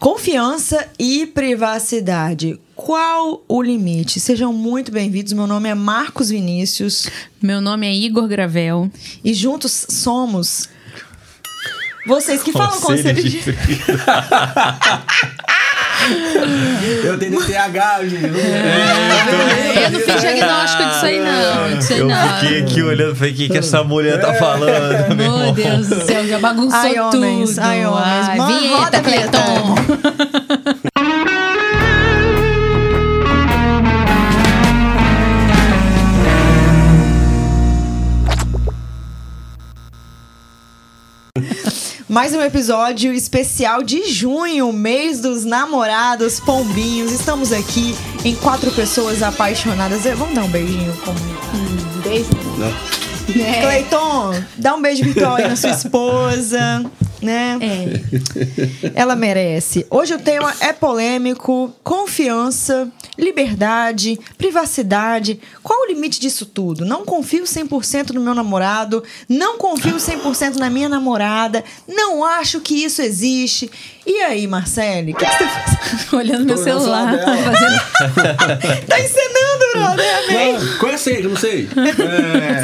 Confiança 0.00 0.88
e 0.98 1.26
privacidade. 1.26 2.58
Qual 2.74 3.44
o 3.46 3.60
limite? 3.60 4.18
Sejam 4.18 4.50
muito 4.50 4.90
bem-vindos. 4.90 5.34
Meu 5.34 5.46
nome 5.46 5.68
é 5.68 5.74
Marcos 5.74 6.30
Vinícius. 6.30 7.06
Meu 7.40 7.60
nome 7.60 7.86
é 7.86 7.94
Igor 7.94 8.26
Gravel. 8.26 8.90
E 9.22 9.34
juntos 9.34 9.84
somos. 9.90 10.70
Vocês 12.06 12.42
que 12.42 12.50
falam 12.50 12.80
conselho 12.80 13.22
de. 13.22 13.42
Eu 17.04 17.18
tenho 17.18 17.40
TH, 17.44 18.00
gente. 18.04 18.24
É, 18.26 19.86
eu 19.86 19.90
não 19.90 20.00
fiz 20.00 20.20
diagnóstico 20.20 20.84
disso 20.84 21.06
aí, 21.06 21.20
não. 21.20 21.76
Disso 21.78 21.92
aí 21.92 21.98
Eu 22.00 22.08
não. 22.08 22.38
fiquei 22.38 22.60
aqui 22.62 22.82
olhando, 22.82 23.16
falei, 23.16 23.32
o 23.32 23.36
que, 23.36 23.48
que 23.48 23.58
essa 23.58 23.84
mulher 23.84 24.20
tá 24.20 24.34
falando? 24.34 25.14
meu 25.14 25.30
Meu? 25.38 25.52
Deus 25.52 25.88
do 25.88 26.00
céu, 26.06 26.26
já 26.26 26.38
bagunçou 26.38 26.78
Ai, 26.80 26.98
homens, 26.98 27.50
tudo. 27.50 27.60
ai, 27.64 27.86
homens. 27.86 28.28
Ai, 28.28 28.36
Mano, 28.36 28.52
roda 28.52 28.60
vinheta, 28.60 28.98
a 28.98 29.00
vinheta. 29.00 29.30
Cleiton. 29.30 30.80
Mais 42.10 42.34
um 42.34 42.42
episódio 42.42 43.12
especial 43.12 43.84
de 43.84 44.10
junho, 44.10 44.72
mês 44.72 45.20
dos 45.20 45.44
namorados, 45.44 46.40
pombinhos. 46.40 47.12
Estamos 47.12 47.52
aqui 47.52 47.94
em 48.24 48.34
quatro 48.34 48.72
pessoas 48.72 49.22
apaixonadas. 49.22 50.02
Vamos 50.16 50.34
dar 50.34 50.42
um 50.42 50.48
beijinho 50.48 50.92
como. 51.04 51.16
Um 51.20 52.00
beijo? 52.00 52.28
É. 53.40 53.60
Cleiton, 53.60 54.42
dá 54.56 54.74
um 54.74 54.82
beijo 54.82 55.04
virtual 55.04 55.36
aí 55.36 55.46
na 55.46 55.54
sua 55.54 55.70
esposa, 55.70 56.84
né? 57.22 57.58
É. 57.60 58.92
Ela 58.94 59.14
merece. 59.16 59.86
Hoje 59.90 60.14
o 60.14 60.18
tema 60.18 60.54
é 60.60 60.72
polêmico: 60.72 61.72
confiança, 61.82 62.88
liberdade, 63.18 64.18
privacidade. 64.36 65.40
Qual 65.62 65.82
o 65.82 65.86
limite 65.86 66.18
disso 66.20 66.46
tudo? 66.46 66.84
Não 66.84 67.04
confio 67.04 67.44
100% 67.44 68.10
no 68.10 68.20
meu 68.20 68.34
namorado, 68.34 69.02
não 69.28 69.56
confio 69.58 69.96
100% 69.96 70.56
na 70.56 70.70
minha 70.70 70.88
namorada, 70.88 71.64
não 71.88 72.24
acho 72.24 72.60
que 72.60 72.84
isso 72.84 73.02
existe. 73.02 73.70
E 74.06 74.22
aí, 74.22 74.46
Marcele? 74.46 75.12
O 75.12 75.14
que, 75.16 75.24
que 75.24 75.32
você 75.32 75.44
tá 75.44 75.50
fazendo? 75.50 76.16
Olhando 76.16 76.44
meu 76.46 76.54
Tô 76.56 76.60
o 76.60 76.64
celular. 76.64 77.18
fazendo- 77.18 77.80
Tá 78.88 78.98
encenando, 79.00 79.64
brother? 79.72 80.24
Amei. 80.28 80.52
Não, 80.52 80.78
Qual 80.78 80.90
é 80.92 80.94
a 80.94 80.98
senha 80.98 81.16
que 81.20 81.26
eu 81.26 81.30
não 81.30 81.36
sei? 81.36 81.66
Você 81.66 82.02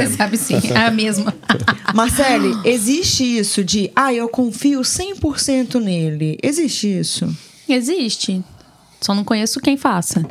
É, 0.02 0.06
sabe 0.16 0.36
sim, 0.36 0.60
é 0.72 0.76
a 0.86 0.90
mesma. 0.90 1.34
Marcele, 1.94 2.54
existe 2.64 3.24
isso 3.38 3.64
de, 3.64 3.90
ah, 3.94 4.12
eu 4.12 4.28
confio 4.28 4.80
100% 4.80 5.80
nele. 5.80 6.38
Existe 6.42 6.86
isso? 6.98 7.28
Existe. 7.68 8.42
Só 9.00 9.14
não 9.14 9.22
conheço 9.24 9.60
quem 9.60 9.76
faça. 9.76 10.22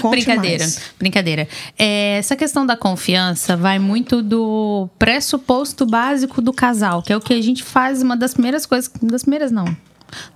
Conte 0.00 0.10
brincadeira, 0.12 0.64
mais. 0.64 0.80
brincadeira. 0.98 1.48
É, 1.78 2.16
essa 2.18 2.34
questão 2.34 2.64
da 2.64 2.76
confiança 2.76 3.56
vai 3.56 3.78
muito 3.78 4.22
do 4.22 4.88
pressuposto 4.98 5.84
básico 5.86 6.40
do 6.40 6.52
casal, 6.52 7.02
que 7.02 7.12
é 7.12 7.16
o 7.16 7.20
que 7.20 7.34
a 7.34 7.42
gente 7.42 7.62
faz, 7.62 8.02
uma 8.02 8.16
das 8.16 8.32
primeiras 8.32 8.64
coisas. 8.66 8.90
Das 9.02 9.22
primeiras, 9.22 9.52
não. 9.52 9.64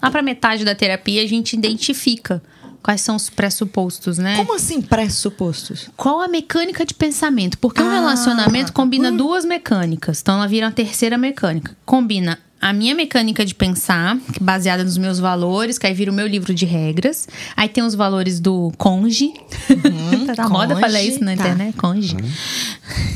Lá 0.00 0.10
pra 0.10 0.22
metade 0.22 0.64
da 0.64 0.74
terapia, 0.74 1.22
a 1.22 1.26
gente 1.26 1.54
identifica 1.54 2.42
quais 2.84 3.00
são 3.00 3.16
os 3.16 3.30
pressupostos, 3.30 4.18
né? 4.18 4.36
Como 4.36 4.54
assim 4.54 4.82
pressupostos? 4.82 5.88
Qual 5.96 6.20
a 6.20 6.28
mecânica 6.28 6.84
de 6.84 6.92
pensamento? 6.92 7.56
Porque 7.56 7.82
um 7.82 7.88
Ah. 7.88 7.94
relacionamento 7.94 8.74
combina 8.74 9.10
duas 9.10 9.42
mecânicas. 9.42 10.20
Então 10.20 10.34
ela 10.36 10.46
vira 10.46 10.66
uma 10.66 10.72
terceira 10.72 11.16
mecânica. 11.16 11.74
Combina 11.86 12.38
a 12.60 12.74
minha 12.74 12.94
mecânica 12.94 13.44
de 13.44 13.54
pensar, 13.54 14.18
é 14.36 14.38
baseada 14.38 14.84
nos 14.84 14.98
meus 14.98 15.18
valores, 15.18 15.78
que 15.78 15.86
aí 15.86 15.94
vira 15.94 16.10
o 16.10 16.14
meu 16.14 16.26
livro 16.26 16.52
de 16.54 16.66
regras. 16.66 17.26
Aí 17.56 17.70
tem 17.70 17.82
os 17.82 17.94
valores 17.94 18.38
do 18.38 18.70
conge. 18.76 19.32
tá 20.36 20.42
na 20.42 20.48
moda 20.50 20.76
falar 20.76 21.00
isso 21.02 21.24
na 21.24 21.34
tá. 21.36 21.42
internet, 21.42 21.76
conge. 21.78 22.14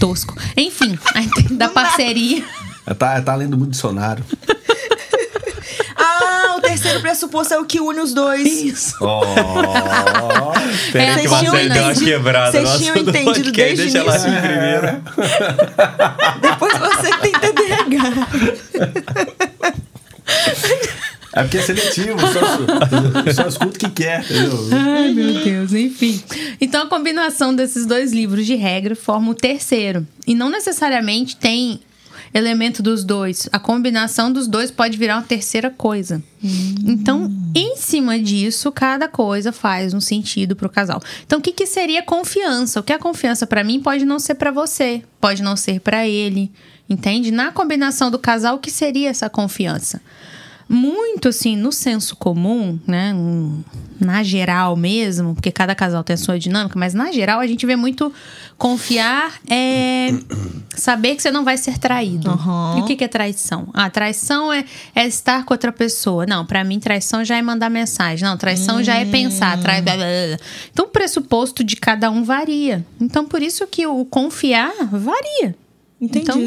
Tosco. 0.00 0.34
Enfim, 0.56 0.98
aí 1.14 1.28
tem 1.30 1.56
da 1.58 1.68
parceria. 1.68 2.42
tá, 2.98 3.20
tá 3.20 3.34
lendo 3.34 3.58
muito 3.58 3.72
dicionário. 3.72 4.24
O 6.98 7.02
terceiro 7.02 7.02
pressuposto 7.02 7.54
é 7.54 7.58
o 7.58 7.64
que 7.64 7.80
une 7.80 8.00
os 8.00 8.12
dois. 8.12 8.46
Isso. 8.46 8.94
Oh, 9.00 9.20
Peraí 10.92 11.06
É, 11.08 11.14
que 11.22 11.28
vocês 11.28 11.40
tinham 11.40 11.52
deu 11.54 11.62
uma 11.64 11.92
entendido- 11.92 12.04
quebrada 12.04 12.52
vocês 12.52 12.78
tinham 12.78 12.96
entendido 12.96 13.52
desde 13.52 13.82
Deixa 13.84 13.98
ela 13.98 14.12
o 14.12 14.14
assim 14.14 14.30
primeiro. 14.30 15.02
Depois 16.42 16.72
você 16.78 17.16
tem 17.18 17.32
TDAH. 17.32 18.28
é 21.34 21.42
porque 21.42 21.58
é 21.58 21.62
seletivo, 21.62 22.18
só, 22.20 23.32
só 23.42 23.48
escuta 23.48 23.76
o 23.76 23.78
que 23.80 23.90
quer, 23.90 24.20
entendeu? 24.24 24.68
Ai, 24.72 25.12
meu 25.12 25.34
Deus, 25.44 25.72
enfim. 25.72 26.22
Então, 26.60 26.82
a 26.84 26.86
combinação 26.88 27.54
desses 27.54 27.86
dois 27.86 28.12
livros 28.12 28.44
de 28.46 28.54
regra 28.56 28.96
forma 28.96 29.30
o 29.30 29.34
terceiro. 29.34 30.06
E 30.26 30.34
não 30.34 30.50
necessariamente 30.50 31.36
tem 31.36 31.80
elemento 32.32 32.82
dos 32.82 33.04
dois. 33.04 33.48
A 33.52 33.58
combinação 33.58 34.32
dos 34.32 34.46
dois 34.46 34.70
pode 34.70 34.96
virar 34.96 35.16
uma 35.16 35.22
terceira 35.22 35.70
coisa. 35.70 36.22
Então, 36.86 37.30
em 37.54 37.76
cima 37.76 38.18
disso, 38.18 38.70
cada 38.70 39.08
coisa 39.08 39.52
faz 39.52 39.92
um 39.94 40.00
sentido 40.00 40.54
pro 40.54 40.68
casal. 40.68 41.02
Então, 41.26 41.38
o 41.38 41.42
que, 41.42 41.52
que 41.52 41.66
seria 41.66 42.02
confiança? 42.02 42.80
O 42.80 42.82
que 42.82 42.92
é 42.92 42.98
confiança 42.98 43.46
para 43.46 43.64
mim 43.64 43.80
pode 43.80 44.04
não 44.04 44.18
ser 44.18 44.34
para 44.34 44.50
você, 44.50 45.02
pode 45.20 45.42
não 45.42 45.56
ser 45.56 45.80
para 45.80 46.06
ele. 46.06 46.50
Entende? 46.88 47.30
Na 47.30 47.52
combinação 47.52 48.10
do 48.10 48.18
casal, 48.18 48.56
o 48.56 48.58
que 48.58 48.70
seria 48.70 49.10
essa 49.10 49.28
confiança? 49.28 50.00
Muito 50.68 51.28
assim 51.28 51.56
no 51.56 51.72
senso 51.72 52.14
comum, 52.14 52.78
né, 52.86 53.14
na 53.98 54.22
geral 54.22 54.76
mesmo, 54.76 55.34
porque 55.34 55.50
cada 55.50 55.74
casal 55.74 56.04
tem 56.04 56.14
a 56.14 56.16
sua 56.16 56.38
dinâmica, 56.38 56.78
mas 56.78 56.92
na 56.92 57.10
geral 57.10 57.40
a 57.40 57.46
gente 57.46 57.64
vê 57.64 57.74
muito 57.74 58.12
confiar 58.58 59.40
é 59.48 60.08
saber 60.76 61.16
que 61.16 61.22
você 61.22 61.30
não 61.30 61.44
vai 61.44 61.56
ser 61.56 61.78
traído. 61.78 62.30
Aham. 62.30 62.76
E 62.78 62.80
o 62.82 62.84
que 62.84 62.96
que 62.96 63.04
é 63.04 63.08
traição? 63.08 63.68
Ah, 63.72 63.88
traição 63.88 64.52
é, 64.52 64.64
é 64.94 65.06
estar 65.06 65.44
com 65.44 65.54
outra 65.54 65.72
pessoa. 65.72 66.26
Não, 66.26 66.44
pra 66.44 66.62
mim 66.62 66.78
traição 66.78 67.24
já 67.24 67.36
é 67.36 67.42
mandar 67.42 67.70
mensagem. 67.70 68.28
Não, 68.28 68.36
traição 68.36 68.82
já 68.82 68.96
é 68.96 69.04
pensar. 69.04 69.58
Trai... 69.60 69.80
blá, 69.80 69.96
blá. 69.96 70.04
Então 70.70 70.84
o 70.84 70.88
pressuposto 70.88 71.64
de 71.64 71.76
cada 71.76 72.10
um 72.10 72.22
varia. 72.22 72.84
Então 73.00 73.24
por 73.24 73.42
isso 73.42 73.66
que 73.66 73.86
o 73.86 74.04
confiar 74.04 74.72
varia. 74.90 75.56
Entendi. 76.00 76.24
Então 76.24 76.38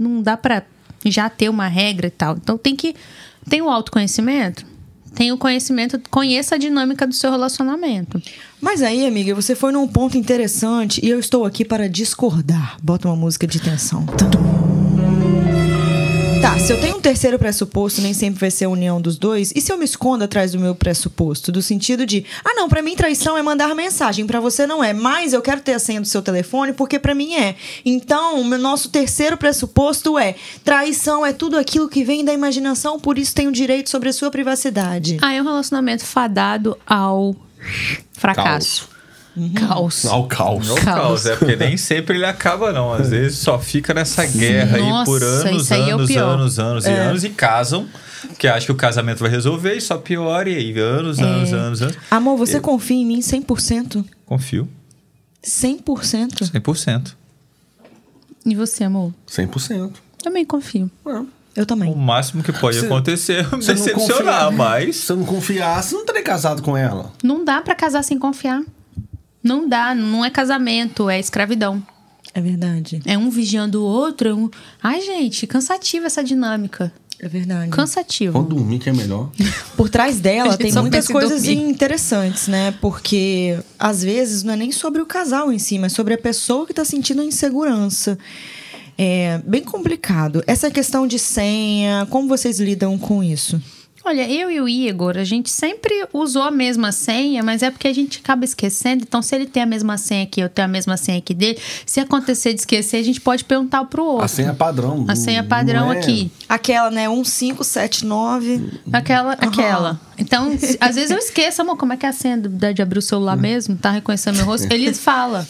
não 0.00 0.20
dá 0.20 0.36
pra 0.36 0.62
já 1.04 1.30
ter 1.30 1.48
uma 1.48 1.68
regra 1.68 2.08
e 2.08 2.10
tal. 2.10 2.36
Então 2.36 2.58
tem 2.58 2.74
que 2.74 2.94
tem 3.48 3.62
o 3.62 3.68
autoconhecimento, 3.68 4.64
tem 5.14 5.32
o 5.32 5.38
conhecimento, 5.38 6.00
conheça 6.10 6.54
a 6.54 6.58
dinâmica 6.58 7.06
do 7.06 7.14
seu 7.14 7.30
relacionamento. 7.30 8.20
Mas 8.60 8.82
aí, 8.82 9.06
amiga, 9.06 9.34
você 9.34 9.54
foi 9.54 9.72
num 9.72 9.88
ponto 9.88 10.16
interessante 10.16 11.04
e 11.04 11.08
eu 11.08 11.18
estou 11.18 11.44
aqui 11.44 11.64
para 11.64 11.88
discordar. 11.88 12.76
Bota 12.82 13.08
uma 13.08 13.16
música 13.16 13.46
de 13.46 13.60
tensão. 13.60 14.06
Tá, 16.58 16.64
se 16.64 16.72
eu 16.72 16.80
tenho 16.80 16.96
um 16.96 17.00
terceiro 17.00 17.38
pressuposto, 17.38 18.00
nem 18.00 18.12
sempre 18.12 18.40
vai 18.40 18.50
ser 18.50 18.64
a 18.64 18.68
união 18.68 19.00
dos 19.00 19.16
dois. 19.16 19.52
E 19.54 19.60
se 19.60 19.70
eu 19.72 19.78
me 19.78 19.84
escondo 19.84 20.24
atrás 20.24 20.52
do 20.52 20.58
meu 20.58 20.74
pressuposto? 20.74 21.52
Do 21.52 21.62
sentido 21.62 22.04
de, 22.04 22.24
ah, 22.44 22.52
não, 22.54 22.68
pra 22.68 22.82
mim 22.82 22.96
traição 22.96 23.36
é 23.38 23.42
mandar 23.42 23.74
mensagem, 23.76 24.26
pra 24.26 24.40
você 24.40 24.66
não 24.66 24.82
é. 24.82 24.92
Mas 24.92 25.32
eu 25.32 25.40
quero 25.40 25.60
ter 25.60 25.74
a 25.74 25.78
senha 25.78 26.00
do 26.00 26.06
seu 26.06 26.20
telefone 26.20 26.72
porque 26.72 26.98
pra 26.98 27.14
mim 27.14 27.34
é. 27.34 27.54
Então, 27.84 28.40
o 28.40 28.44
meu- 28.44 28.58
nosso 28.58 28.88
terceiro 28.90 29.36
pressuposto 29.36 30.18
é: 30.18 30.34
traição 30.64 31.24
é 31.24 31.32
tudo 31.32 31.56
aquilo 31.56 31.88
que 31.88 32.02
vem 32.02 32.24
da 32.24 32.32
imaginação, 32.32 32.98
por 32.98 33.18
isso 33.18 33.34
tenho 33.34 33.52
direito 33.52 33.88
sobre 33.88 34.08
a 34.08 34.12
sua 34.12 34.30
privacidade. 34.30 35.16
Ah, 35.22 35.32
é 35.32 35.40
um 35.40 35.44
relacionamento 35.44 36.04
fadado 36.04 36.76
ao 36.86 37.36
fracasso. 38.12 38.88
Caos. 38.88 38.97
Ao 40.08 40.26
caos. 40.26 40.66
Não 40.68 40.74
Caos. 40.76 40.84
causa, 40.84 41.32
é 41.32 41.36
porque 41.36 41.56
nem 41.56 41.76
sempre 41.76 42.16
ele 42.16 42.24
acaba, 42.24 42.72
não. 42.72 42.92
Às 42.92 43.10
vezes 43.10 43.38
só 43.38 43.58
fica 43.58 43.92
nessa 43.94 44.24
guerra 44.26 44.76
aí 44.78 45.04
por 45.04 45.20
Nossa, 45.20 45.48
anos, 45.48 45.72
aí 45.72 45.90
é 45.90 45.94
o 45.94 45.98
anos, 45.98 46.08
pior. 46.10 46.28
anos, 46.28 46.58
anos 46.58 46.84
e 46.86 46.90
anos 46.90 47.24
e 47.24 47.30
casam. 47.30 47.86
Porque 48.28 48.48
acha 48.48 48.66
que 48.66 48.72
o 48.72 48.74
casamento 48.74 49.20
vai 49.20 49.30
resolver 49.30 49.74
e 49.74 49.80
só 49.80 49.96
piora. 49.96 50.48
E 50.50 50.56
aí, 50.56 50.78
anos, 50.78 51.18
anos, 51.20 51.52
anos, 51.52 51.82
anos. 51.82 51.96
Amor, 52.10 52.36
você 52.36 52.58
confia 52.60 52.96
em 52.96 53.06
mim 53.06 53.20
100%? 53.20 54.04
Confio. 54.26 54.68
100%? 55.42 56.50
100%. 56.52 57.14
E 58.44 58.54
você, 58.54 58.84
amor? 58.84 59.12
100%. 59.28 59.92
Também 60.22 60.44
confio. 60.44 60.90
Eu 61.54 61.62
O 61.62 61.66
também. 61.66 61.94
máximo 61.94 62.42
que 62.42 62.52
pode 62.52 62.78
Você- 62.78 62.86
acontecer 62.86 63.32
é 63.40 63.42
Você 63.44 63.50
não 63.52 63.58
decepcionar, 63.84 64.44
confia- 64.46 64.50
mas. 64.58 64.96
Se 64.96 65.02
você 65.06 65.14
não 65.14 65.24
confiar, 65.24 65.82
você 65.82 65.94
não 65.94 66.04
teria 66.06 66.22
casado 66.22 66.62
com 66.62 66.76
ela. 66.76 67.12
Não 67.22 67.44
dá 67.44 67.60
pra 67.60 67.74
casar 67.74 68.02
sem 68.02 68.18
confiar. 68.18 68.62
Não 69.48 69.66
dá, 69.66 69.94
não 69.94 70.22
é 70.22 70.28
casamento, 70.28 71.08
é 71.08 71.18
escravidão. 71.18 71.82
É 72.34 72.40
verdade. 72.40 73.00
É 73.06 73.16
um 73.16 73.30
vigiando 73.30 73.82
o 73.82 73.86
outro. 73.86 74.28
é 74.28 74.34
um... 74.34 74.50
Ai, 74.82 75.00
gente, 75.00 75.46
cansativa 75.46 76.04
essa 76.04 76.22
dinâmica. 76.22 76.92
É 77.18 77.26
verdade. 77.26 77.70
Cansativo. 77.70 78.34
Vamos 78.34 78.50
dormir 78.50 78.78
que 78.78 78.90
é 78.90 78.92
melhor. 78.92 79.30
Por 79.74 79.88
trás 79.88 80.20
dela 80.20 80.54
tem 80.56 80.70
muitas 80.72 81.08
coisas 81.08 81.42
dormir. 81.44 81.70
interessantes, 81.70 82.46
né? 82.46 82.74
Porque 82.78 83.58
às 83.78 84.04
vezes 84.04 84.42
não 84.42 84.52
é 84.52 84.56
nem 84.56 84.70
sobre 84.70 85.00
o 85.00 85.06
casal 85.06 85.50
em 85.50 85.58
si, 85.58 85.78
mas 85.78 85.92
sobre 85.92 86.12
a 86.12 86.18
pessoa 86.18 86.66
que 86.66 86.74
tá 86.74 86.84
sentindo 86.84 87.22
a 87.22 87.24
insegurança. 87.24 88.18
É 88.98 89.40
bem 89.46 89.62
complicado. 89.62 90.44
Essa 90.46 90.70
questão 90.70 91.06
de 91.06 91.18
senha, 91.18 92.06
como 92.10 92.28
vocês 92.28 92.60
lidam 92.60 92.98
com 92.98 93.22
isso? 93.22 93.60
Olha, 94.08 94.26
eu 94.30 94.50
e 94.50 94.58
o 94.58 94.66
Igor, 94.66 95.18
a 95.18 95.24
gente 95.24 95.50
sempre 95.50 95.92
usou 96.14 96.42
a 96.42 96.50
mesma 96.50 96.92
senha, 96.92 97.42
mas 97.42 97.62
é 97.62 97.70
porque 97.70 97.86
a 97.86 97.92
gente 97.92 98.20
acaba 98.24 98.42
esquecendo. 98.42 99.02
Então, 99.06 99.20
se 99.20 99.34
ele 99.34 99.44
tem 99.44 99.62
a 99.62 99.66
mesma 99.66 99.98
senha 99.98 100.22
aqui, 100.24 100.40
eu 100.40 100.48
tenho 100.48 100.66
a 100.66 100.70
mesma 100.70 100.96
senha 100.96 101.18
aqui 101.18 101.34
dele, 101.34 101.58
se 101.84 102.00
acontecer 102.00 102.54
de 102.54 102.60
esquecer, 102.60 102.96
a 102.96 103.02
gente 103.02 103.20
pode 103.20 103.44
perguntar 103.44 103.84
pro 103.84 104.02
outro. 104.02 104.24
A 104.24 104.28
senha 104.28 104.54
padrão. 104.54 105.04
A 105.06 105.14
senha 105.14 105.44
padrão 105.44 105.86
não 105.88 105.92
é- 105.92 105.98
aqui. 105.98 106.30
Aquela, 106.48 106.90
né? 106.90 107.06
1579. 107.06 108.70
Aquela, 108.90 109.32
aquela. 109.34 110.00
Então, 110.16 110.56
se- 110.58 110.78
às 110.80 110.94
vezes 110.94 111.10
eu 111.10 111.18
esqueço, 111.18 111.60
amor, 111.60 111.76
como 111.76 111.92
é 111.92 111.96
que 111.98 112.06
é 112.06 112.08
a 112.08 112.12
senha 112.12 112.38
de 112.38 112.80
abrir 112.82 113.00
o 113.00 113.02
celular 113.02 113.36
mesmo? 113.36 113.76
Tá 113.76 113.90
reconhecendo 113.90 114.36
meu 114.36 114.46
rosto? 114.46 114.72
Ele 114.72 114.92
fala. 114.94 115.46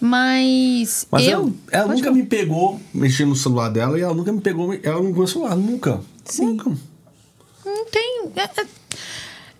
Mas, 0.00 1.06
Mas 1.10 1.26
eu. 1.26 1.52
ela, 1.72 1.84
ela 1.84 1.94
nunca 1.94 2.10
me 2.12 2.24
pegou 2.24 2.78
mexendo 2.92 3.30
no 3.30 3.36
celular 3.36 3.70
dela 3.70 3.98
e 3.98 4.02
ela 4.02 4.12
nunca 4.14 4.30
me 4.32 4.40
pegou. 4.42 4.74
Ela 4.82 4.96
não 5.00 5.06
pegou 5.06 5.24
o 5.24 5.28
celular, 5.28 5.56
nunca. 5.56 6.00
Nunca. 6.38 6.70
Não 7.64 7.84
tem. 7.86 8.28
é- 8.36 8.60
é- 8.60 8.66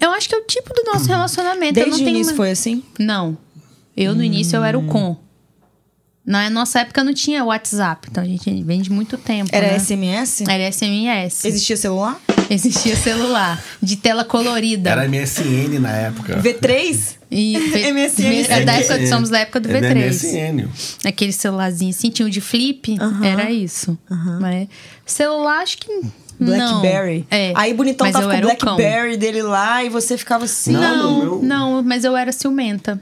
eu 0.07 0.11
acho 0.13 0.29
que 0.29 0.35
é 0.35 0.39
o 0.39 0.43
tipo 0.45 0.73
do 0.75 0.85
nosso 0.85 1.07
relacionamento. 1.07 1.75
Desde 1.75 2.03
o 2.05 2.09
início 2.09 2.33
uma- 2.33 2.37
foi 2.37 2.51
assim? 2.51 2.83
Não. 2.99 3.37
Eu, 3.97 4.15
no 4.15 4.23
início, 4.25 4.57
eu 4.57 4.65
era 4.65 4.79
o 4.79 4.85
com. 4.87 5.17
Na 6.27 6.49
nossa 6.49 6.81
época 6.81 7.05
não 7.05 7.13
tinha 7.13 7.45
WhatsApp, 7.45 8.09
então 8.11 8.23
a 8.25 8.27
gente 8.27 8.63
vem 8.63 8.81
de 8.81 8.91
muito 8.91 9.19
tempo. 9.19 9.51
Era 9.53 9.67
né? 9.73 9.79
SMS? 9.79 10.43
Era 10.49 10.63
SMS. 10.73 11.45
Existia 11.47 11.77
celular? 11.77 12.19
Existia 12.49 12.97
celular, 12.97 13.63
de 13.83 13.97
tela 13.97 14.25
colorida. 14.25 14.91
Era 14.91 15.07
MSN 15.07 15.79
na 15.79 15.91
época. 15.93 16.41
V3? 16.41 17.17
E 17.31 17.59
V- 17.59 17.89
MSN, 17.93 18.47
é 18.49 18.65
da 18.65 18.73
época, 18.75 19.07
somos 19.07 19.29
da 19.31 19.39
época 19.41 19.61
do 19.61 19.71
É 19.71 19.81
da 19.81 19.89
V3. 19.89 20.07
MSN. 20.07 20.69
Aquele 21.07 21.33
celularzinho 21.33 21.91
assim, 21.91 22.11
tinha 22.11 22.27
o 22.27 22.31
de 22.31 22.41
flip, 22.41 22.97
era 23.23 23.51
isso. 23.51 23.99
Mas 24.41 24.67
celular, 25.07 25.61
acho 25.63 25.77
que. 25.79 25.89
Blackberry. 26.39 27.27
É. 27.31 27.53
Aí 27.57 27.73
bonitão 27.75 28.07
Mas 28.07 28.13
tava 28.13 28.25
eu 28.25 28.29
com 28.31 28.35
o 28.35 28.39
era 28.39 28.47
o 28.47 28.57
cão. 28.59 28.77
Blackberry 28.77 29.17
dele 29.17 29.43
lá 29.43 29.85
e 29.85 29.89
você 29.89 30.17
ficava 30.17 30.45
assim. 30.45 30.73
Não, 30.73 31.25
Não, 31.25 31.43
não, 31.43 31.83
mas 31.83 32.05
eu 32.05 32.17
era 32.17 32.33
ciumenta. 32.33 33.01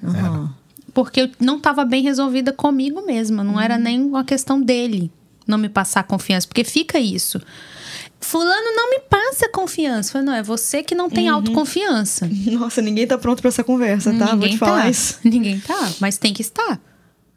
Porque 0.94 1.22
eu 1.22 1.30
não 1.40 1.56
estava 1.56 1.84
bem 1.84 2.02
resolvida 2.02 2.52
comigo 2.52 3.04
mesma. 3.04 3.42
Não 3.42 3.60
era 3.60 3.78
nem 3.78 4.00
uma 4.00 4.24
questão 4.24 4.60
dele 4.60 5.10
não 5.46 5.58
me 5.58 5.68
passar 5.68 6.04
confiança. 6.04 6.46
Porque 6.46 6.64
fica 6.64 6.98
isso. 6.98 7.40
Fulano 8.20 8.76
não 8.76 8.90
me 8.90 9.00
passa 9.00 9.48
confiança. 9.48 10.10
Eu 10.10 10.12
falei, 10.12 10.26
não, 10.26 10.34
é 10.34 10.42
você 10.42 10.82
que 10.82 10.94
não 10.94 11.10
tem 11.10 11.28
autoconfiança. 11.28 12.28
Nossa, 12.52 12.80
ninguém 12.80 13.06
tá 13.06 13.18
pronto 13.18 13.40
pra 13.40 13.48
essa 13.48 13.64
conversa, 13.64 14.12
tá? 14.16 14.26
Vou 14.26 14.34
Ninguém 14.36 14.50
te 14.50 14.58
falar 14.58 14.82
tá. 14.82 14.90
isso. 14.90 15.18
Ninguém 15.24 15.58
tá, 15.60 15.92
mas 16.00 16.18
tem 16.18 16.32
que 16.32 16.42
estar. 16.42 16.80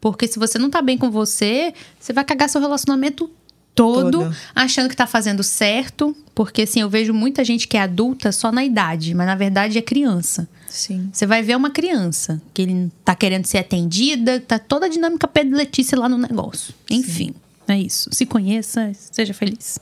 Porque 0.00 0.28
se 0.28 0.38
você 0.38 0.58
não 0.58 0.70
tá 0.70 0.80
bem 0.80 0.96
com 0.96 1.10
você, 1.10 1.74
você 1.98 2.12
vai 2.12 2.24
cagar 2.24 2.48
seu 2.48 2.60
relacionamento 2.60 3.28
todo, 3.76 4.22
Todo. 4.22 4.36
achando 4.54 4.88
que 4.88 4.96
tá 4.96 5.06
fazendo 5.06 5.44
certo. 5.44 6.16
Porque 6.34 6.62
assim, 6.62 6.80
eu 6.80 6.90
vejo 6.90 7.14
muita 7.14 7.44
gente 7.44 7.68
que 7.68 7.76
é 7.76 7.82
adulta 7.82 8.32
só 8.32 8.50
na 8.50 8.64
idade, 8.64 9.14
mas 9.14 9.26
na 9.26 9.36
verdade 9.36 9.78
é 9.78 9.82
criança. 9.82 10.48
Sim. 10.68 11.08
Você 11.12 11.26
vai 11.26 11.42
ver 11.42 11.56
uma 11.56 11.70
criança 11.70 12.42
que 12.52 12.62
ele 12.62 12.90
tá 13.04 13.14
querendo 13.14 13.46
ser 13.46 13.58
atendida, 13.58 14.40
tá 14.40 14.58
toda 14.58 14.86
a 14.86 14.88
dinâmica 14.88 15.28
Pedro 15.28 15.54
e 15.54 15.58
Letícia 15.58 15.98
lá 15.98 16.08
no 16.08 16.18
negócio. 16.18 16.74
Enfim, 16.90 17.32
é 17.68 17.78
isso. 17.78 18.10
Se 18.12 18.26
conheça, 18.26 18.90
seja 18.94 19.32
feliz. 19.32 19.78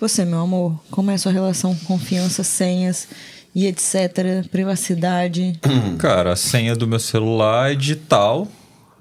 Você, 0.00 0.24
meu 0.24 0.40
amor, 0.40 0.78
como 0.90 1.10
é 1.10 1.14
a 1.14 1.18
sua 1.18 1.32
relação 1.32 1.74
com 1.74 1.84
confiança, 1.86 2.44
senhas 2.44 3.08
e 3.54 3.66
etc, 3.66 4.46
privacidade? 4.50 5.58
Cara, 5.98 6.32
a 6.32 6.36
senha 6.36 6.76
do 6.76 6.86
meu 6.86 7.00
celular 7.00 7.72
é 7.72 7.74
digital. 7.74 8.46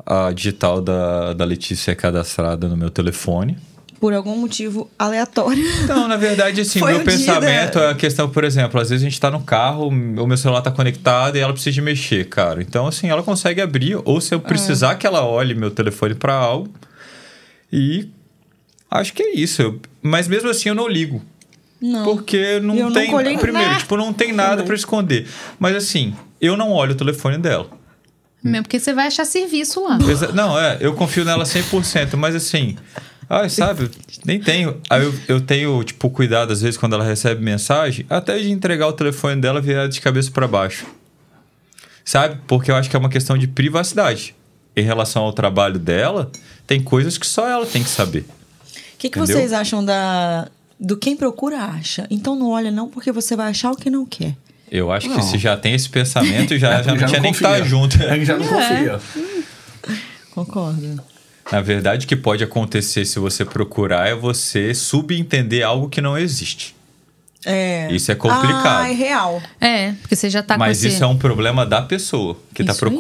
A 0.04 0.31
digital 0.31 0.81
da, 0.81 1.33
da 1.33 1.45
Letícia 1.45 1.92
é 1.92 1.95
cadastrada 1.95 2.68
no 2.68 2.78
meu 2.78 2.90
telefone. 2.90 3.57
Por 4.00 4.14
algum 4.14 4.36
motivo 4.38 4.90
aleatório. 5.00 5.64
Não, 5.88 6.08
na 6.08 6.18
verdade, 6.18 6.62
assim, 6.62 6.80
meu 6.86 7.00
pensamento 7.04 7.76
da- 7.80 7.86
é 7.86 7.90
a 7.92 7.96
questão, 7.96 8.30
por 8.30 8.44
exemplo, 8.44 8.80
às 8.80 8.90
vezes 8.90 9.04
a 9.06 9.10
gente 9.10 9.20
tá 9.20 9.32
no 9.32 9.42
carro, 9.42 9.88
o 9.88 9.92
meu 9.92 10.38
celular 10.38 10.62
tá 10.62 10.70
conectado 10.70 11.36
e 11.36 11.40
ela 11.40 11.52
precisa 11.52 11.74
de 11.74 11.82
mexer, 11.82 12.26
cara. 12.30 12.62
Então, 12.62 12.86
assim, 12.88 13.10
ela 13.10 13.24
consegue 13.24 13.60
abrir, 13.60 13.98
ou 14.06 14.22
se 14.22 14.36
eu 14.36 14.40
precisar 14.40 14.96
que 14.96 15.08
ela 15.08 15.26
olhe 15.26 15.56
meu 15.56 15.72
telefone 15.72 16.14
pra 16.14 16.34
algo. 16.34 16.70
E 17.74 18.08
acho 18.90 19.14
que 19.14 19.24
é 19.24 19.34
isso. 19.36 19.62
Eu- 19.62 19.82
mas 20.02 20.28
mesmo 20.28 20.50
assim 20.50 20.70
eu 20.70 20.76
não 20.76 20.88
ligo. 20.88 21.22
Não. 21.82 22.04
Porque 22.04 22.60
não 22.60 22.76
Eu 22.76 22.92
tem. 22.92 23.14
olhei 23.14 23.38
primeiro, 23.38 23.68
nada. 23.68 23.80
tipo, 23.80 23.96
não 23.98 24.12
tem 24.14 24.32
nada 24.34 24.64
pra 24.64 24.74
esconder. 24.76 25.28
Mas 25.60 25.76
assim, 25.76 26.16
eu 26.42 26.56
não 26.58 26.72
olho 26.72 26.94
o 26.94 26.96
telefone 26.96 27.38
dela. 27.38 27.68
Mesmo 28.44 28.64
porque 28.64 28.80
você 28.80 28.94
vai 28.94 29.08
achar 29.08 29.26
serviço 29.26 29.84
lá. 29.84 29.98
Exa- 30.10 30.32
Não, 30.32 30.58
é, 30.58 30.78
eu 30.80 30.94
confio 30.94 31.26
nela 31.26 31.44
100%, 31.46 32.16
mas 32.16 32.34
assim, 32.36 32.78
ai, 33.30 33.50
sabe, 33.50 33.90
nem 34.26 34.40
tenho. 34.40 34.80
Aí 34.90 35.04
eu, 35.04 35.14
eu 35.28 35.42
tenho, 35.42 35.84
tipo, 35.84 36.10
cuidado 36.10 36.52
às 36.54 36.62
vezes 36.62 36.78
quando 36.78 36.94
ela 36.94 37.04
recebe 37.04 37.44
mensagem, 37.44 38.06
até 38.10 38.38
de 38.40 38.52
entregar 38.52 38.88
o 38.88 38.94
telefone 38.94 39.40
dela 39.42 39.60
virado 39.62 39.90
de 39.92 40.02
cabeça 40.02 40.32
pra 40.32 40.48
baixo. 40.48 40.86
Sabe? 42.06 42.40
Porque 42.48 42.72
eu 42.72 42.76
acho 42.76 42.90
que 42.90 42.96
é 42.96 43.00
uma 43.00 43.10
questão 43.10 43.38
de 43.38 43.48
privacidade. 43.48 44.34
Em 44.76 44.82
relação 44.84 45.24
ao 45.24 45.34
trabalho 45.34 45.80
dela, 45.80 46.32
tem 46.66 46.82
coisas 46.82 47.18
que 47.18 47.26
só 47.26 47.48
ela 47.48 47.66
tem 47.66 47.84
que 47.84 47.90
saber. 47.90 48.20
O 48.22 48.98
que, 48.98 49.10
que 49.10 49.20
Entendeu? 49.20 49.38
vocês 49.38 49.52
acham 49.54 49.84
da 49.84 50.48
do 50.80 50.96
quem 50.96 51.18
procura 51.18 51.58
acha? 51.60 52.06
Então 52.10 52.36
não 52.36 52.52
olha 52.52 52.70
não 52.72 52.88
porque 52.88 53.12
você 53.12 53.36
vai 53.36 53.50
achar 53.50 53.72
o 53.72 53.76
que 53.76 53.90
não 53.90 54.06
quer. 54.06 54.36
Eu 54.72 54.92
acho 54.92 55.08
Não. 55.08 55.16
que 55.18 55.24
se 55.24 55.38
já 55.38 55.56
tem 55.58 55.74
esse 55.74 55.90
pensamento, 55.90 56.56
já, 56.60 56.74
É, 56.80 56.84
já 56.84 56.92
não 56.92 57.00
já 57.00 57.08
tinha 57.08 57.22
nem 57.22 57.32
que 57.32 57.38
estar 57.38 57.62
junto. 57.64 58.02
É 58.04 58.18
que 58.20 58.26
já 58.26 58.38
não 58.38 58.46
confia. 58.48 59.00
Concordo. 60.32 61.02
Na 61.52 61.62
verdade, 61.62 62.06
o 62.06 62.10
que 62.10 62.16
pode 62.16 62.44
acontecer 62.44 63.06
se 63.06 63.20
você 63.20 63.46
procurar 63.46 64.08
é 64.08 64.14
você 64.14 64.74
subentender 64.74 65.66
algo 65.66 65.90
que 65.90 66.02
não 66.02 66.18
existe. 66.18 66.76
É. 67.46 67.88
Isso 67.92 68.12
é 68.12 68.16
complicado. 68.16 68.84
Ah, 68.84 68.90
é 68.90 68.94
real. 68.94 69.42
É, 69.62 69.92
porque 69.94 70.16
você 70.16 70.30
já 70.30 70.44
tá 70.44 70.58
Mas 70.58 70.80
com 70.80 70.86
esse... 70.86 70.96
isso 70.96 71.04
é 71.04 71.08
um 71.08 71.18
problema 71.18 71.66
da 71.66 71.82
pessoa 71.82 72.38
que 72.54 72.64
tá 72.64 72.74
Isso 72.74 72.86
aí. 72.86 72.92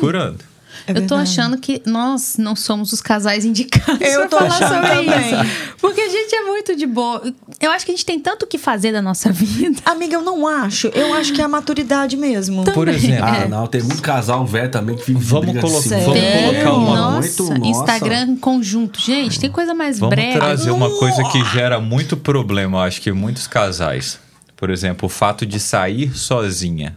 É 0.87 0.97
eu 0.97 1.05
tô 1.05 1.15
achando 1.15 1.57
que 1.57 1.81
nós 1.85 2.35
não 2.37 2.55
somos 2.55 2.93
os 2.93 3.01
casais 3.01 3.43
indicados 3.45 3.99
Eu 4.01 4.27
tô 4.29 4.37
falar 4.37 4.47
achando 4.49 4.73
sobre 4.73 4.87
também. 4.87 5.33
isso. 5.43 5.75
Porque 5.81 5.99
a 6.01 6.09
gente 6.09 6.33
é 6.35 6.41
muito 6.43 6.75
de 6.75 6.85
boa. 6.87 7.21
Eu 7.59 7.71
acho 7.71 7.85
que 7.85 7.91
a 7.91 7.95
gente 7.95 8.05
tem 8.05 8.19
tanto 8.19 8.43
o 8.43 8.47
que 8.47 8.57
fazer 8.57 8.91
da 8.91 9.01
nossa 9.01 9.31
vida. 9.33 9.81
Amiga, 9.85 10.15
eu 10.15 10.21
não 10.21 10.47
acho. 10.47 10.87
Eu 10.87 11.13
acho 11.13 11.33
que 11.33 11.41
é 11.41 11.43
a 11.43 11.47
maturidade 11.47 12.15
mesmo. 12.15 12.63
Por 12.63 12.87
exemplo, 12.87 13.25
Ah, 13.25 13.47
não, 13.47 13.67
tem 13.67 13.81
muito 13.83 14.01
casal 14.01 14.45
velho 14.45 14.71
também 14.71 14.95
que 14.95 15.05
vive 15.11 15.19
Vamos 15.23 15.59
colo- 15.59 15.77
assim. 15.77 15.89
vamos 15.89 16.05
colocar 16.05 16.73
uma- 16.73 16.95
nossa, 16.95 17.43
muito- 17.43 17.59
nossa. 17.59 17.69
Instagram 17.81 18.21
em 18.29 18.35
conjunto. 18.37 18.99
Gente, 19.01 19.39
tem 19.39 19.49
coisa 19.51 19.73
mais 19.73 19.99
vamos 19.99 20.15
brega. 20.15 20.39
trazer 20.39 20.71
uma 20.71 20.89
coisa 20.97 21.21
que 21.31 21.43
gera 21.51 21.79
muito 21.79 22.15
problema, 22.15 22.77
eu 22.77 22.81
acho 22.83 23.01
que 23.01 23.11
muitos 23.11 23.45
casais. 23.47 24.19
Por 24.55 24.69
exemplo, 24.69 25.05
o 25.05 25.09
fato 25.09 25.45
de 25.45 25.59
sair 25.59 26.17
sozinha. 26.17 26.95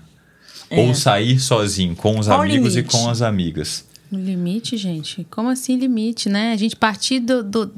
Ou 0.71 0.95
sair 0.95 1.39
sozinho, 1.41 1.97
com 1.97 2.19
os 2.19 2.27
É. 2.29 2.31
Qual 2.31 2.43
amigos 2.43 2.77
e 2.77 2.83
com 2.83 3.09
as 3.11 3.23
amigas. 3.23 3.85
O 4.13 4.17
Limite, 4.17 4.77
gente? 4.77 5.27
Como 5.31 5.49
assim 5.49 5.77
limite, 5.77 6.29
né? 6.29 6.53
A 6.53 6.57
gente 6.57 6.75
partir 6.77 7.21
do, 7.21 7.43
do- 7.45 7.73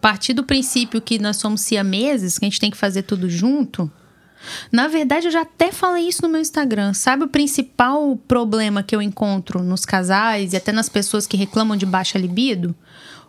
partir 0.00 0.32
do 0.34 0.44
princípio 0.44 1.00
que 1.00 1.18
nós 1.18 1.36
somos 1.38 1.60
siameses, 1.62 2.38
que 2.38 2.44
a 2.44 2.48
gente 2.48 2.60
tem 2.60 2.70
que 2.70 2.76
fazer 2.76 3.02
tudo 3.02 3.28
junto. 3.28 3.90
Na 4.70 4.86
verdade, 4.86 5.26
eu 5.26 5.32
já 5.32 5.42
até 5.42 5.72
falei 5.72 6.06
isso 6.08 6.22
no 6.22 6.28
meu 6.28 6.40
Instagram. 6.40 6.92
Sabe 6.94 7.24
o 7.24 7.28
principal 7.28 8.16
problema 8.28 8.82
que 8.82 8.94
eu 8.94 9.02
encontro 9.02 9.62
nos 9.62 9.84
casais 9.84 10.52
e 10.52 10.56
até 10.56 10.72
nas 10.72 10.88
pessoas 10.88 11.26
que 11.26 11.36
reclamam 11.36 11.76
de 11.76 11.84
baixa 11.84 12.18
libido? 12.18 12.74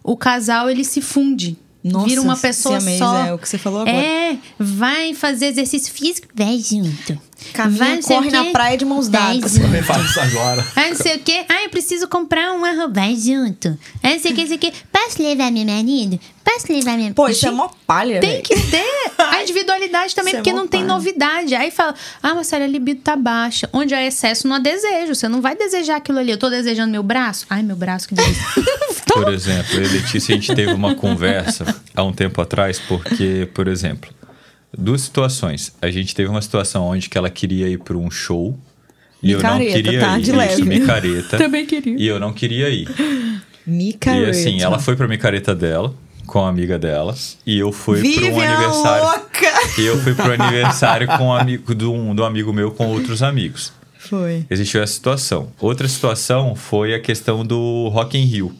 O 0.03 0.15
casal, 0.15 0.69
ele 0.69 0.83
se 0.83 1.01
funde. 1.01 1.57
Nossa, 1.83 2.07
vira 2.07 2.21
uma 2.21 2.35
pessoa 2.35 2.79
siamês, 2.79 2.99
só. 2.99 3.25
é 3.25 3.33
o 3.33 3.37
que 3.37 3.47
você 3.47 3.57
falou 3.57 3.81
agora. 3.81 3.95
É, 3.97 4.37
vai 4.59 5.13
fazer 5.13 5.45
exercício 5.47 5.93
físico, 5.93 6.27
vai 6.35 6.59
junto. 6.59 7.17
Caminha, 7.53 7.77
Vai 7.79 8.01
corre 8.01 8.29
na 8.31 8.43
quê, 8.43 8.51
praia 8.51 8.77
de 8.77 8.83
mãos 8.83 9.07
dadas. 9.07 9.53
junto. 9.53 9.63
Também 9.65 9.81
faz 9.81 10.05
isso 10.09 10.19
agora. 10.19 10.65
Ah, 10.75 10.89
não 10.89 10.95
sei 10.97 11.15
o 11.15 11.19
quê. 11.19 11.45
Ah, 11.47 11.63
eu 11.63 11.69
preciso 11.69 12.05
comprar 12.09 12.51
uma 12.51 12.71
roupa. 12.73 12.95
Vai 12.95 13.15
junto. 13.15 13.79
Ah, 14.03 14.09
não 14.09 14.19
sei 14.19 14.33
o 14.33 14.35
que, 14.35 14.41
não 14.41 14.47
sei 14.49 14.57
o 14.57 14.59
quê. 14.59 14.73
Posso 14.91 15.23
levar 15.23 15.49
meu 15.49 15.65
marido? 15.65 16.19
Posso 16.43 16.69
levar 16.69 16.97
minha... 16.97 17.13
Pô, 17.13 17.29
isso 17.29 17.47
é 17.47 17.51
mó 17.51 17.69
palha, 17.87 18.19
Tem 18.19 18.29
velho. 18.31 18.43
que 18.43 18.55
ter 18.69 19.11
a 19.17 19.41
individualidade 19.41 20.13
também, 20.13 20.31
Isso 20.33 20.39
é 20.39 20.39
porque 20.41 20.51
mó 20.51 20.59
não 20.59 20.67
tem 20.67 20.81
palha. 20.81 20.93
novidade. 20.93 21.55
Aí 21.55 21.71
fala, 21.71 21.95
ah, 22.21 22.35
Marcela, 22.35 22.65
a 22.65 22.67
libido 22.67 22.99
tá 22.99 23.15
baixa. 23.15 23.69
Onde 23.71 23.95
há 23.95 24.05
excesso, 24.05 24.45
não 24.45 24.57
há 24.57 24.59
desejo. 24.59 25.15
Você 25.15 25.29
não 25.29 25.39
vai 25.39 25.55
desejar 25.55 25.95
aquilo 25.95 26.19
ali. 26.19 26.31
Eu 26.31 26.37
tô 26.37 26.49
desejando 26.49 26.91
meu 26.91 27.03
braço. 27.03 27.45
Ai, 27.49 27.63
meu 27.63 27.77
braço, 27.77 28.05
que 28.09 28.15
delícia. 28.15 28.43
Por 29.13 29.33
exemplo, 29.33 29.75
eu 29.75 29.83
e 29.83 29.87
Letícia, 29.87 30.33
a 30.33 30.37
gente 30.37 30.53
teve 30.53 30.71
uma 30.71 30.95
conversa 30.95 31.75
há 31.95 32.03
um 32.03 32.11
tempo 32.13 32.41
atrás, 32.41 32.79
porque, 32.79 33.47
por 33.53 33.67
exemplo, 33.67 34.09
duas 34.77 35.01
situações. 35.01 35.73
A 35.81 35.89
gente 35.89 36.13
teve 36.15 36.29
uma 36.29 36.41
situação 36.41 36.85
onde 36.85 37.09
que 37.09 37.17
ela 37.17 37.29
queria 37.29 37.67
ir 37.67 37.79
para 37.79 37.97
um 37.97 38.09
show 38.09 38.57
e 39.21 39.31
eu 39.31 39.41
não 39.41 39.57
Micareta, 39.57 39.75
queria 39.83 39.99
tá? 39.99 40.17
ir. 40.17 40.21
De 40.21 40.29
Isso, 40.29 40.37
leve. 40.37 40.63
micareta. 40.63 41.37
Também 41.39 41.65
queria. 41.65 41.95
E 41.97 42.07
eu 42.07 42.19
não 42.19 42.31
queria 42.31 42.69
ir. 42.69 42.87
Micareta. 43.65 44.27
E 44.27 44.29
assim, 44.29 44.61
ela 44.61 44.79
foi 44.79 44.95
pra 44.95 45.07
micareta 45.07 45.53
dela, 45.53 45.93
com 46.25 46.45
a 46.45 46.49
amiga 46.49 46.79
dela, 46.79 47.15
e 47.45 47.57
eu 47.57 47.71
fui 47.71 48.01
para 48.01 48.31
um 48.31 48.39
aniversário. 48.39 49.03
louca! 49.03 49.47
E 49.77 49.85
eu 49.85 49.97
fui 49.99 50.13
pro 50.13 50.31
aniversário 50.41 51.07
com 51.07 51.25
um 51.27 51.33
amigo 51.33 51.75
de 51.75 51.85
um, 51.85 52.15
de 52.15 52.21
um 52.21 52.25
amigo 52.25 52.53
meu 52.53 52.71
com 52.71 52.87
outros 52.87 53.21
amigos. 53.21 53.73
Foi. 53.97 54.45
Existiu 54.49 54.81
essa 54.81 54.93
situação. 54.93 55.51
Outra 55.59 55.87
situação 55.87 56.55
foi 56.55 56.93
a 56.93 56.99
questão 56.99 57.45
do 57.45 57.89
Rock 57.89 58.17
in 58.17 58.23
Rio. 58.23 58.55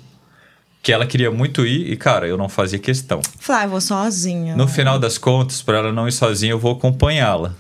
Que 0.82 0.94
ela 0.94 1.06
queria 1.06 1.30
muito 1.30 1.66
ir 1.66 1.92
e, 1.92 1.98
cara, 1.98 2.26
eu 2.28 2.38
não 2.38 2.48
fazia 2.48 2.80
questão. 2.80 3.22
Falei, 3.40 3.64
ah, 3.64 3.66
eu 3.66 3.70
vou 3.72 3.82
sozinha. 3.82 4.56
No 4.56 4.68
final 4.68 4.98
das 4.98 5.18
contas, 5.18 5.62
para 5.62 5.78
ela 5.80 5.92
não 5.92 6.08
ir 6.08 6.12
sozinha, 6.12 6.52
eu 6.52 6.60
vou 6.60 6.72
acompanhá-la. 6.72 7.54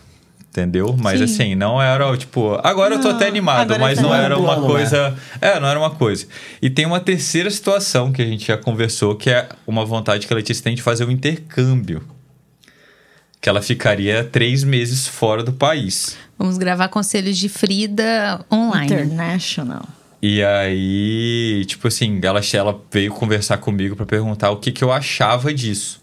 Entendeu? 0.51 0.95
Mas 0.99 1.19
Sim. 1.19 1.23
assim, 1.25 1.55
não 1.55 1.79
era 1.79 2.17
tipo. 2.17 2.59
Agora 2.63 2.95
eu 2.95 3.01
tô 3.01 3.09
Não, 3.09 3.15
até 3.15 3.27
animado, 3.27 3.71
agora 3.71 3.79
mas 3.79 3.97
tá 3.97 4.01
não 4.01 4.15
era 4.15 4.35
uma 4.37 4.55
plano, 4.55 4.67
coisa. 4.67 5.15
É, 5.39 5.59
não 5.59 5.67
era 5.67 5.77
uma 5.79 5.91
coisa. 5.91 6.25
E 6.59 6.71
tem 6.71 6.87
uma 6.87 6.99
terceira 6.99 7.51
situação 7.51 8.11
que 8.11 8.19
a 8.21 8.25
gente 8.25 8.47
já 8.47 8.57
conversou, 8.57 9.15
que 9.15 9.29
é 9.29 9.47
uma 9.67 9.85
vontade 9.85 10.25
que 10.25 10.33
a 10.33 10.35
Letícia 10.35 10.63
tem 10.63 10.73
de 10.73 10.81
fazer 10.81 11.05
um 11.05 11.11
intercâmbio. 11.11 12.01
Que 13.39 13.47
ela 13.47 13.61
ficaria 13.61 14.23
três 14.23 14.63
meses 14.63 15.07
fora 15.07 15.43
do 15.43 15.53
país. 15.53 16.17
Vamos 16.37 16.57
gravar 16.57 16.87
conselhos 16.87 17.37
de 17.37 17.47
Frida 17.47 18.43
online. 18.51 18.85
International. 18.91 19.83
E 20.21 20.43
aí, 20.43 21.63
tipo 21.65 21.87
assim, 21.87 22.19
ela, 22.21 22.41
ela 22.53 22.81
veio 22.91 23.11
conversar 23.11 23.57
comigo 23.57 23.95
pra 23.95 24.05
perguntar 24.05 24.51
o 24.51 24.57
que, 24.57 24.71
que 24.71 24.83
eu 24.83 24.91
achava 24.91 25.53
disso. 25.53 26.01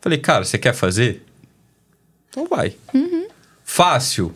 Falei, 0.00 0.18
cara, 0.18 0.44
você 0.44 0.56
quer 0.56 0.72
fazer? 0.72 1.22
Então 2.30 2.46
vai. 2.46 2.74
Fácil? 3.64 4.32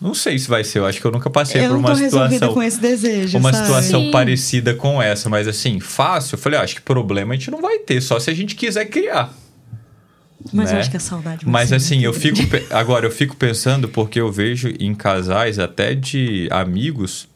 Não 0.00 0.12
sei 0.12 0.38
se 0.38 0.48
vai 0.48 0.62
ser. 0.64 0.80
Eu 0.80 0.86
acho 0.86 1.00
que 1.00 1.06
eu 1.06 1.10
nunca 1.10 1.30
passei 1.30 1.64
eu 1.64 1.70
por 1.70 1.78
uma 1.78 1.94
situação. 1.96 2.52
com 2.52 2.62
esse 2.62 2.78
desejo, 2.78 3.38
Uma 3.38 3.52
sabe? 3.52 3.64
situação 3.64 4.02
Sim. 4.02 4.10
parecida 4.10 4.74
com 4.74 5.00
essa, 5.00 5.30
mas 5.30 5.48
assim, 5.48 5.80
fácil. 5.80 6.34
Eu 6.34 6.38
falei, 6.38 6.58
ah, 6.58 6.62
acho 6.62 6.74
que 6.74 6.82
problema 6.82 7.32
a 7.32 7.36
gente 7.36 7.50
não 7.50 7.62
vai 7.62 7.78
ter, 7.78 8.02
só 8.02 8.20
se 8.20 8.30
a 8.30 8.34
gente 8.34 8.54
quiser 8.54 8.84
criar. 8.86 9.32
Mas 10.52 10.68
eu 10.68 10.74
né? 10.74 10.80
acho 10.80 10.90
que 10.90 10.96
a 10.98 11.00
saudade 11.00 11.48
Mas 11.48 11.72
assim, 11.72 12.04
eu 12.04 12.12
fico. 12.12 12.38
Agora, 12.70 13.06
eu 13.06 13.10
fico 13.10 13.34
pensando 13.34 13.88
porque 13.88 14.20
eu 14.20 14.30
vejo 14.30 14.68
em 14.78 14.94
casais, 14.94 15.58
até 15.58 15.94
de 15.94 16.48
amigos, 16.50 17.26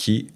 que 0.00 0.28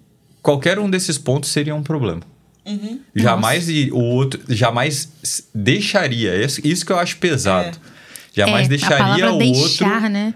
qualquer 0.43 0.77
um 0.77 0.87
desses 0.87 1.17
pontos 1.17 1.49
seria 1.49 1.73
um 1.73 1.81
problema. 1.81 2.21
Uhum. 2.63 2.99
Jamais 3.15 3.67
e 3.67 3.89
o 3.91 3.97
outro. 3.99 4.39
Jamais 4.47 5.09
deixaria. 5.53 6.35
Isso, 6.43 6.61
isso 6.63 6.85
que 6.85 6.91
eu 6.91 6.99
acho 6.99 7.17
pesado. 7.17 7.79
Jamais 8.31 8.67
É, 8.67 8.69
deixaria 8.69 9.33
o 9.33 9.37
deixar, 9.39 9.93
outro 9.93 10.09
né? 10.09 10.33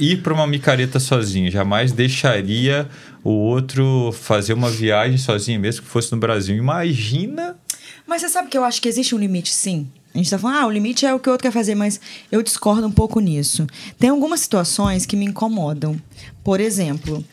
ir 0.00 0.20
para 0.20 0.34
uma 0.34 0.48
micareta 0.48 0.98
sozinho. 0.98 1.48
Jamais 1.48 1.92
deixaria 1.92 2.88
o 3.22 3.30
outro 3.30 4.10
fazer 4.12 4.52
uma 4.52 4.68
viagem 4.70 5.16
sozinho, 5.16 5.60
mesmo 5.60 5.82
que 5.82 5.88
fosse 5.88 6.10
no 6.10 6.18
Brasil. 6.18 6.56
Imagina. 6.56 7.56
Mas 8.04 8.22
você 8.22 8.28
sabe 8.30 8.48
que 8.48 8.58
eu 8.58 8.64
acho 8.64 8.82
que 8.82 8.88
existe 8.88 9.14
um 9.14 9.18
limite, 9.18 9.52
sim. 9.52 9.88
A 10.12 10.18
gente 10.18 10.28
tá 10.28 10.38
falando, 10.38 10.56
ah, 10.58 10.66
o 10.66 10.70
limite 10.70 11.06
é 11.06 11.14
o 11.14 11.20
que 11.20 11.28
o 11.28 11.32
outro 11.32 11.44
quer 11.44 11.52
fazer, 11.52 11.74
mas 11.74 12.00
eu 12.30 12.42
discordo 12.42 12.86
um 12.86 12.90
pouco 12.90 13.20
nisso. 13.20 13.66
Tem 13.98 14.10
algumas 14.10 14.40
situações 14.40 15.06
que 15.06 15.16
me 15.16 15.24
incomodam. 15.24 15.96
Por 16.44 16.60
exemplo, 16.60 17.24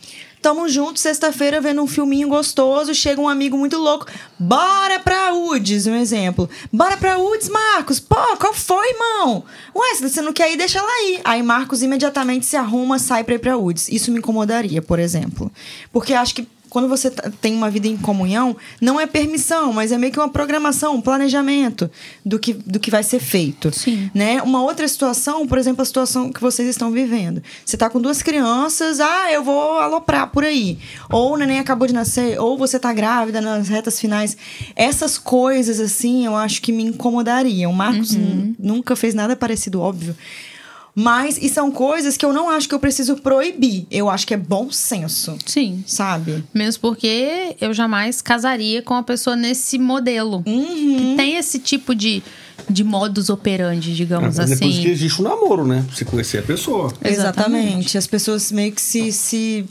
tamo 0.42 0.68
juntos 0.68 1.02
sexta-feira 1.02 1.62
vendo 1.62 1.82
um 1.82 1.88
filminho 1.88 2.28
gostoso, 2.30 2.94
chega 2.94 3.22
um 3.22 3.28
amigo 3.28 3.58
muito 3.58 3.78
louco, 3.78 4.08
bora 4.38 5.00
pra 5.00 5.34
UDS, 5.34 5.88
um 5.88 5.96
exemplo. 5.96 6.50
Bora 6.72 6.98
pra 6.98 7.18
UDS, 7.18 7.50
Marcos. 7.50 8.00
Pô, 8.00 8.16
qual 8.38 8.54
foi, 8.54 8.90
irmão? 8.90 9.44
Ué, 9.76 9.96
se 9.96 10.08
você 10.08 10.22
não 10.22 10.34
quer 10.34 10.52
ir, 10.52 10.58
deixa 10.58 10.80
ela 10.80 11.10
ir. 11.10 11.22
Aí 11.24 11.44
Marcos 11.44 11.82
imediatamente 11.82 12.46
se 12.46 12.56
arruma, 12.56 13.00
sai 13.00 13.24
pra 13.24 13.36
ir 13.36 13.40
pra 13.40 13.58
UDS. 13.58 13.90
Isso 13.90 14.12
me 14.12 14.20
incomodaria, 14.20 14.82
por 14.82 15.00
exemplo. 15.00 15.52
Porque 15.92 16.14
acho 16.14 16.36
que 16.36 16.48
quando 16.70 16.88
você 16.88 17.10
tá- 17.10 17.32
tem 17.42 17.54
uma 17.56 17.70
vida 17.70 17.88
em 17.88 17.98
comunhão, 17.98 18.56
não 18.80 19.00
é 19.00 19.06
permissão, 19.08 19.74
mas 19.74 19.92
é 19.92 19.98
meio 19.98 20.12
que 20.14 20.20
uma 20.20 20.30
programação, 20.30 20.96
um 20.96 21.02
planejamento 21.02 21.90
do 22.26 22.38
que, 22.40 22.54
do 22.54 22.80
que 22.80 22.92
vai 22.92 23.04
ser 23.04 23.20
feito. 23.20 23.72
Sim. 23.76 24.10
Né? 24.14 24.42
Uma 24.42 24.62
outra 24.64 24.88
situação, 24.88 25.48
por 25.48 25.58
exemplo, 25.58 25.82
a 25.82 25.86
situação 25.86 26.32
que 26.32 26.40
vocês 26.42 26.68
estão 26.70 26.92
vivendo. 26.92 27.42
Você 27.66 27.76
tá 27.78 27.90
com 27.90 28.00
duas 28.00 28.22
crianças, 28.22 29.00
ah, 29.00 29.32
eu 29.32 29.44
vou 29.44 29.80
aloprar 29.80 30.28
por 30.32 30.44
aí. 30.44 30.78
Ou 31.10 31.34
o 31.34 31.38
neném 31.38 31.60
acabou 31.60 31.88
de 31.88 31.94
nascer, 31.94 32.40
ou 32.40 32.58
você 32.58 32.78
tá 32.80 32.94
grávida 32.94 33.42
nas 33.42 33.68
retas 33.68 34.00
finais. 34.00 34.38
Essas 34.76 35.18
coisas, 35.18 35.80
assim, 35.80 36.26
eu 36.26 36.36
acho 36.36 36.62
que 36.62 36.72
me 36.72 36.84
incomodariam. 36.84 37.72
O 37.72 37.76
Marcos 37.76 38.14
n- 38.16 38.56
nunca 38.60 38.96
fez 38.96 39.14
nada 39.14 39.36
parecido, 39.36 39.82
óbvio. 39.82 40.16
Mas, 41.02 41.38
e 41.42 41.48
são 41.48 41.72
coisas 41.72 42.18
que 42.18 42.26
eu 42.26 42.34
não 42.34 42.50
acho 42.50 42.68
que 42.68 42.76
eu 42.76 42.80
preciso 42.80 43.16
proibir. 43.16 43.88
Eu 43.90 44.10
acho 44.10 44.28
que 44.28 44.34
é 44.34 44.38
bom 44.38 44.70
senso, 44.70 45.38
Sim. 45.46 45.82
sabe? 45.88 46.44
Mesmo 46.54 46.82
porque 46.82 47.56
eu 47.62 47.74
jamais 47.74 48.22
casaria 48.22 48.82
com 48.82 48.94
uma 48.96 49.04
pessoa 49.04 49.34
nesse 49.34 49.80
modelo. 49.80 50.44
Uhum. 50.46 50.66
Que 50.66 51.14
tem 51.16 51.38
esse 51.38 51.58
tipo 51.58 51.96
de, 51.96 52.22
de 52.70 52.84
modus 52.84 53.30
operandi, 53.30 53.96
digamos 53.96 54.38
Mas 54.38 54.52
é 54.52 54.58
por 54.58 54.66
isso 54.66 54.74
assim. 54.74 54.82
que 54.82 54.90
existe 54.90 55.22
o 55.22 55.24
namoro, 55.24 55.66
né? 55.66 55.86
Pra 55.88 55.96
você 55.96 56.04
conhecer 56.04 56.40
a 56.40 56.44
pessoa. 56.44 56.94
Exatamente. 57.02 57.98
As 57.98 58.06
pessoas 58.06 58.52
meio 58.52 58.74
que 58.74 58.82
se. 58.82 59.14
se... 59.14 59.66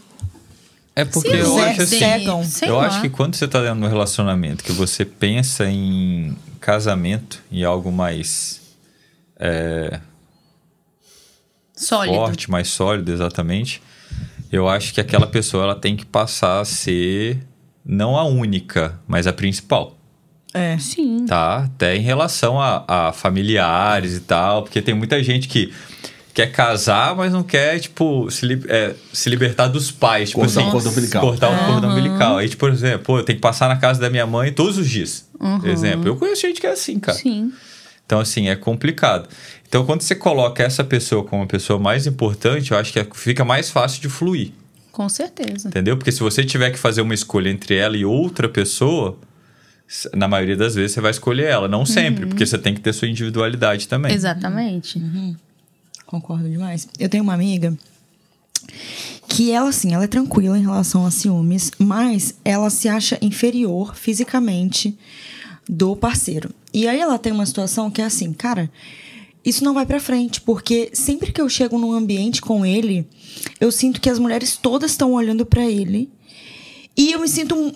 É 0.96 1.04
porque 1.04 1.28
Se 1.28 1.36
eu 1.36 1.58
acho 1.58 1.82
assim. 1.82 1.98
cegam. 1.98 2.42
Eu 2.62 2.76
lá. 2.76 2.86
acho 2.86 3.02
que 3.02 3.10
quando 3.10 3.34
você 3.34 3.46
tá 3.46 3.60
dentro 3.60 3.80
de 3.80 3.84
um 3.84 3.88
relacionamento 3.90 4.64
que 4.64 4.72
você 4.72 5.04
pensa 5.04 5.68
em 5.68 6.34
casamento, 6.58 7.42
em 7.52 7.64
algo 7.64 7.92
mais 7.92 8.62
é, 9.38 10.00
Sólido. 11.78 12.14
forte, 12.16 12.50
mais 12.50 12.68
sólido, 12.68 13.10
exatamente, 13.12 13.80
eu 14.52 14.68
acho 14.68 14.92
que 14.94 15.00
aquela 15.00 15.26
pessoa 15.26 15.64
ela 15.64 15.74
tem 15.74 15.96
que 15.96 16.04
passar 16.06 16.60
a 16.60 16.64
ser 16.64 17.38
não 17.84 18.16
a 18.16 18.24
única, 18.24 18.98
mas 19.06 19.26
a 19.26 19.32
principal. 19.32 19.96
É. 20.54 20.78
Sim. 20.78 21.26
Tá? 21.26 21.64
Até 21.64 21.96
em 21.96 22.00
relação 22.00 22.60
a, 22.60 22.84
a 22.88 23.12
familiares 23.12 24.16
e 24.16 24.20
tal, 24.20 24.62
porque 24.62 24.80
tem 24.80 24.94
muita 24.94 25.22
gente 25.22 25.46
que 25.46 25.72
quer 26.32 26.50
casar, 26.52 27.14
mas 27.16 27.32
não 27.32 27.42
quer, 27.42 27.78
tipo, 27.80 28.30
se, 28.30 28.46
li- 28.46 28.62
é, 28.68 28.94
se 29.12 29.28
libertar 29.28 29.66
dos 29.68 29.90
pais. 29.90 30.30
Tipo 30.30 30.40
Cortar 30.42 30.60
assim, 30.60 30.68
o 30.68 30.72
cordão 30.72 30.92
umbilical. 30.92 31.20
Cortar 31.22 31.50
o 31.50 31.66
cordão 31.72 31.90
umbilical. 31.90 32.38
Aí, 32.38 32.48
tipo, 32.48 32.60
por 32.60 32.70
exemplo, 32.72 33.00
pô, 33.04 33.18
eu 33.18 33.24
tenho 33.24 33.36
que 33.36 33.42
passar 33.42 33.68
na 33.68 33.76
casa 33.76 34.00
da 34.00 34.08
minha 34.08 34.26
mãe 34.26 34.52
todos 34.52 34.78
os 34.78 34.88
dias. 34.88 35.28
Por 35.38 35.68
exemplo. 35.68 36.06
Eu 36.08 36.16
conheço 36.16 36.42
gente 36.42 36.60
que 36.60 36.66
é 36.66 36.70
assim, 36.72 36.98
cara. 36.98 37.18
Sim. 37.18 37.52
Então, 38.08 38.20
assim, 38.20 38.48
é 38.48 38.56
complicado. 38.56 39.28
Então, 39.68 39.84
quando 39.84 40.00
você 40.00 40.14
coloca 40.14 40.62
essa 40.62 40.82
pessoa 40.82 41.22
como 41.22 41.42
a 41.42 41.46
pessoa 41.46 41.78
mais 41.78 42.06
importante, 42.06 42.70
eu 42.72 42.78
acho 42.78 42.90
que 42.90 42.98
é- 42.98 43.06
fica 43.12 43.44
mais 43.44 43.68
fácil 43.68 44.00
de 44.00 44.08
fluir. 44.08 44.50
Com 44.90 45.10
certeza. 45.10 45.68
Entendeu? 45.68 45.94
Porque 45.94 46.10
se 46.10 46.20
você 46.20 46.42
tiver 46.42 46.70
que 46.70 46.78
fazer 46.78 47.02
uma 47.02 47.12
escolha 47.12 47.50
entre 47.50 47.76
ela 47.76 47.98
e 47.98 48.06
outra 48.06 48.48
pessoa, 48.48 49.18
na 50.14 50.26
maioria 50.26 50.56
das 50.56 50.74
vezes 50.74 50.92
você 50.92 51.02
vai 51.02 51.10
escolher 51.10 51.48
ela. 51.48 51.68
Não 51.68 51.84
sempre, 51.84 52.24
porque 52.24 52.46
você 52.46 52.56
tem 52.56 52.72
que 52.74 52.80
ter 52.80 52.94
sua 52.94 53.06
individualidade 53.08 53.86
também. 53.86 54.10
Exatamente. 54.10 55.02
Concordo 56.06 56.48
demais. 56.48 56.88
Eu 56.98 57.10
tenho 57.10 57.22
uma 57.22 57.34
amiga 57.34 57.76
que 59.28 59.50
ela, 59.52 59.68
assim, 59.68 59.92
ela 59.92 60.04
é 60.04 60.08
tranquila 60.08 60.56
em 60.58 60.62
relação 60.62 61.04
a 61.04 61.10
ciúmes, 61.10 61.70
mas 61.78 62.34
ela 62.42 62.70
se 62.70 62.88
acha 62.88 63.18
inferior 63.20 63.94
fisicamente 63.94 64.96
do 65.68 65.94
parceiro. 65.96 66.50
E 66.72 66.86
aí 66.88 66.98
ela 67.00 67.18
tem 67.18 67.32
uma 67.32 67.46
situação 67.46 67.90
que 67.90 68.00
é 68.00 68.04
assim, 68.04 68.32
cara, 68.32 68.70
isso 69.44 69.64
não 69.64 69.74
vai 69.74 69.86
pra 69.86 70.00
frente, 70.00 70.40
porque 70.40 70.90
sempre 70.92 71.32
que 71.32 71.40
eu 71.40 71.48
chego 71.48 71.78
num 71.78 71.92
ambiente 71.92 72.40
com 72.40 72.64
ele, 72.66 73.06
eu 73.60 73.70
sinto 73.70 74.00
que 74.00 74.10
as 74.10 74.18
mulheres 74.18 74.56
todas 74.56 74.90
estão 74.90 75.12
olhando 75.12 75.44
pra 75.46 75.64
ele 75.64 76.10
e 76.96 77.12
eu 77.12 77.20
me 77.20 77.28
sinto 77.28 77.54
um- 77.54 77.72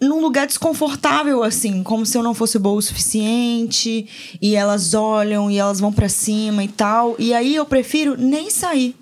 num 0.00 0.20
lugar 0.20 0.46
desconfortável, 0.48 1.44
assim, 1.44 1.82
como 1.84 2.04
se 2.04 2.18
eu 2.18 2.24
não 2.24 2.34
fosse 2.34 2.58
boa 2.58 2.76
o 2.76 2.82
suficiente. 2.82 4.04
E 4.40 4.56
elas 4.56 4.94
olham 4.94 5.48
e 5.48 5.58
elas 5.58 5.78
vão 5.78 5.92
pra 5.92 6.08
cima 6.08 6.64
e 6.64 6.68
tal. 6.68 7.14
E 7.20 7.32
aí 7.32 7.54
eu 7.54 7.64
prefiro 7.64 8.16
nem 8.18 8.50
sair. 8.50 8.96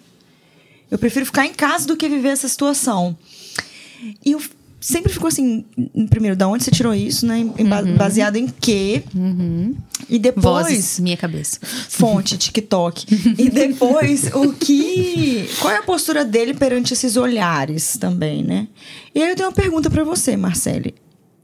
Eu 0.91 0.99
prefiro 0.99 1.25
ficar 1.25 1.47
em 1.47 1.55
casa 1.55 1.87
do 1.87 1.97
que 1.97 2.07
viver 2.07 2.29
essa 2.29 2.47
situação. 2.49 3.17
E 4.23 4.33
eu 4.33 4.43
sempre 4.81 5.13
fico 5.13 5.27
assim, 5.27 5.65
primeiro, 6.09 6.35
da 6.37 6.49
onde 6.49 6.65
você 6.65 6.71
tirou 6.71 6.95
isso, 6.95 7.27
né? 7.27 7.45
Ba- 7.69 7.83
Baseado 7.97 8.37
em 8.37 8.47
quê? 8.49 9.03
E 10.09 10.19
depois 10.19 10.43
Vozes, 10.45 10.99
minha 10.99 11.17
cabeça. 11.17 11.59
fonte 11.89 12.37
TikTok. 12.39 13.07
e 13.39 13.49
depois, 13.51 14.31
o 14.35 14.53
que. 14.53 15.49
Qual 15.61 15.73
é 15.73 15.77
a 15.79 15.83
postura 15.83 16.25
dele 16.25 16.55
perante 16.55 16.93
esses 16.95 17.17
olhares 17.17 17.97
também, 17.99 18.43
né? 18.43 18.67
E 19.15 19.23
aí 19.23 19.29
eu 19.31 19.37
tenho 19.37 19.49
uma 19.49 19.55
pergunta 19.55 19.91
pra 19.91 20.03
você, 20.05 20.37
Marcele. 20.37 20.95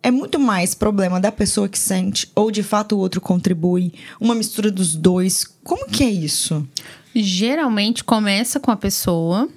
É 0.03 0.11
muito 0.11 0.39
mais 0.39 0.73
problema 0.73 1.19
da 1.21 1.33
pessoa 1.33 1.69
que 1.69 1.79
sente 1.79 2.31
ou 2.35 2.51
de 2.53 2.63
fato 2.63 2.95
o 2.95 2.99
outro 2.99 3.21
contribui? 3.21 3.93
Uma 4.21 4.37
mistura 4.37 4.71
dos 4.71 4.95
dois? 4.95 5.45
Como 5.65 5.87
que 5.89 6.05
é 6.05 6.11
isso? 6.11 6.65
Geralmente 7.13 8.05
começa 8.05 8.61
com 8.61 8.71
a 8.71 8.77
pessoa, 8.77 9.49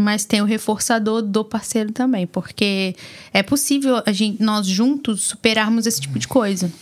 mas 0.00 0.24
tem 0.24 0.40
o 0.40 0.44
reforçador 0.44 1.22
do 1.22 1.44
parceiro 1.44 1.92
também, 1.92 2.26
porque 2.26 2.94
é 3.32 3.42
possível 3.42 4.02
a 4.04 4.12
gente, 4.12 4.42
nós 4.42 4.66
juntos 4.66 5.22
superarmos 5.24 5.86
esse 5.86 6.00
tipo 6.00 6.18
de 6.18 6.28
coisa. 6.28 6.72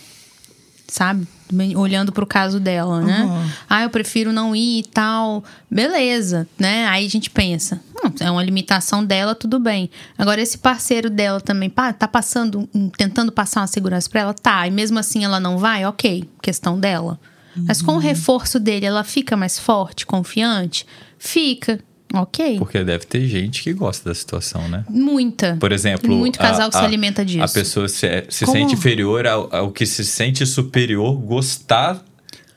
Sabe? 0.89 1.27
Olhando 1.75 2.13
pro 2.13 2.25
caso 2.25 2.61
dela, 2.61 3.01
né? 3.01 3.23
Uhum. 3.23 3.49
Ah, 3.69 3.83
eu 3.83 3.89
prefiro 3.89 4.31
não 4.31 4.55
ir 4.55 4.79
e 4.79 4.83
tal. 4.83 5.43
Beleza, 5.69 6.47
né? 6.57 6.85
Aí 6.87 7.05
a 7.05 7.09
gente 7.09 7.29
pensa, 7.29 7.81
"Hum, 7.93 8.09
é 8.21 8.31
uma 8.31 8.41
limitação 8.41 9.03
dela, 9.03 9.35
tudo 9.35 9.59
bem. 9.59 9.89
Agora, 10.17 10.39
esse 10.41 10.57
parceiro 10.57 11.09
dela 11.09 11.41
também, 11.41 11.69
tá 11.69 12.07
passando, 12.07 12.69
tentando 12.97 13.33
passar 13.33 13.61
uma 13.61 13.67
segurança 13.67 14.09
pra 14.09 14.21
ela? 14.21 14.33
Tá, 14.33 14.65
e 14.65 14.71
mesmo 14.71 14.97
assim 14.97 15.25
ela 15.25 15.41
não 15.41 15.57
vai? 15.57 15.85
Ok, 15.85 16.23
questão 16.41 16.79
dela. 16.79 17.19
Mas 17.65 17.81
com 17.81 17.93
o 17.93 17.99
reforço 17.99 18.59
dele, 18.59 18.85
ela 18.85 19.03
fica 19.03 19.35
mais 19.35 19.57
forte, 19.57 20.05
confiante? 20.05 20.85
Fica, 21.17 21.79
ok. 22.13 22.57
Porque 22.57 22.83
deve 22.83 23.05
ter 23.05 23.25
gente 23.27 23.61
que 23.63 23.73
gosta 23.73 24.09
da 24.09 24.15
situação, 24.15 24.67
né? 24.69 24.83
Muita. 24.89 25.57
Por 25.59 25.71
exemplo, 25.71 26.07
Tem 26.09 26.17
muito 26.17 26.39
casal 26.39 26.67
a- 26.67 26.69
que 26.69 26.77
se 26.77 26.83
a- 26.83 26.85
alimenta 26.85 27.23
disso. 27.25 27.43
A 27.43 27.47
pessoa 27.47 27.87
se, 27.87 28.25
se 28.29 28.45
Como? 28.45 28.57
sente 28.57 28.73
inferior 28.73 29.25
ao, 29.27 29.53
ao 29.55 29.71
que 29.71 29.85
se 29.85 30.03
sente 30.05 30.45
superior, 30.45 31.13
gostar 31.17 32.03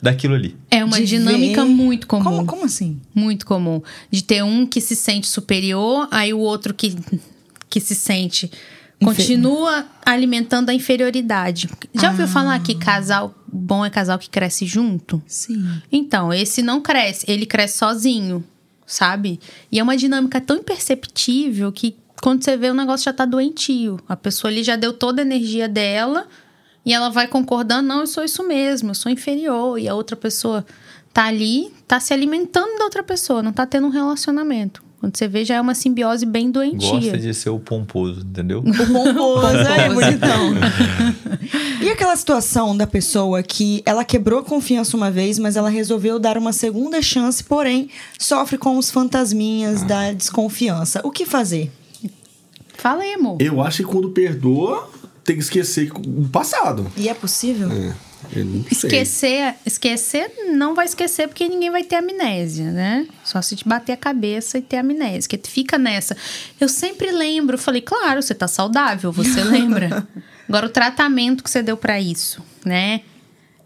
daquilo 0.02 0.35
ali. 0.35 0.57
É 0.71 0.83
uma 0.85 0.99
De 0.99 1.07
dinâmica 1.07 1.62
ver- 1.64 1.71
muito 1.71 2.07
comum. 2.07 2.25
Como, 2.25 2.47
como 2.47 2.64
assim? 2.64 3.00
Muito 3.14 3.45
comum. 3.45 3.83
De 4.11 4.23
ter 4.25 4.42
um 4.42 4.64
que 4.66 4.80
se 4.80 4.97
sente 4.97 5.26
superior, 5.26 6.09
aí 6.11 6.33
o 6.33 6.38
outro 6.38 6.73
que, 6.73 6.97
que 7.69 7.80
se 7.80 7.95
sente. 7.95 8.50
Continua 9.02 9.87
alimentando 10.04 10.69
a 10.69 10.75
inferioridade. 10.75 11.71
Já 11.95 12.11
ouviu 12.11 12.28
falar 12.28 12.59
que 12.62 12.75
casal 12.75 13.35
bom 13.50 13.83
é 13.85 13.88
casal 13.88 14.19
que 14.19 14.28
cresce 14.28 14.66
junto? 14.66 15.23
Sim. 15.26 15.64
Então, 15.90 16.30
esse 16.33 16.61
não 16.62 16.83
cresce, 16.83 17.25
ele 17.26 17.47
cresce 17.47 17.78
sozinho, 17.78 18.45
sabe? 18.91 19.41
E 19.71 19.79
é 19.79 19.83
uma 19.83 19.97
dinâmica 19.97 20.41
tão 20.41 20.57
imperceptível 20.57 21.71
que 21.71 21.97
quando 22.21 22.45
você 22.45 22.57
vê 22.57 22.69
o 22.69 22.75
negócio 22.75 23.05
já 23.05 23.13
tá 23.13 23.25
doentio. 23.25 23.99
A 24.09 24.17
pessoa 24.17 24.51
ali 24.51 24.63
já 24.63 24.77
deu 24.77 24.93
toda 24.93 25.23
a 25.23 25.25
energia 25.25 25.69
dela 25.69 26.27
e 26.85 26.93
ela 26.93 27.09
vai 27.09 27.29
concordando, 27.29 27.87
não, 27.89 28.01
eu 28.01 28.07
sou 28.07 28.25
isso 28.25 28.47
mesmo, 28.47 28.91
eu 28.91 28.95
sou 28.95 29.11
inferior. 29.11 29.79
E 29.79 29.89
a 29.89 29.95
outra 29.95 30.17
pessoa 30.17 30.67
tá 31.13 31.27
ali, 31.27 31.73
tá 31.87 32.01
se 32.01 32.13
alimentando 32.13 32.79
da 32.79 32.85
outra 32.85 33.03
pessoa, 33.03 33.43
não 33.43 33.53
tá 33.53 33.65
tendo 33.65 33.87
um 33.87 33.91
relacionamento. 33.91 34.83
Quando 35.00 35.16
você 35.16 35.26
vê, 35.26 35.47
já 35.47 35.54
é 35.54 35.61
uma 35.61 35.75
simbiose 35.75 36.26
bem 36.26 36.50
doentia. 36.50 36.90
Gosta 36.90 37.16
de 37.16 37.33
ser 37.33 37.49
o 37.49 37.59
pomposo, 37.59 38.21
entendeu? 38.21 38.59
O 38.59 38.62
pomposo, 38.64 39.57
é 39.66 39.88
bonitão. 39.88 40.52
e 41.80 41.88
aquela 41.88 42.14
situação 42.14 42.76
da 42.76 42.87
pessoa 42.87 43.42
que 43.42 43.83
ela 43.87 44.04
quebrou 44.04 44.40
a 44.40 44.42
confiança 44.45 44.95
uma 44.99 45.11
vez, 45.11 45.38
mas 45.38 45.57
ela 45.57 45.71
resolveu 45.71 46.19
dar 46.19 46.37
uma 46.37 46.52
segunda 46.52 47.00
chance, 47.00 47.42
porém 47.42 47.88
sofre 48.19 48.59
com 48.59 48.76
os 48.76 48.90
fantasminhas 48.90 49.83
da 49.83 50.12
desconfiança. 50.12 51.00
O 51.02 51.11
que 51.11 51.25
fazer? 51.25 51.73
Fala 52.76 53.02
aí, 53.02 53.14
amor. 53.14 53.40
Eu 53.40 53.62
acho 53.62 53.78
que 53.78 53.85
quando 53.85 54.11
perdoa, 54.11 54.87
tem 55.25 55.37
que 55.37 55.42
esquecer 55.42 55.90
o 55.92 56.28
passado. 56.28 56.92
E 56.95 57.09
é 57.09 57.14
possível? 57.14 57.73
É. 57.73 58.10
Esquecer, 58.71 59.55
esquecer 59.65 60.31
não 60.53 60.75
vai 60.75 60.85
esquecer 60.85 61.29
porque 61.29 61.49
ninguém 61.49 61.71
vai 61.71 61.83
ter 61.83 61.97
amnésia, 61.97 62.71
né? 62.71 63.07
Só 63.25 63.41
se 63.41 63.57
te 63.57 63.67
bater 63.67 63.93
a 63.93 63.97
cabeça 63.97 64.59
e 64.59 64.62
ter 64.62 64.77
amnésia. 64.77 65.29
Que 65.29 65.39
tu 65.39 65.49
fica 65.49 65.79
nessa. 65.79 66.17
Eu 66.61 66.69
sempre 66.69 67.11
lembro, 67.11 67.57
falei, 67.57 67.81
claro, 67.81 68.23
você 68.23 68.35
tá 68.35 68.47
saudável, 68.47 69.11
você 69.11 69.43
lembra. 69.45 70.07
Agora 70.49 70.67
o 70.67 70.71
tratamento 70.71 71.43
que 71.43 71.50
você 71.50 71.62
deu 71.62 71.77
pra 71.77 72.00
isso, 72.00 72.43
né? 72.65 73.03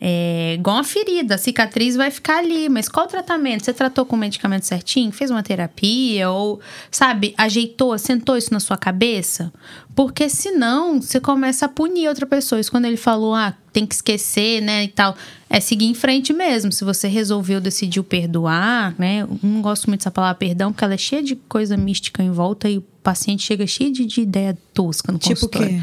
É 0.07 0.55
igual 0.55 0.77
uma 0.77 0.85
ferida, 0.85 1.37
a 1.37 1.39
cicatriz 1.39 1.97
vai 1.97 2.11
ficar 2.11 2.39
ali, 2.39 2.69
mas 2.69 2.91
qual 2.91 3.07
o 3.07 3.09
tratamento? 3.09 3.65
Você 3.65 3.73
tratou 3.73 4.05
com 4.05 4.17
o 4.17 4.19
medicamento 4.19 4.65
certinho? 4.65 5.11
Fez 5.11 5.31
uma 5.31 5.43
terapia? 5.43 6.29
Ou, 6.31 6.61
sabe, 6.91 7.33
ajeitou, 7.39 7.97
sentou 7.97 8.37
isso 8.37 8.53
na 8.53 8.61
sua 8.61 8.77
cabeça? 8.77 9.51
Porque 9.95 10.29
senão 10.29 11.01
você 11.01 11.19
começa 11.19 11.65
a 11.65 11.69
punir 11.71 12.07
outra 12.07 12.27
pessoa. 12.27 12.61
Isso 12.61 12.71
quando 12.71 12.85
ele 12.85 12.99
falou, 12.99 13.35
ah, 13.35 13.55
tem 13.75 13.85
que 13.85 13.95
esquecer, 13.95 14.63
né, 14.63 14.85
e 14.85 14.89
tal. 14.89 15.15
É 15.51 15.61
seguir 15.61 15.87
em 15.87 15.95
frente 15.95 16.33
mesmo. 16.33 16.73
Se 16.73 16.85
você 16.85 17.07
resolveu, 17.09 17.61
decidiu 17.61 18.03
perdoar, 18.03 18.95
né? 18.99 19.23
Eu 19.23 19.39
não 19.43 19.61
gosto 19.61 19.89
muito 19.89 20.01
dessa 20.01 20.11
palavra 20.11 20.37
perdão, 20.37 20.73
porque 20.73 20.85
ela 20.85 20.95
é 20.95 20.99
cheia 20.99 21.23
de 21.23 21.37
coisa 21.37 21.77
mística 21.77 22.23
em 22.23 22.31
volta 22.31 22.69
e 22.69 22.79
o 22.79 22.85
paciente 23.03 23.43
chega 23.43 23.67
cheio 23.67 23.93
de, 23.93 24.07
de 24.07 24.21
ideia 24.23 24.57
tosca 24.73 25.13
no 25.13 25.19
Tipo 25.19 25.33
o 25.33 25.35
consultório. 25.35 25.69
quê? 25.69 25.83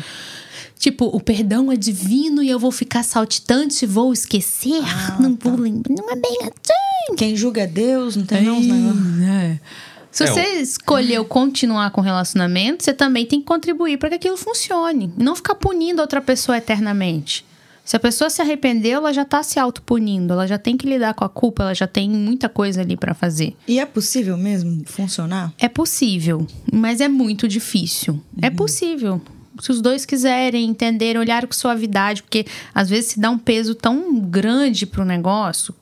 Tipo, 0.80 1.06
o 1.06 1.20
perdão 1.20 1.72
é 1.72 1.76
divino 1.76 2.42
e 2.42 2.50
eu 2.50 2.58
vou 2.58 2.72
ficar 2.72 3.04
saltitante, 3.04 3.86
vou 3.86 4.12
esquecer, 4.12 4.82
não 5.20 5.38
vou 5.40 5.56
lembrar. 5.56 5.94
Não 5.96 6.10
é 6.12 6.16
bem 6.16 6.38
assim. 6.42 7.16
Quem 7.16 7.36
julga 7.36 7.62
é 7.62 7.68
Deus, 7.68 8.16
não 8.16 8.26
tem 8.26 8.42
não 8.44 8.60
os 8.60 8.66
negócios. 8.66 9.22
É. 9.22 9.60
Se 10.12 10.24
É, 10.24 10.28
você 10.28 10.42
escolheu 10.60 11.24
continuar 11.24 11.92
com 11.92 12.02
o 12.02 12.04
relacionamento, 12.04 12.84
você 12.84 12.94
também 12.94 13.26
tem 13.26 13.40
que 13.40 13.46
contribuir 13.46 13.98
para 13.98 14.10
que 14.10 14.16
aquilo 14.16 14.36
funcione. 14.36 15.14
E 15.18 15.24
não 15.24 15.36
ficar 15.36 15.56
punindo 15.56 16.02
a 16.02 16.04
outra 16.04 16.20
pessoa 16.20 16.58
eternamente. 16.58 17.46
Se 17.92 17.98
a 17.98 18.00
pessoa 18.00 18.30
se 18.30 18.42
arrependeu, 18.42 19.00
ela 19.00 19.12
já 19.12 19.26
tá 19.26 19.44
se 19.44 19.60
autopunindo, 19.60 20.32
ela 20.32 20.48
já 20.48 20.58
tem 20.58 20.78
que 20.78 20.88
lidar 20.88 21.14
com 21.14 21.26
a 21.26 21.30
culpa, 21.30 21.64
ela 21.64 21.76
já 21.76 21.86
tem 21.86 22.10
muita 22.10 22.48
coisa 22.48 22.80
ali 22.80 22.96
para 22.96 23.14
fazer. 23.14 23.54
E 23.68 23.82
é 23.82 23.86
possível 23.86 24.38
mesmo 24.38 24.84
funcionar? 24.86 25.54
É 25.60 25.68
possível, 25.68 26.48
mas 26.72 27.02
é 27.02 27.10
muito 27.10 27.50
difícil. 27.50 28.24
É 28.42 28.50
possível. 28.50 29.22
Se 29.60 29.74
os 29.74 29.82
dois 29.82 30.06
quiserem 30.06 30.70
entender, 30.70 31.18
olhar 31.18 31.46
com 31.46 31.51
suavidade, 31.51 32.24
porque 32.24 32.46
às 32.74 32.90
vezes 32.90 33.12
se 33.12 33.20
dá 33.20 33.30
um 33.30 33.38
peso 33.38 33.75
tão 33.75 34.22
grande 34.22 34.86
pro 34.86 35.04
negócio, 35.04 35.75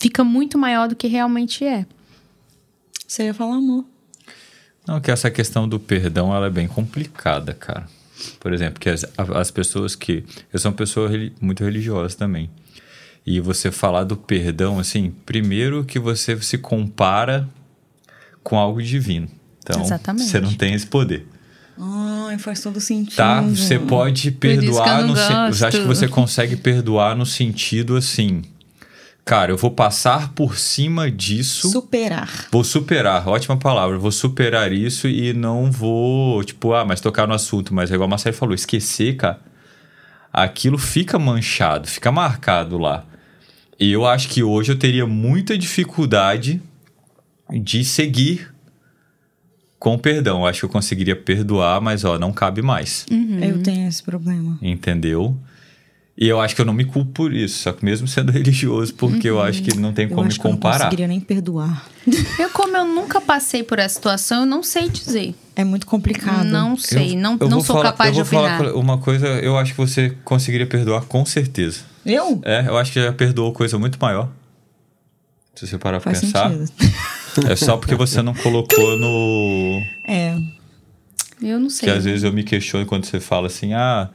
fica 0.00 0.24
muito 0.24 0.58
maior 0.58 0.88
do 0.88 0.96
que 0.96 1.06
realmente 1.06 1.64
é. 1.64 1.86
Você 3.06 3.26
ia 3.26 3.32
falar 3.32 3.58
amor. 3.58 3.84
Não, 4.84 5.00
que 5.00 5.08
essa 5.08 5.30
questão 5.30 5.68
do 5.68 5.78
perdão 5.78 6.34
ela 6.34 6.48
é 6.48 6.50
bem 6.50 6.66
complicada, 6.66 7.54
cara. 7.54 7.86
Por 8.40 8.52
exemplo, 8.52 8.80
que 8.80 8.88
as, 8.88 9.04
as 9.16 9.50
pessoas 9.50 9.94
que. 9.94 10.24
Eu 10.52 10.58
sou 10.58 10.70
uma 10.70 10.76
pessoa 10.76 11.10
muito 11.40 11.64
religiosa 11.64 12.16
também. 12.16 12.50
E 13.26 13.40
você 13.40 13.70
falar 13.70 14.04
do 14.04 14.16
perdão, 14.16 14.78
assim, 14.78 15.12
primeiro 15.24 15.84
que 15.84 15.98
você 15.98 16.40
se 16.42 16.58
compara 16.58 17.48
com 18.42 18.58
algo 18.58 18.82
divino. 18.82 19.28
Então, 19.62 19.82
Exatamente. 19.82 20.28
você 20.28 20.40
não 20.40 20.52
tem 20.52 20.74
esse 20.74 20.86
poder. 20.86 21.26
Ai, 21.78 22.38
faz 22.38 22.60
todo 22.60 22.80
sentido. 22.80 23.16
Tá? 23.16 23.40
Você 23.40 23.78
pode 23.78 24.28
isso 24.28 24.38
que 24.38 24.46
eu 24.46 24.60
perdoar 24.60 25.00
não 25.00 25.08
no 25.08 25.16
sen- 25.16 25.66
acho 25.66 25.78
que 25.78 25.86
você 25.86 26.06
consegue 26.06 26.56
perdoar 26.56 27.16
no 27.16 27.26
sentido 27.26 27.96
assim. 27.96 28.42
Cara, 29.24 29.50
eu 29.50 29.56
vou 29.56 29.70
passar 29.70 30.32
por 30.34 30.58
cima 30.58 31.10
disso. 31.10 31.70
Superar. 31.70 32.48
Vou 32.50 32.62
superar, 32.62 33.26
ótima 33.26 33.56
palavra. 33.56 33.96
Vou 33.98 34.12
superar 34.12 34.70
isso 34.70 35.08
e 35.08 35.32
não 35.32 35.72
vou, 35.72 36.44
tipo, 36.44 36.74
ah, 36.74 36.84
mas 36.84 37.00
tocar 37.00 37.26
no 37.26 37.32
assunto. 37.32 37.72
Mas 37.72 37.90
é 37.90 37.94
igual 37.94 38.06
a 38.06 38.10
Marcelo 38.10 38.36
falou, 38.36 38.54
esquecer, 38.54 39.16
cara. 39.16 39.40
Aquilo 40.30 40.76
fica 40.76 41.18
manchado, 41.18 41.88
fica 41.88 42.12
marcado 42.12 42.76
lá. 42.76 43.06
E 43.80 43.90
eu 43.90 44.04
acho 44.04 44.28
que 44.28 44.42
hoje 44.42 44.72
eu 44.72 44.78
teria 44.78 45.06
muita 45.06 45.56
dificuldade 45.56 46.60
de 47.50 47.82
seguir 47.82 48.52
com 49.78 49.96
perdão. 49.98 50.40
Eu 50.40 50.46
acho 50.46 50.60
que 50.60 50.64
eu 50.66 50.70
conseguiria 50.70 51.16
perdoar, 51.16 51.80
mas 51.80 52.04
ó, 52.04 52.18
não 52.18 52.32
cabe 52.32 52.60
mais. 52.60 53.06
Eu 53.40 53.62
tenho 53.62 53.88
esse 53.88 54.02
problema. 54.02 54.58
Entendeu? 54.60 55.36
E 56.16 56.28
eu 56.28 56.40
acho 56.40 56.54
que 56.54 56.60
eu 56.60 56.64
não 56.64 56.72
me 56.72 56.84
culpo 56.84 57.10
por 57.10 57.32
isso, 57.34 57.58
só 57.64 57.72
que 57.72 57.84
mesmo 57.84 58.06
sendo 58.06 58.30
religioso, 58.32 58.94
porque 58.94 59.28
eu 59.28 59.42
acho 59.42 59.62
que 59.62 59.76
não 59.76 59.92
tem 59.92 60.04
Eu 60.04 60.10
como 60.10 60.22
me 60.22 60.28
acho 60.28 60.40
que 60.40 60.46
eu 60.46 60.50
não 60.50 60.56
comparar. 60.56 60.78
conseguiria 60.84 61.08
nem 61.08 61.18
perdoar. 61.20 61.86
Eu, 62.38 62.50
como 62.50 62.76
eu 62.76 62.84
nunca 62.84 63.20
passei 63.20 63.62
por 63.62 63.78
essa 63.78 63.94
situação, 63.96 64.40
eu 64.40 64.46
não 64.46 64.62
sei 64.62 64.88
dizer. 64.88 65.34
É 65.56 65.64
muito 65.64 65.86
complicado. 65.86 66.44
Não 66.44 66.76
sei, 66.76 67.14
Eu- 67.14 67.18
não, 67.18 67.36
eu 67.40 67.48
não 67.48 67.60
sou 67.60 67.76
falar- 67.76 67.90
capaz 67.92 68.12
de 68.12 68.20
eu 68.20 68.24
vou 68.24 68.38
opinar. 68.40 68.58
falar 68.58 68.74
uma 68.74 68.98
coisa, 68.98 69.26
eu 69.40 69.56
acho 69.58 69.72
que 69.72 69.78
você 69.78 70.10
conseguiria 70.24 70.66
perdoar 70.66 71.02
com 71.06 71.24
certeza. 71.24 71.80
Eu? 72.04 72.40
É, 72.44 72.66
eu 72.68 72.76
acho 72.76 72.92
que 72.92 73.02
já 73.02 73.12
perdoou 73.12 73.52
coisa 73.52 73.78
muito 73.78 73.98
maior. 74.00 74.28
Se 75.54 75.66
você 75.66 75.78
parar 75.78 76.00
pra 76.00 76.12
Faz 76.12 76.20
pensar. 76.24 76.50
sentido. 76.50 76.70
É 77.50 77.56
só 77.56 77.76
porque 77.76 77.96
você 77.96 78.22
não 78.22 78.32
colocou 78.34 78.96
no. 78.96 79.82
É. 80.06 80.36
Eu 81.42 81.58
não 81.58 81.66
Que 81.66 81.72
sei. 81.74 81.90
às 81.90 82.04
vezes 82.04 82.22
eu 82.22 82.32
me 82.32 82.44
questiono 82.44 82.86
quando 82.86 83.04
você 83.06 83.18
fala 83.18 83.48
assim, 83.48 83.72
ah. 83.74 84.08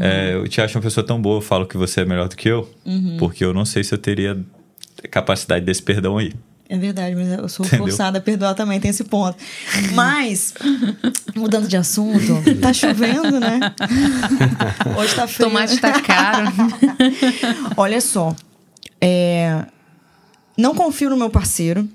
É, 0.00 0.34
eu 0.34 0.48
te 0.48 0.60
acho 0.60 0.76
uma 0.76 0.82
pessoa 0.82 1.06
tão 1.06 1.20
boa, 1.20 1.38
eu 1.38 1.42
falo 1.42 1.66
que 1.66 1.76
você 1.76 2.00
é 2.00 2.04
melhor 2.04 2.28
do 2.28 2.36
que 2.36 2.48
eu. 2.48 2.68
Uhum. 2.84 3.16
Porque 3.18 3.44
eu 3.44 3.52
não 3.52 3.64
sei 3.64 3.84
se 3.84 3.94
eu 3.94 3.98
teria 3.98 4.38
capacidade 5.10 5.64
desse 5.64 5.82
perdão 5.82 6.18
aí. 6.18 6.32
É 6.68 6.78
verdade, 6.78 7.14
mas 7.14 7.30
eu 7.30 7.48
sou 7.48 7.66
Entendeu? 7.66 7.86
forçada 7.86 8.18
a 8.18 8.20
perdoar 8.20 8.54
também, 8.54 8.80
tem 8.80 8.90
esse 8.90 9.04
ponto. 9.04 9.36
Mas, 9.92 10.54
mudando 11.36 11.68
de 11.68 11.76
assunto, 11.76 12.42
tá 12.60 12.72
chovendo, 12.72 13.38
né? 13.38 13.60
Hoje 14.98 15.14
tá 15.14 15.26
frio. 15.26 15.46
Tomate 15.46 15.78
tá 15.78 16.00
caro. 16.00 16.48
Olha 17.76 18.00
só, 18.00 18.34
é, 18.98 19.66
não 20.56 20.74
confio 20.74 21.10
no 21.10 21.16
meu 21.18 21.28
parceiro. 21.28 21.86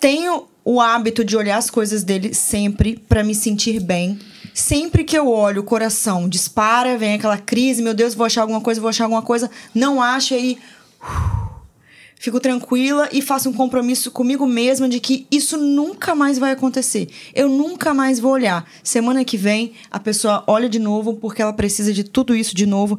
Tenho 0.00 0.48
o 0.64 0.80
hábito 0.80 1.24
de 1.24 1.36
olhar 1.36 1.56
as 1.56 1.70
coisas 1.70 2.02
dele 2.02 2.34
sempre 2.34 3.00
pra 3.08 3.22
me 3.22 3.36
sentir 3.36 3.78
bem. 3.78 4.18
Sempre 4.56 5.04
que 5.04 5.16
eu 5.16 5.30
olho, 5.30 5.60
o 5.60 5.64
coração 5.64 6.26
dispara, 6.26 6.96
vem 6.96 7.12
aquela 7.12 7.36
crise, 7.36 7.82
meu 7.82 7.92
Deus, 7.92 8.14
vou 8.14 8.24
achar 8.24 8.40
alguma 8.40 8.58
coisa, 8.58 8.80
vou 8.80 8.88
achar 8.88 9.04
alguma 9.04 9.20
coisa. 9.20 9.50
Não 9.74 10.00
acho, 10.00 10.32
aí 10.32 10.56
fico 12.18 12.40
tranquila 12.40 13.06
e 13.12 13.20
faço 13.20 13.50
um 13.50 13.52
compromisso 13.52 14.10
comigo 14.10 14.46
mesma 14.46 14.88
de 14.88 14.98
que 14.98 15.26
isso 15.30 15.58
nunca 15.58 16.14
mais 16.14 16.38
vai 16.38 16.52
acontecer. 16.52 17.06
Eu 17.34 17.50
nunca 17.50 17.92
mais 17.92 18.18
vou 18.18 18.32
olhar. 18.32 18.66
Semana 18.82 19.26
que 19.26 19.36
vem, 19.36 19.74
a 19.90 20.00
pessoa 20.00 20.42
olha 20.46 20.70
de 20.70 20.78
novo 20.78 21.16
porque 21.16 21.42
ela 21.42 21.52
precisa 21.52 21.92
de 21.92 22.02
tudo 22.02 22.34
isso 22.34 22.56
de 22.56 22.64
novo. 22.64 22.98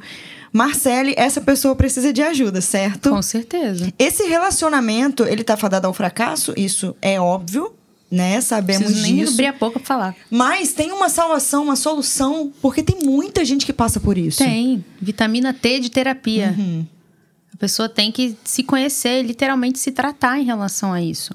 Marcele, 0.54 1.16
essa 1.18 1.42
pessoa 1.42 1.76
precisa 1.76 2.14
de 2.14 2.22
ajuda, 2.22 2.62
certo? 2.62 3.10
Com 3.10 3.22
certeza. 3.24 3.92
Esse 3.98 4.28
relacionamento, 4.28 5.24
ele 5.24 5.44
tá 5.44 5.58
fadado 5.58 5.88
ao 5.88 5.94
fracasso, 5.94 6.54
isso 6.56 6.96
é 7.02 7.20
óbvio, 7.20 7.74
né? 8.10 8.40
Sabemos 8.42 8.86
Preciso 8.86 9.02
nem 9.06 9.16
disso. 9.18 9.34
abrir 9.34 9.48
a 9.48 9.54
boca 9.54 9.80
pra 9.80 9.86
falar. 9.88 10.16
Mas 10.30 10.74
tem 10.74 10.92
uma 10.92 11.10
salvação, 11.10 11.64
uma 11.64 11.76
solução, 11.76 12.52
porque 12.62 12.82
tem 12.84 13.00
muita 13.04 13.44
gente 13.44 13.66
que 13.66 13.74
passa 13.74 14.00
por 14.00 14.18
isso. 14.18 14.40
Tem. 14.40 14.84
Vitamina 15.02 15.54
T 15.54 15.80
de 15.80 15.90
terapia. 15.92 16.56
Uhum. 16.58 16.86
A 17.54 17.58
pessoa 17.58 17.90
tem 17.90 18.12
que 18.12 18.38
se 18.44 18.64
conhecer, 18.64 19.24
literalmente 19.24 19.80
se 19.80 19.92
tratar 19.92 20.40
em 20.40 20.44
relação 20.46 20.94
a 20.94 21.02
isso. 21.02 21.34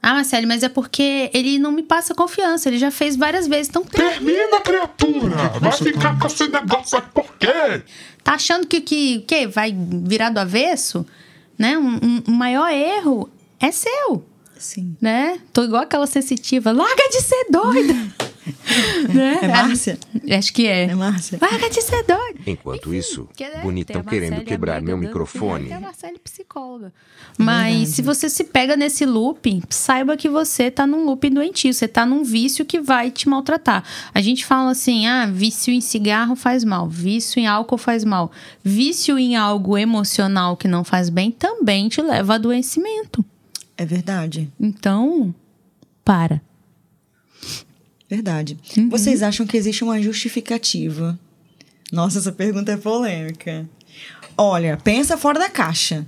Ah, 0.00 0.14
Marcelo, 0.14 0.46
mas 0.46 0.62
é 0.62 0.68
porque 0.68 1.28
ele 1.34 1.58
não 1.58 1.72
me 1.72 1.82
passa 1.82 2.14
confiança. 2.14 2.68
Ele 2.68 2.78
já 2.78 2.90
fez 2.90 3.16
várias 3.16 3.48
vezes. 3.48 3.68
Então, 3.68 3.82
Termina, 3.84 4.60
criatura! 4.60 5.48
Vai 5.60 5.72
ficar 5.72 6.16
com 6.18 6.26
esse 6.28 6.46
negócio 6.48 6.96
aí 6.98 7.04
por 7.12 7.34
quê? 7.36 7.82
tá 8.22 8.34
achando 8.34 8.66
que 8.66 8.80
que, 8.80 9.20
que 9.20 9.46
vai 9.48 9.74
virar 9.74 10.30
do 10.30 10.38
avesso? 10.38 11.04
né? 11.58 11.76
Um, 11.76 11.96
um- 11.96 12.22
um 12.28 12.32
maior 12.32 12.70
erro 12.70 13.28
é 13.58 13.72
seu, 13.72 14.24
Sim. 14.58 14.96
né? 15.00 15.38
Tô 15.52 15.64
igual 15.64 15.82
aquela 15.82 16.06
sensitiva. 16.06 16.72
Larga 16.72 17.08
de 17.10 17.22
ser 17.22 17.46
doida! 17.50 17.94
né? 19.12 19.38
É 19.42 19.48
Márcia? 19.48 19.98
Acho 20.36 20.52
que 20.52 20.66
é. 20.66 20.84
É 20.84 20.94
Márcia? 20.94 21.38
Larga 21.40 21.70
de 21.70 21.82
ser 21.82 22.02
doida! 22.04 22.40
Enquanto 22.46 22.94
isso, 22.94 23.28
Que, 23.36 23.44
né, 23.44 23.60
bonitão 23.62 24.02
querendo 24.02 24.42
quebrar 24.44 24.80
meu 24.80 24.96
dando 24.96 25.06
microfone. 25.06 25.66
Tem 25.66 25.76
a 25.76 25.80
Marcele 25.80 26.18
psicóloga. 26.18 26.92
Mas 27.36 27.90
se 27.90 28.02
você 28.02 28.28
se 28.28 28.44
pega 28.44 28.76
nesse 28.76 29.04
loop, 29.06 29.62
saiba 29.68 30.16
que 30.16 30.28
você 30.28 30.70
tá 30.70 30.86
num 30.86 31.04
loop 31.04 31.28
doentio, 31.30 31.72
você 31.72 31.86
tá 31.86 32.04
num 32.04 32.24
vício 32.24 32.64
que 32.64 32.80
vai 32.80 33.10
te 33.10 33.28
maltratar. 33.28 33.84
A 34.12 34.20
gente 34.20 34.44
fala 34.44 34.70
assim: 34.70 35.06
"Ah, 35.06 35.26
vício 35.26 35.72
em 35.72 35.80
cigarro 35.80 36.34
faz 36.34 36.64
mal, 36.64 36.88
vício 36.88 37.38
em 37.38 37.46
álcool 37.46 37.78
faz 37.78 38.04
mal. 38.04 38.32
Vício 38.64 39.18
em 39.18 39.36
algo 39.36 39.76
emocional 39.78 40.56
que 40.56 40.66
não 40.66 40.82
faz 40.84 41.08
bem 41.08 41.30
também 41.30 41.88
te 41.88 42.02
leva 42.02 42.32
a 42.32 42.36
adoecimento". 42.36 43.24
É 43.78 43.86
verdade. 43.86 44.52
Então, 44.58 45.32
para. 46.04 46.42
Verdade. 48.10 48.58
Uhum. 48.76 48.88
Vocês 48.88 49.22
acham 49.22 49.46
que 49.46 49.56
existe 49.56 49.84
uma 49.84 50.02
justificativa? 50.02 51.16
Nossa, 51.92 52.18
essa 52.18 52.32
pergunta 52.32 52.72
é 52.72 52.76
polêmica. 52.76 53.68
Olha, 54.36 54.76
pensa 54.76 55.16
fora 55.16 55.38
da 55.38 55.48
caixa. 55.48 56.04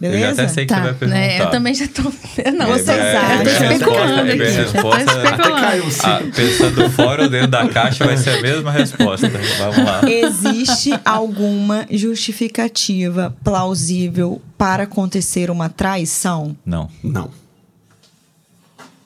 Eu 0.00 0.10
já 0.12 0.16
Beleza? 0.18 0.42
até 0.42 0.48
sei 0.52 0.66
que 0.66 0.74
você 0.74 0.80
vai 0.80 0.94
perguntar. 0.94 1.20
né? 1.20 1.40
Eu 1.42 1.50
também 1.50 1.74
já 1.74 1.86
tô. 1.88 2.02
Eu 2.44 2.52
não, 2.52 2.66
Vocês 2.66 2.88
eu 2.88 2.94
tô- 2.94 3.00
É, 3.00 3.42
especulando 3.42 4.20
aqui. 4.20 4.34
minha 4.38 4.48
Eu 4.48 4.72
tô 4.72 4.72
resposta- 4.72 5.00
especulando. 5.00 5.42
Até 5.42 5.60
caiu 5.60 5.90
sim. 5.90 6.30
Pensando 6.34 6.90
fora 6.90 7.22
ou 7.24 7.28
dentro 7.28 7.48
da 7.48 7.68
caixa 7.68 8.04
vai 8.06 8.16
ser 8.16 8.30
a 8.30 8.42
mesma 8.42 8.70
resposta. 8.70 9.28
Vamos 9.58 9.76
lá. 9.84 10.00
Existe 10.08 10.90
alguma 11.04 11.86
justificativa 11.90 13.34
plausível 13.44 14.40
para 14.56 14.84
acontecer 14.84 15.50
uma 15.50 15.68
traição? 15.68 16.56
Não. 16.64 16.88
Não. 17.02 17.30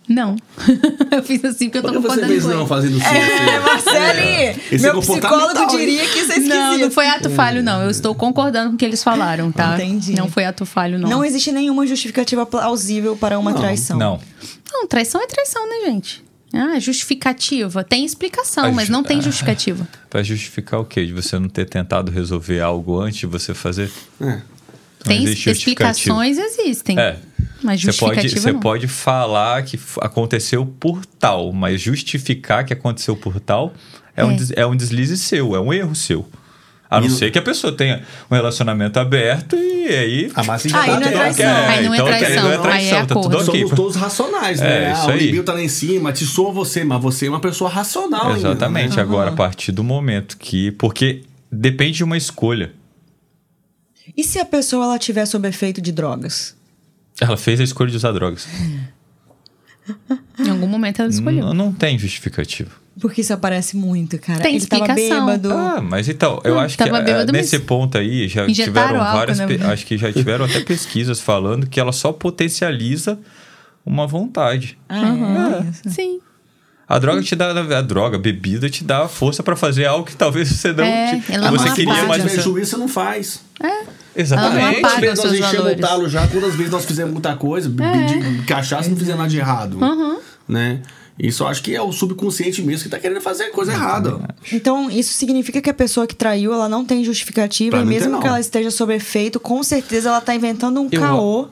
Não. 0.09 0.37
eu 1.11 1.23
fiz 1.23 1.45
assim 1.45 1.69
porque 1.69 1.79
eu 1.79 1.83
tô 1.83 2.01
que 2.01 2.09
você 2.09 2.27
fez 2.27 2.45
com 2.45 2.51
não 2.51 2.67
fazendo 2.67 2.99
sim? 2.99 3.05
É, 3.05 3.61
Marcele, 3.61 4.63
Esse 4.71 4.83
meu 4.85 4.99
é 4.99 5.01
psicólogo 5.01 5.67
diria 5.77 6.07
que 6.07 6.19
isso 6.21 6.33
é 6.33 6.37
esquisito. 6.37 6.55
Não, 6.55 6.79
não 6.79 6.91
foi 6.91 7.09
ato 7.09 7.29
falho, 7.31 7.63
não. 7.63 7.83
Eu 7.83 7.91
estou 7.91 8.15
concordando 8.15 8.71
com 8.71 8.75
o 8.77 8.79
que 8.79 8.85
eles 8.85 9.03
falaram, 9.03 9.51
tá? 9.51 9.75
Entendi. 9.75 10.15
Não 10.15 10.29
foi 10.29 10.45
ato 10.45 10.65
falho, 10.65 10.99
não. 10.99 11.09
Não 11.09 11.25
existe 11.25 11.51
nenhuma 11.51 11.87
justificativa 11.87 12.47
plausível 12.47 13.17
para 13.17 13.39
uma 13.39 13.51
Não. 13.51 13.59
traição. 13.59 13.99
Não. 13.99 14.21
Não, 14.73 14.87
traição 14.87 15.21
é 15.21 15.27
traição, 15.27 15.69
né, 15.69 15.91
gente? 15.91 16.25
Ah, 16.53 16.79
justificativa. 16.79 17.83
Tem 17.83 18.05
explicação, 18.05 18.73
mas 18.73 18.89
não 18.89 19.03
tem 19.03 19.19
ah. 19.19 19.23
justificativa. 19.23 19.87
Pra 20.09 20.23
justificar 20.23 20.81
o 20.81 20.85
quê? 20.85 21.05
De 21.05 21.13
você 21.13 21.39
não 21.39 21.49
ter 21.49 21.69
tentado 21.69 22.13
resolver 22.13 22.61
algo 22.61 23.01
antes 23.01 23.19
de 23.19 23.27
você 23.27 23.53
fazer? 23.53 23.91
É. 24.21 24.41
Tem 25.09 25.27
justificativa. 25.27 25.53
explicações, 25.53 26.39
existem. 26.39 26.99
É. 26.99 27.17
Mas 27.63 27.81
Você 27.81 27.87
pode, 27.87 27.97
justificativa 28.17 28.41
você 28.41 28.53
não. 28.53 28.61
pode 28.61 28.87
falar 28.87 29.63
que 29.65 29.79
aconteceu 30.01 30.67
por 30.67 31.05
tal, 31.07 31.53
mas 31.53 31.81
justificar 31.81 32.65
que 32.65 32.73
aconteceu 32.73 33.17
por 33.17 33.41
tal 33.41 33.73
é, 34.17 34.25
Um, 34.25 34.31
É. 34.31 34.35
des- 34.37 34.53
é 34.53 34.67
um 34.67 34.77
deslize 34.77 35.17
seu, 35.19 35.55
é 35.57 35.61
um 35.61 35.73
erro 35.73 35.95
seu. 35.95 36.27
A 36.89 37.01
não 37.01 37.09
E 37.09 37.11
ser 37.11 37.33
que 37.33 37.39
a 37.39 37.43
pessoa 37.43 37.73
tenha 37.73 38.03
um 38.31 38.35
relacionamento 38.35 38.99
aberto 39.01 39.57
e 39.57 39.89
aí. 39.89 40.31
A 40.37 40.43
já 40.43 40.53
Aí 40.53 40.61
tá 40.91 41.01
não 41.01 41.07
é 41.09 41.11
traição. 41.11 41.53
ok. 41.53 41.65
Aí 41.67 41.85
não 41.85 41.93
é 41.93 41.97
então, 41.97 42.07
traição, 42.07 42.43
não 42.45 42.51
é 42.51 42.53
aí 42.53 42.59
é 42.59 42.63
traição, 42.63 43.07
tá 43.07 43.15
tudo 43.15 43.27
acordo. 43.27 43.49
ok. 43.51 43.61
Somos 43.63 43.77
todos 43.77 43.97
racionais, 43.97 44.61
É, 44.61 44.65
né? 44.65 44.93
isso 44.93 45.11
ah, 45.11 45.15
o 45.15 45.17
libido 45.17 45.43
tá 45.43 45.53
lá 45.55 45.63
em 45.63 45.69
cima, 45.69 46.13
te 46.13 46.25
soa 46.25 46.53
você, 46.53 46.85
mas 46.85 47.03
você 47.03 47.27
é 47.27 47.29
uma 47.29 47.41
pessoa 47.41 47.69
racional 47.69 48.29
ainda, 48.29 48.51
Exatamente. 48.51 48.97
né? 48.97 49.03
Agora, 49.03 49.31
a 49.31 49.35
partir 49.35 49.73
do 49.73 49.83
momento 49.83 50.37
que. 50.39 50.71
Porque 50.73 51.23
depende 51.51 51.97
de 51.99 52.05
uma 52.05 52.17
escolha. 52.17 52.73
E 54.17 54.25
se 54.25 54.39
a 54.39 54.45
pessoa 54.45 54.85
ela 54.85 54.99
tiver 54.99 55.27
sob 55.27 55.47
efeito 55.49 55.81
de 55.81 55.93
drogas? 55.93 56.57
Ela 57.21 57.37
fez 57.37 57.61
a 57.61 57.65
escolha 57.65 57.91
de 57.91 57.97
usar 57.97 58.13
drogas. 58.13 58.47
Em 60.39 60.51
algum 60.51 60.67
momento 60.67 61.01
ela 61.01 61.11
escolheu. 61.11 61.47
Não, 61.47 61.55
não 61.55 61.73
tem 61.73 61.99
justificativa. 61.99 62.71
Porque 63.01 63.21
isso 63.21 63.33
aparece 63.33 63.77
muito, 63.77 64.19
cara. 64.19 64.41
Tem 64.41 64.57
Ele 64.57 64.67
tava 64.67 64.85
explicação. 64.87 65.27
bêbado. 65.27 65.53
Ah, 65.53 65.81
mas 65.83 66.09
então, 66.09 66.41
eu 66.45 66.55
Hum, 66.55 66.59
acho 66.61 66.77
que 66.79 66.83
ah, 66.83 67.01
bêbado, 67.03 67.31
nesse 67.31 67.59
mas 67.59 67.67
ponto 67.67 67.99
aí 67.99 68.27
já 68.27 68.47
injetaram 68.49 68.89
tiveram 68.89 69.03
álcool, 69.05 69.17
várias. 69.19 69.39
né? 69.39 69.47
Acho 69.73 69.87
que 69.87 69.99
já 69.99 70.11
tiveram 70.13 70.47
até 70.47 70.61
pesquisas 70.61 71.21
falando 71.21 71.67
que 71.67 71.79
ela 71.79 71.93
só 71.93 72.11
potencializa 72.11 73.19
uma 73.85 74.07
vontade. 74.07 74.79
Ah, 74.89 75.63
é? 75.67 75.71
Isso. 75.71 75.83
Sim. 75.91 76.21
A 76.89 76.99
droga 76.99 77.21
te 77.23 77.35
dá. 77.37 77.51
A 77.51 77.83
droga, 77.83 78.17
a 78.17 78.21
bebida 78.21 78.71
te 78.71 78.83
dá 78.83 79.07
força 79.09 79.43
pra 79.43 79.57
fazer 79.57 79.85
algo 79.87 80.07
que 80.07 80.17
talvez 80.17 80.49
você 80.49 80.73
não. 80.73 80.85
É, 80.85 81.21
te- 81.21 81.33
ela 81.33 81.51
não 81.51 81.59
você 81.59 81.69
se 81.69 81.75
queria, 81.75 81.95
você 81.95 82.07
mas 82.07 82.23
tiver 82.23 82.35
você. 82.37 82.41
juízo, 82.43 82.71
você 82.71 82.77
não 82.77 82.89
faz. 82.89 83.41
Exatamente. 84.17 84.59
Ela 84.63 84.71
não 84.73 84.79
apaga 84.79 84.95
Quantas 84.95 85.01
vezes 85.01 85.19
os 85.19 85.25
nós 85.41 85.51
enchemos 85.53 85.73
o 85.73 85.77
talo 85.77 86.09
já, 86.09 86.27
quantas 86.29 86.55
vezes 86.55 86.73
nós 86.73 86.85
fizemos 86.85 87.13
muita 87.13 87.37
coisa, 87.37 87.69
de 87.69 88.43
cachaça 88.47 88.89
e 88.89 88.91
não 88.91 88.97
fizemos 88.97 89.19
nada 89.19 89.31
de 89.31 89.39
errado. 89.39 89.79
Né? 90.49 90.81
Isso 91.19 91.43
eu 91.43 91.47
acho 91.49 91.63
que 91.63 91.75
é 91.75 91.81
o 91.81 91.91
subconsciente 91.93 92.63
mesmo 92.63 92.85
que 92.85 92.89
tá 92.91 92.99
querendo 92.99 93.21
fazer 93.23 93.51
coisa 93.51 93.73
errada. 93.73 94.19
Então, 94.53 94.91
isso 94.91 95.15
significa 95.15 95.63
que 95.63 95.71
a 95.71 95.75
pessoa 95.75 96.07
que 96.07 96.15
traiu, 96.15 96.53
ela 96.53 96.69
não 96.69 96.85
tem 96.85 97.03
justificativa. 97.03 97.71
Pra 97.79 97.81
e 97.81 97.87
mesmo 97.87 98.21
que 98.21 98.27
ela 98.27 98.39
esteja 98.39 98.71
sob 98.71 98.95
efeito, 98.95 99.41
com 99.41 99.63
certeza 99.63 100.11
ela 100.11 100.21
tá 100.21 100.35
inventando 100.35 100.79
um 100.81 100.89
Eu- 100.93 101.01
caô. 101.01 101.49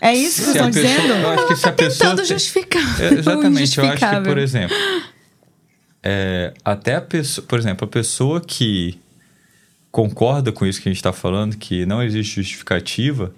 É 0.00 0.12
isso 0.14 0.36
que 0.42 0.52
Se 0.52 0.52
vocês 0.52 0.56
estão 0.56 0.70
pessoa- 0.72 0.94
dizendo? 1.02 1.12
Eu 1.22 1.30
acho 1.30 1.46
que 1.48 1.56
se 1.56 1.68
a 1.68 1.72
pessoa. 1.72 2.10
Tentando 2.10 2.26
justificar. 2.28 3.00
É, 3.00 3.14
exatamente. 3.14 3.78
Eu 3.78 3.84
acho 3.86 3.98
que, 4.10 4.20
por 4.28 4.38
exemplo, 4.38 4.76
é, 6.02 6.54
até 6.64 6.94
a 6.96 7.00
pessoa, 7.00 7.46
por 7.46 7.58
exemplo, 7.58 7.84
a 7.84 7.90
pessoa 7.90 8.40
que 8.40 8.98
concorda 9.90 10.52
com 10.52 10.66
isso 10.66 10.80
que 10.80 10.88
a 10.88 10.92
gente 10.92 10.98
está 10.98 11.12
falando, 11.12 11.56
que 11.56 11.84
não 11.86 12.02
existe 12.02 12.36
justificativa, 12.36 13.32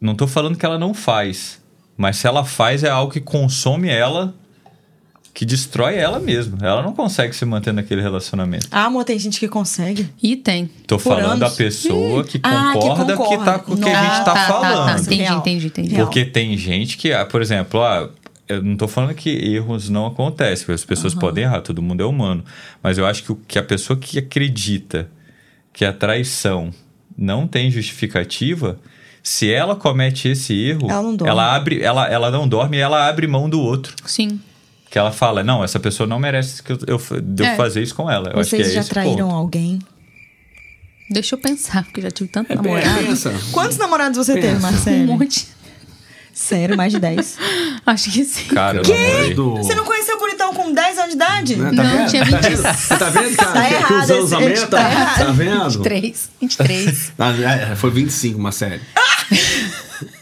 não 0.00 0.12
estou 0.12 0.26
falando 0.28 0.56
que 0.56 0.64
ela 0.66 0.78
não 0.78 0.94
faz, 0.94 1.60
mas 1.96 2.16
se 2.16 2.26
ela 2.26 2.44
faz 2.44 2.82
é 2.84 2.90
algo 2.90 3.12
que 3.12 3.20
consome 3.20 3.88
ela, 3.88 4.34
que 5.34 5.46
destrói 5.46 5.96
ela 5.96 6.18
mesma. 6.20 6.58
Ela 6.60 6.82
não 6.82 6.92
consegue 6.92 7.34
se 7.34 7.42
manter 7.46 7.72
naquele 7.72 8.02
relacionamento. 8.02 8.66
Ah, 8.70 8.84
amor, 8.84 9.02
tem 9.02 9.18
gente 9.18 9.40
que 9.40 9.48
consegue. 9.48 10.10
E 10.22 10.36
tem. 10.36 10.66
Tô 10.86 10.96
Por 10.98 11.04
falando 11.14 11.38
da 11.40 11.46
anos. 11.46 11.56
pessoa 11.56 12.22
que 12.22 12.38
Ah, 12.42 12.72
que 12.74 12.78
concorda 12.80 13.12
que, 13.12 13.18
concorda. 13.18 13.44
tá 13.52 13.58
com 13.58 13.72
o 13.72 13.76
que 13.78 13.88
a 13.88 14.02
gente 14.02 14.20
Ah, 14.20 14.24
tá, 14.24 14.34
tá, 14.34 14.46
falando. 14.46 14.86
Tá, 14.86 14.94
tá. 14.96 15.00
Entendi, 15.00 15.32
entendi, 15.32 15.66
entendi. 15.68 15.94
Porque 15.94 16.24
tem 16.26 16.54
gente 16.58 16.98
que, 16.98 17.14
ah, 17.14 17.24
por 17.24 17.40
exemplo, 17.40 17.82
ah, 17.82 18.10
eu 18.54 18.62
não 18.62 18.76
tô 18.76 18.86
falando 18.88 19.14
que 19.14 19.30
erros 19.30 19.88
não 19.88 20.06
acontecem, 20.06 20.64
porque 20.66 20.72
as 20.74 20.84
pessoas 20.84 21.14
podem 21.14 21.44
errar, 21.44 21.60
todo 21.60 21.80
mundo 21.82 22.02
é 22.02 22.06
humano. 22.06 22.44
Mas 22.82 22.98
eu 22.98 23.06
acho 23.06 23.22
que, 23.24 23.32
o- 23.32 23.36
que 23.48 23.58
a 23.58 23.62
pessoa 23.62 23.98
que 23.98 24.18
acredita 24.18 25.08
que 25.72 25.84
a 25.84 25.92
traição 25.92 26.70
não 27.16 27.46
tem 27.46 27.70
justificativa, 27.70 28.78
se 29.22 29.52
ela 29.52 29.76
comete 29.76 30.28
esse 30.28 30.52
erro, 30.54 30.90
Ela 30.90 31.02
não 31.02 31.14
dorme. 31.16 31.30
ela 31.30 31.54
abre, 31.54 31.82
ela, 31.82 32.08
ela 32.08 32.30
não 32.30 32.46
dorme 32.48 32.76
e 32.76 32.80
ela 32.80 33.08
abre 33.08 33.26
mão 33.26 33.48
do 33.48 33.60
outro. 33.60 33.94
Sim. 34.04 34.40
Que 34.90 34.98
ela 34.98 35.10
fala, 35.12 35.42
não, 35.42 35.64
essa 35.64 35.80
pessoa 35.80 36.06
não 36.06 36.18
merece 36.18 36.62
que 36.62 36.72
eu, 36.72 36.78
eu, 36.86 37.00
eu 37.38 37.44
É. 37.46 37.56
fazer 37.56 37.82
isso 37.82 37.94
com 37.94 38.10
ela. 38.10 38.30
Eu 38.34 38.40
acho 38.40 38.50
que 38.50 38.56
Vocês 38.56 38.68
é 38.68 38.74
já 38.74 38.80
esse 38.80 38.90
traíram 38.90 39.28
ponto. 39.28 39.34
alguém? 39.34 39.78
Deixa 41.10 41.34
eu 41.34 41.38
pensar, 41.38 41.84
porque 41.84 42.00
eu 42.00 42.04
já 42.04 42.10
tive 42.10 42.28
tanto 42.30 42.52
É, 42.52 42.56
namorado. 42.56 42.98
pensa. 43.04 43.32
Quantos 43.52 43.76
namorados 43.78 44.16
você 44.18 44.34
teve, 44.34 44.56
Um 44.56 44.60
Marcelo? 44.60 45.06
monte. 45.18 45.46
Sério, 46.32 46.76
mais 46.76 46.92
de 46.92 46.98
10. 46.98 47.38
Acho 47.86 48.10
que 48.10 48.24
sim. 48.24 48.44
Cara. 48.54 48.80
Do... 49.34 49.56
Você 49.56 49.74
não 49.74 49.84
conheceu 49.84 50.16
o 50.16 50.18
bonitão 50.20 50.54
com 50.54 50.72
10 50.72 50.98
anos 50.98 51.10
de 51.10 51.16
idade? 51.16 51.56
Né? 51.56 51.70
Não, 51.72 51.84
vendo? 51.84 52.10
tinha 52.10 52.24
Tá 52.30 52.36
20. 52.38 52.48
vendo? 52.48 52.62
Você 52.62 52.96
tá 52.96 53.10
vendo, 53.10 53.36
cara? 53.36 53.52
Tá 53.52 53.66
que 53.68 53.74
errado 53.74 54.02
os 54.04 54.10
anos 54.10 54.32
aumentam? 54.32 54.68
tá 54.68 54.90
errado. 54.90 55.18
Tá 55.26 55.32
vendo? 55.32 55.64
23. 55.70 56.30
23. 56.40 57.12
Ah, 57.18 57.32
é, 57.72 57.76
foi 57.76 57.90
25 57.90 58.38
uma 58.38 58.52
série. 58.52 58.80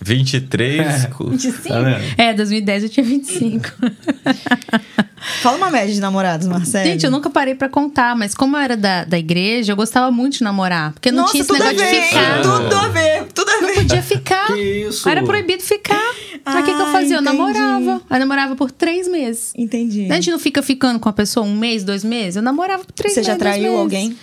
23. 0.02 1.06
cu- 1.06 1.30
25? 1.30 1.68
Tá? 1.68 2.00
É, 2.16 2.32
2010 2.34 2.84
eu 2.84 2.88
tinha 2.88 3.04
25. 3.04 3.68
Fala 5.42 5.56
uma 5.58 5.70
média 5.70 5.94
de 5.94 6.00
namorados, 6.00 6.46
Marcelo. 6.46 6.84
Gente, 6.86 7.04
eu 7.04 7.10
nunca 7.10 7.28
parei 7.28 7.54
pra 7.54 7.68
contar, 7.68 8.16
mas 8.16 8.34
como 8.34 8.56
eu 8.56 8.60
era 8.60 8.76
da, 8.76 9.04
da 9.04 9.18
igreja, 9.18 9.72
eu 9.72 9.76
gostava 9.76 10.10
muito 10.10 10.38
de 10.38 10.44
namorar. 10.44 10.92
Porque 10.92 11.10
não 11.10 11.22
Nossa, 11.22 11.32
tinha 11.32 11.42
esse 11.42 11.48
tudo 11.52 11.62
a 11.62 11.66
negócio 11.66 11.90
ver, 11.90 12.00
de 12.00 12.06
ficar. 12.08 12.42
tudo 12.42 12.76
a 12.76 12.88
ver, 12.88 13.24
tudo 13.34 13.50
a 13.50 13.56
ver. 13.56 13.60
Não 13.66 13.74
podia 13.74 14.02
ficar. 14.02 14.46
Que 14.46 14.86
isso? 14.88 15.08
Era 15.08 15.22
proibido 15.22 15.62
ficar. 15.62 16.09
Aí 16.44 16.62
o 16.62 16.64
que, 16.64 16.74
que 16.74 16.80
eu 16.80 16.86
Ah, 16.86 16.92
fazia? 16.92 17.16
Eu 17.16 17.20
entendi. 17.22 17.36
namorava. 17.38 18.02
Eu 18.10 18.18
namorava 18.18 18.56
por 18.56 18.70
três 18.70 19.08
meses. 19.08 19.52
Entendi. 19.56 20.10
A 20.10 20.14
gente 20.14 20.30
não 20.30 20.38
fica 20.38 20.62
ficando 20.62 20.98
com 20.98 21.08
a 21.08 21.12
pessoa 21.12 21.44
um 21.46 21.56
mês, 21.56 21.84
dois 21.84 22.04
meses? 22.04 22.36
Eu 22.36 22.42
namorava 22.42 22.84
por 22.84 22.92
três 22.92 23.14
Você 23.14 23.20
meses. 23.20 23.26
já 23.26 23.36
dois 23.38 23.56
traiu 23.56 23.76
alguém? 23.76 24.16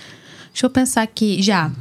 Deixa 0.52 0.66
eu 0.66 0.70
pensar 0.70 1.02
aqui. 1.04 1.42
Já. 1.42 1.72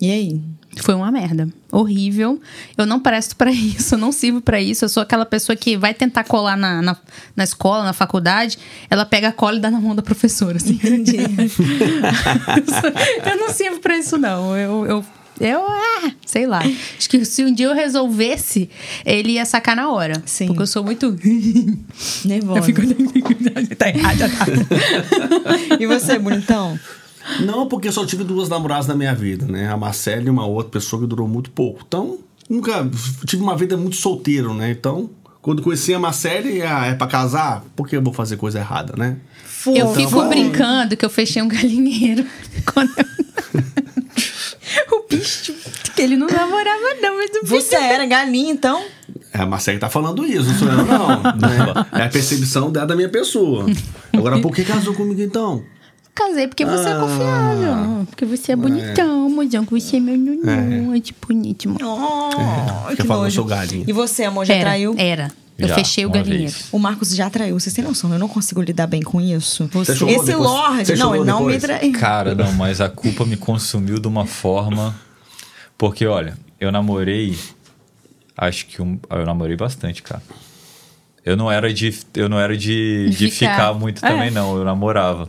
E 0.00 0.10
aí? 0.10 0.40
Foi 0.80 0.94
uma 0.94 1.10
merda. 1.10 1.48
Horrível. 1.70 2.40
Eu 2.78 2.86
não 2.86 2.98
presto 2.98 3.36
pra 3.36 3.50
isso, 3.52 3.94
eu 3.94 3.98
não 3.98 4.10
sirvo 4.10 4.40
pra 4.40 4.60
isso. 4.60 4.84
Eu 4.84 4.88
sou 4.88 5.02
aquela 5.02 5.26
pessoa 5.26 5.54
que 5.54 5.76
vai 5.76 5.92
tentar 5.92 6.24
colar 6.24 6.56
na, 6.56 6.80
na, 6.80 6.96
na 7.36 7.44
escola, 7.44 7.84
na 7.84 7.92
faculdade, 7.92 8.58
ela 8.88 9.04
pega 9.04 9.28
a 9.28 9.32
cola 9.32 9.58
e 9.58 9.60
dá 9.60 9.70
na 9.70 9.80
mão 9.80 9.94
da 9.94 10.02
professora. 10.02 10.56
Assim. 10.56 10.74
Entendi. 10.74 11.16
eu 13.30 13.36
não 13.36 13.50
sirvo 13.50 13.80
pra 13.80 13.96
isso, 13.98 14.16
não. 14.18 14.56
Eu. 14.56 14.86
eu 14.86 15.04
eu, 15.40 15.60
ah, 15.66 16.10
sei 16.26 16.46
lá. 16.46 16.60
Acho 16.98 17.08
que 17.08 17.24
se 17.24 17.44
um 17.44 17.52
dia 17.52 17.66
eu 17.66 17.74
resolvesse, 17.74 18.68
ele 19.04 19.32
ia 19.32 19.44
sacar 19.44 19.74
na 19.76 19.90
hora. 19.90 20.22
Sim. 20.26 20.46
Porque 20.48 20.62
eu 20.62 20.66
sou 20.66 20.84
muito. 20.84 21.16
Nervosa. 22.24 22.58
Eu 22.58 22.62
fico. 22.62 22.82
tá 23.76 23.88
errado, 23.88 24.18
tá 24.18 24.26
errado. 24.28 24.66
E 25.80 25.86
você, 25.86 26.18
bonitão? 26.18 26.78
Não, 27.40 27.66
porque 27.68 27.88
eu 27.88 27.92
só 27.92 28.04
tive 28.04 28.24
duas 28.24 28.48
namoradas 28.48 28.86
na 28.86 28.94
minha 28.94 29.14
vida, 29.14 29.46
né? 29.46 29.68
A 29.68 29.76
Marcela 29.76 30.22
e 30.22 30.30
uma 30.30 30.46
outra 30.46 30.70
pessoa 30.72 31.00
que 31.02 31.08
durou 31.08 31.26
muito 31.28 31.50
pouco. 31.50 31.82
Então, 31.86 32.18
nunca 32.48 32.88
tive 33.26 33.42
uma 33.42 33.56
vida 33.56 33.76
muito 33.76 33.96
solteiro, 33.96 34.52
né? 34.54 34.70
Então, 34.70 35.08
quando 35.40 35.62
conheci 35.62 35.94
a 35.94 35.98
Marcela, 35.98 36.46
ah, 36.68 36.86
é 36.86 36.94
pra 36.94 37.06
casar? 37.06 37.64
Por 37.76 37.88
que 37.88 37.96
eu 37.96 38.02
vou 38.02 38.12
fazer 38.12 38.36
coisa 38.36 38.58
errada, 38.58 38.94
né? 38.96 39.16
Eu 39.66 39.88
Fofo. 39.88 40.00
fico 40.00 40.24
brincando 40.28 40.96
que 40.96 41.04
eu 41.04 41.10
fechei 41.10 41.40
um 41.40 41.48
galinheiro. 41.48 42.24
Quando 42.72 42.90
eu- 42.96 43.21
o 44.92 45.06
bicho, 45.08 45.54
que 45.94 46.02
ele 46.02 46.16
não 46.16 46.26
namorava 46.26 46.94
não, 47.00 47.16
mas 47.16 47.30
o 47.30 47.42
bicho... 47.42 47.46
Você 47.60 47.74
era 47.76 48.06
galinha, 48.06 48.52
então? 48.52 48.82
É 49.32 49.38
a 49.38 49.46
Marcela 49.46 49.76
que 49.76 49.80
tá 49.80 49.88
falando 49.90 50.24
isso, 50.26 50.44
não 50.44 50.54
sou 50.58 50.68
eu, 50.68 50.76
não. 50.84 51.08
né? 51.22 51.86
É 51.92 52.02
a 52.04 52.08
percepção 52.08 52.70
dela 52.70 52.86
da 52.86 52.94
minha 52.96 53.08
pessoa. 53.08 53.66
Agora, 54.12 54.38
por 54.40 54.54
que 54.54 54.64
casou 54.64 54.94
comigo 54.94 55.20
então? 55.22 55.62
Casei 56.14 56.46
porque 56.46 56.64
você 56.66 56.88
é 56.90 56.92
Ah. 56.92 57.00
confiável. 57.00 58.06
Porque 58.10 58.24
você 58.26 58.52
é 58.52 58.56
bonitão, 58.56 59.30
mozão, 59.30 59.64
que 59.64 59.70
você 59.80 59.96
é 59.96 60.00
meu 60.00 60.16
nunhu. 60.18 60.94
É 60.94 61.00
tipo 61.00 61.28
bonito, 61.28 61.68
mano. 61.70 61.78
Oh, 61.82 62.88
Quer 62.88 62.96
que 62.96 63.02
falar, 63.04 63.20
eu 63.20 63.24
nojo. 63.24 63.34
sou 63.36 63.44
galinha. 63.46 63.84
E 63.88 63.92
você, 63.94 64.24
amor, 64.24 64.44
já 64.44 64.52
Era, 64.54 64.62
traiu? 64.64 64.94
era. 64.98 65.30
Eu 65.58 65.68
Já, 65.68 65.74
fechei 65.74 66.04
o 66.06 66.10
galinheiro. 66.10 66.44
vez. 66.44 66.68
O 66.72 66.78
Marcos 66.78 67.14
já 67.14 67.28
traiu, 67.30 67.58
vocês 67.60 67.74
têm 67.74 67.84
noção, 67.84 68.12
eu 68.12 68.18
não 68.18 68.28
consigo 68.28 68.60
lidar 68.62 68.86
bem 68.86 69.02
com 69.02 69.20
isso. 69.20 69.68
Você 69.72 69.92
Esse 69.92 70.04
depois? 70.06 70.28
Lorde, 70.28 70.96
não, 70.96 71.14
ele 71.14 71.24
não 71.24 71.44
me 71.44 71.58
traiu. 71.58 71.92
Cara, 71.92 72.34
não, 72.34 72.52
mas 72.54 72.80
a 72.80 72.88
culpa 72.88 73.24
me 73.24 73.36
consumiu 73.36 73.98
de 73.98 74.08
uma 74.08 74.26
forma. 74.26 74.94
Porque, 75.76 76.06
olha, 76.06 76.36
eu 76.60 76.72
namorei. 76.72 77.38
Acho 78.36 78.66
que 78.66 78.80
um, 78.80 78.98
eu 79.10 79.26
namorei 79.26 79.56
bastante, 79.56 80.02
cara. 80.02 80.22
Eu 81.24 81.36
não 81.36 81.52
era 81.52 81.72
de, 81.72 81.94
eu 82.14 82.28
não 82.28 82.40
era 82.40 82.56
de, 82.56 83.08
De 83.10 83.16
de 83.16 83.30
ficar. 83.30 83.52
ficar 83.54 83.74
muito 83.74 84.04
É. 84.04 84.08
também, 84.08 84.30
não. 84.30 84.56
Eu 84.56 84.64
namorava. 84.64 85.28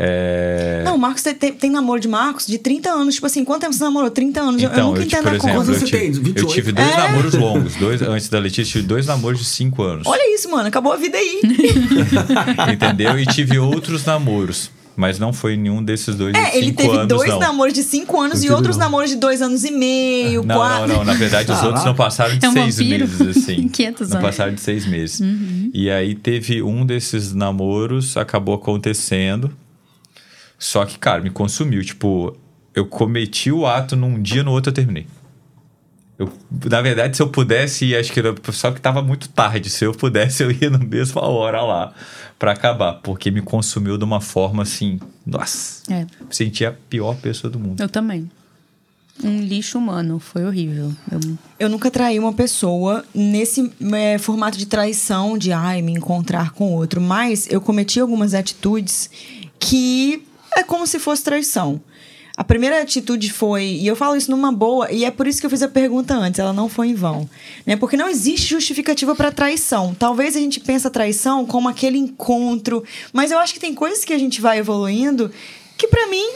É... 0.00 0.82
Não, 0.84 0.94
o 0.94 0.98
Marcos 0.98 1.22
tem, 1.24 1.34
tem, 1.34 1.52
tem 1.52 1.70
namoro 1.70 1.98
de 2.00 2.06
Marcos 2.06 2.46
de 2.46 2.56
30 2.56 2.88
anos. 2.88 3.14
Tipo 3.16 3.26
assim, 3.26 3.44
quanto 3.44 3.62
tempo 3.62 3.72
você 3.72 3.82
namorou? 3.82 4.08
30 4.10 4.40
anos. 4.40 4.62
Eu- 4.62 4.68
eu 4.68 4.72
Então, 4.72 4.88
nunca 4.90 5.00
eu, 5.00 5.04
tipo, 5.06 5.16
entendo 5.16 5.22
por 5.24 5.32
a 5.32 5.36
exemplo, 5.36 5.56
conta. 5.58 5.70
Eu 5.72 5.78
você 5.80 5.84
tive, 5.86 6.06
eu 6.06 6.22
28? 6.22 6.52
tive 6.54 6.72
dois 6.72 6.88
É. 6.88 6.96
namoros 6.96 7.34
longos. 7.34 7.74
Dois, 7.74 8.02
antes 8.02 8.28
da 8.28 8.38
Letícia, 8.38 8.72
tive 8.72 8.86
dois 8.86 9.06
namoros 9.06 9.40
de 9.40 9.44
cinco 9.46 9.82
anos. 9.82 10.06
Olha 10.06 10.34
isso, 10.34 10.48
mano. 10.48 10.68
Acabou 10.68 10.92
a 10.92 10.96
vida 10.96 11.18
aí. 11.18 11.40
Entendeu? 12.72 13.18
E 13.18 13.26
tive 13.26 13.58
outros 13.58 14.04
namoros. 14.04 14.70
Mas 14.96 15.16
não 15.16 15.32
foi 15.32 15.56
nenhum 15.56 15.80
desses 15.80 16.16
dois 16.16 16.32
de 16.32 16.40
É, 16.40 16.56
ele 16.56 16.66
cinco 16.68 16.82
teve 16.82 16.94
anos, 16.96 17.06
dois 17.08 17.30
não. 17.30 17.38
namoros 17.38 17.72
de 17.72 17.84
5 17.84 18.20
anos 18.20 18.40
Não 18.40 18.48
e 18.48 18.50
outros 18.50 18.76
não. 18.76 18.86
namoros 18.86 19.10
de 19.10 19.16
2 19.16 19.40
anos 19.40 19.62
e 19.64 19.70
meio, 19.70 20.42
Não, 20.44 20.56
4. 20.56 20.88
não, 20.88 20.96
não. 20.96 21.04
Na 21.04 21.14
verdade, 21.14 21.44
os 21.44 21.48
Caraca. 21.50 21.66
outros 21.68 21.84
não 21.84 21.94
passaram 21.94 22.36
de 22.36 22.44
É 22.44 22.48
um 22.48 22.52
seis 22.52 22.78
vampiro. 22.78 23.06
meses, 23.08 23.36
assim. 23.44 23.68
500 23.70 24.08
não 24.10 24.16
anos. 24.18 24.28
passaram 24.28 24.54
de 24.54 24.60
seis 24.60 24.84
meses. 24.86 25.20
E 25.72 25.88
aí 25.88 26.16
teve 26.16 26.62
um 26.64 26.84
desses 26.84 27.32
namoros, 27.32 28.16
acabou 28.16 28.56
acontecendo. 28.56 29.52
Só 30.58 30.84
que, 30.84 30.98
cara, 30.98 31.22
me 31.22 31.30
consumiu. 31.30 31.84
Tipo, 31.84 32.36
eu 32.74 32.86
cometi 32.86 33.50
o 33.52 33.66
ato 33.66 33.94
num 33.96 34.20
dia, 34.20 34.42
no 34.42 34.50
outro 34.52 34.70
eu 34.70 34.74
terminei. 34.74 35.06
Eu, 36.18 36.32
na 36.68 36.80
verdade, 36.82 37.16
se 37.16 37.22
eu 37.22 37.28
pudesse, 37.28 37.94
acho 37.94 38.12
que 38.12 38.18
era, 38.18 38.34
só 38.50 38.72
que 38.72 38.80
tava 38.80 39.00
muito 39.00 39.28
tarde. 39.28 39.70
Se 39.70 39.84
eu 39.84 39.92
pudesse, 39.92 40.42
eu 40.42 40.50
ia 40.50 40.68
na 40.68 40.78
mesma 40.78 41.22
hora 41.22 41.62
lá 41.62 41.94
pra 42.38 42.50
acabar. 42.52 42.94
Porque 42.94 43.30
me 43.30 43.40
consumiu 43.40 43.96
de 43.96 44.02
uma 44.04 44.20
forma 44.20 44.64
assim. 44.64 44.98
Nossa. 45.24 45.82
É, 45.92 46.00
Me 46.00 46.08
senti 46.30 46.64
a 46.66 46.72
pior 46.72 47.14
pessoa 47.16 47.48
do 47.50 47.58
mundo. 47.58 47.80
eu 47.80 47.88
também. 47.88 48.28
Um 49.22 49.40
lixo 49.40 49.78
humano, 49.78 50.18
foi 50.20 50.44
horrível. 50.44 50.92
Eu- 51.10 51.38
Eu 51.60 51.68
nunca 51.68 51.90
traí 51.90 52.18
uma 52.20 52.32
pessoa 52.32 53.04
nesse 53.14 53.72
é, 53.92 54.16
formato 54.18 54.56
de 54.58 54.66
traição, 54.66 55.36
de 55.38 55.50
ai, 55.52 55.82
me 55.82 55.92
encontrar 55.92 56.50
com 56.52 56.72
outro. 56.72 57.00
Mas 57.00 57.48
eu 57.50 57.60
cometi 57.60 57.98
algumas 58.00 58.32
atitudes 58.34 59.10
que 59.58 60.24
é 60.56 60.62
como 60.62 60.86
se 60.86 60.98
fosse 60.98 61.22
traição. 61.22 61.80
A 62.36 62.44
primeira 62.44 62.80
atitude 62.80 63.32
foi, 63.32 63.64
e 63.64 63.86
eu 63.86 63.96
falo 63.96 64.14
isso 64.14 64.30
numa 64.30 64.52
boa, 64.52 64.92
e 64.92 65.04
é 65.04 65.10
por 65.10 65.26
isso 65.26 65.40
que 65.40 65.46
eu 65.46 65.50
fiz 65.50 65.60
a 65.60 65.68
pergunta 65.68 66.14
antes, 66.14 66.38
ela 66.38 66.52
não 66.52 66.68
foi 66.68 66.86
em 66.86 66.94
vão. 66.94 67.28
Né? 67.66 67.74
Porque 67.74 67.96
não 67.96 68.08
existe 68.08 68.50
justificativa 68.50 69.12
para 69.16 69.32
traição. 69.32 69.92
Talvez 69.92 70.36
a 70.36 70.38
gente 70.38 70.60
pense 70.60 70.86
a 70.86 70.90
traição 70.90 71.44
como 71.44 71.68
aquele 71.68 71.98
encontro, 71.98 72.84
mas 73.12 73.32
eu 73.32 73.40
acho 73.40 73.52
que 73.52 73.58
tem 73.58 73.74
coisas 73.74 74.04
que 74.04 74.12
a 74.12 74.18
gente 74.18 74.40
vai 74.40 74.58
evoluindo 74.58 75.32
que 75.76 75.86
para 75.86 76.08
mim 76.08 76.28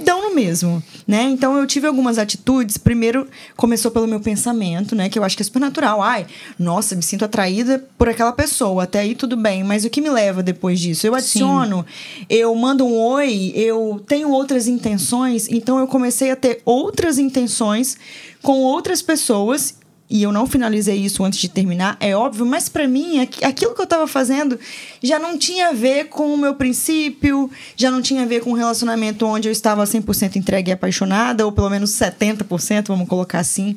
dão 0.00 0.28
no 0.28 0.34
mesmo, 0.34 0.82
né? 1.06 1.22
Então 1.24 1.56
eu 1.56 1.66
tive 1.66 1.86
algumas 1.86 2.18
atitudes. 2.18 2.76
Primeiro 2.76 3.28
começou 3.56 3.90
pelo 3.90 4.06
meu 4.06 4.20
pensamento, 4.20 4.94
né? 4.94 5.08
Que 5.08 5.18
eu 5.18 5.24
acho 5.24 5.36
que 5.36 5.42
é 5.42 5.44
super 5.44 5.60
natural. 5.60 6.02
Ai, 6.02 6.26
nossa, 6.58 6.96
me 6.96 7.02
sinto 7.02 7.24
atraída 7.24 7.84
por 7.96 8.08
aquela 8.08 8.32
pessoa. 8.32 8.84
Até 8.84 9.00
aí 9.00 9.14
tudo 9.14 9.36
bem. 9.36 9.62
Mas 9.62 9.84
o 9.84 9.90
que 9.90 10.00
me 10.00 10.10
leva 10.10 10.42
depois 10.42 10.80
disso? 10.80 11.06
Eu 11.06 11.14
adiciono, 11.14 11.84
eu 12.28 12.54
mando 12.54 12.84
um 12.84 12.98
oi, 12.98 13.52
eu 13.54 14.02
tenho 14.06 14.30
outras 14.30 14.66
intenções. 14.66 15.48
Então 15.48 15.78
eu 15.78 15.86
comecei 15.86 16.30
a 16.30 16.36
ter 16.36 16.62
outras 16.64 17.18
intenções 17.18 17.96
com 18.42 18.60
outras 18.60 19.02
pessoas 19.02 19.79
e 20.10 20.22
eu 20.24 20.32
não 20.32 20.44
finalizei 20.46 20.96
isso 20.96 21.22
antes 21.24 21.38
de 21.38 21.48
terminar, 21.48 21.96
é 22.00 22.16
óbvio, 22.16 22.44
mas 22.44 22.68
pra 22.68 22.88
mim, 22.88 23.20
aqu- 23.20 23.44
aquilo 23.44 23.74
que 23.74 23.80
eu 23.80 23.86
tava 23.86 24.08
fazendo 24.08 24.58
já 25.00 25.18
não 25.20 25.38
tinha 25.38 25.68
a 25.68 25.72
ver 25.72 26.06
com 26.08 26.34
o 26.34 26.36
meu 26.38 26.54
princípio, 26.56 27.48
já 27.76 27.90
não 27.92 28.02
tinha 28.02 28.22
a 28.24 28.26
ver 28.26 28.40
com 28.40 28.50
um 28.50 28.54
relacionamento 28.54 29.24
onde 29.24 29.46
eu 29.48 29.52
estava 29.52 29.84
100% 29.86 30.34
entregue 30.36 30.70
e 30.70 30.74
apaixonada, 30.74 31.46
ou 31.46 31.52
pelo 31.52 31.70
menos 31.70 31.90
70%, 31.92 32.88
vamos 32.88 33.08
colocar 33.08 33.38
assim. 33.38 33.76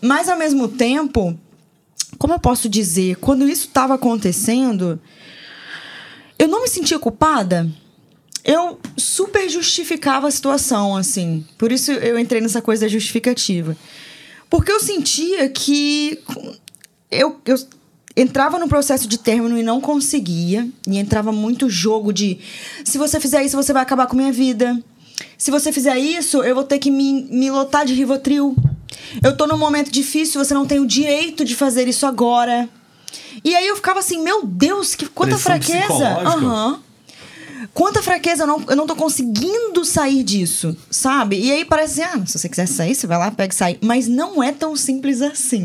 Mas 0.00 0.28
ao 0.30 0.38
mesmo 0.38 0.66
tempo, 0.66 1.38
como 2.18 2.32
eu 2.32 2.38
posso 2.40 2.68
dizer, 2.68 3.16
quando 3.16 3.46
isso 3.48 3.66
estava 3.66 3.94
acontecendo, 3.94 4.98
eu 6.38 6.48
não 6.48 6.62
me 6.62 6.68
sentia 6.68 6.98
culpada. 6.98 7.68
Eu 8.42 8.78
super 8.96 9.48
justificava 9.50 10.26
a 10.26 10.30
situação, 10.30 10.96
assim. 10.96 11.44
Por 11.58 11.70
isso 11.70 11.92
eu 11.92 12.18
entrei 12.18 12.40
nessa 12.40 12.62
coisa 12.62 12.86
da 12.86 12.88
justificativa. 12.88 13.76
Porque 14.50 14.72
eu 14.72 14.80
sentia 14.80 15.48
que 15.48 16.18
eu, 17.10 17.40
eu 17.46 17.56
entrava 18.16 18.58
no 18.58 18.68
processo 18.68 19.06
de 19.08 19.16
término 19.16 19.56
e 19.56 19.62
não 19.62 19.80
conseguia. 19.80 20.68
E 20.86 20.98
entrava 20.98 21.30
muito 21.30 21.70
jogo 21.70 22.12
de 22.12 22.38
se 22.84 22.98
você 22.98 23.20
fizer 23.20 23.44
isso, 23.44 23.56
você 23.56 23.72
vai 23.72 23.82
acabar 23.82 24.06
com 24.06 24.14
a 24.14 24.18
minha 24.18 24.32
vida. 24.32 24.78
Se 25.38 25.50
você 25.50 25.72
fizer 25.72 25.96
isso, 25.98 26.42
eu 26.42 26.54
vou 26.54 26.64
ter 26.64 26.78
que 26.78 26.90
me, 26.90 27.22
me 27.30 27.50
lotar 27.50 27.86
de 27.86 27.94
Rivotril. 27.94 28.56
Eu 29.22 29.36
tô 29.36 29.46
num 29.46 29.56
momento 29.56 29.90
difícil, 29.90 30.42
você 30.44 30.52
não 30.52 30.66
tem 30.66 30.80
o 30.80 30.86
direito 30.86 31.44
de 31.44 31.54
fazer 31.54 31.86
isso 31.88 32.04
agora. 32.04 32.68
E 33.44 33.54
aí 33.54 33.66
eu 33.66 33.76
ficava 33.76 34.00
assim, 34.00 34.22
meu 34.22 34.44
Deus, 34.44 34.94
que 34.94 35.06
quanta 35.06 35.36
Pressão 35.36 35.52
fraqueza. 35.52 36.08
Aham. 36.26 36.80
Quanta 37.72 38.02
fraqueza, 38.02 38.42
eu 38.42 38.46
não, 38.46 38.64
eu 38.68 38.76
não 38.76 38.86
tô 38.86 38.96
conseguindo 38.96 39.84
sair 39.84 40.22
disso, 40.24 40.76
sabe? 40.90 41.40
E 41.40 41.52
aí 41.52 41.64
parece 41.64 42.02
assim, 42.02 42.18
ah, 42.20 42.26
se 42.26 42.38
você 42.38 42.48
quiser 42.48 42.66
sair, 42.66 42.94
você 42.94 43.06
vai 43.06 43.16
lá, 43.16 43.30
pega 43.30 43.52
e 43.52 43.56
sai. 43.56 43.78
Mas 43.80 44.08
não 44.08 44.42
é 44.42 44.50
tão 44.50 44.74
simples 44.74 45.22
assim 45.22 45.64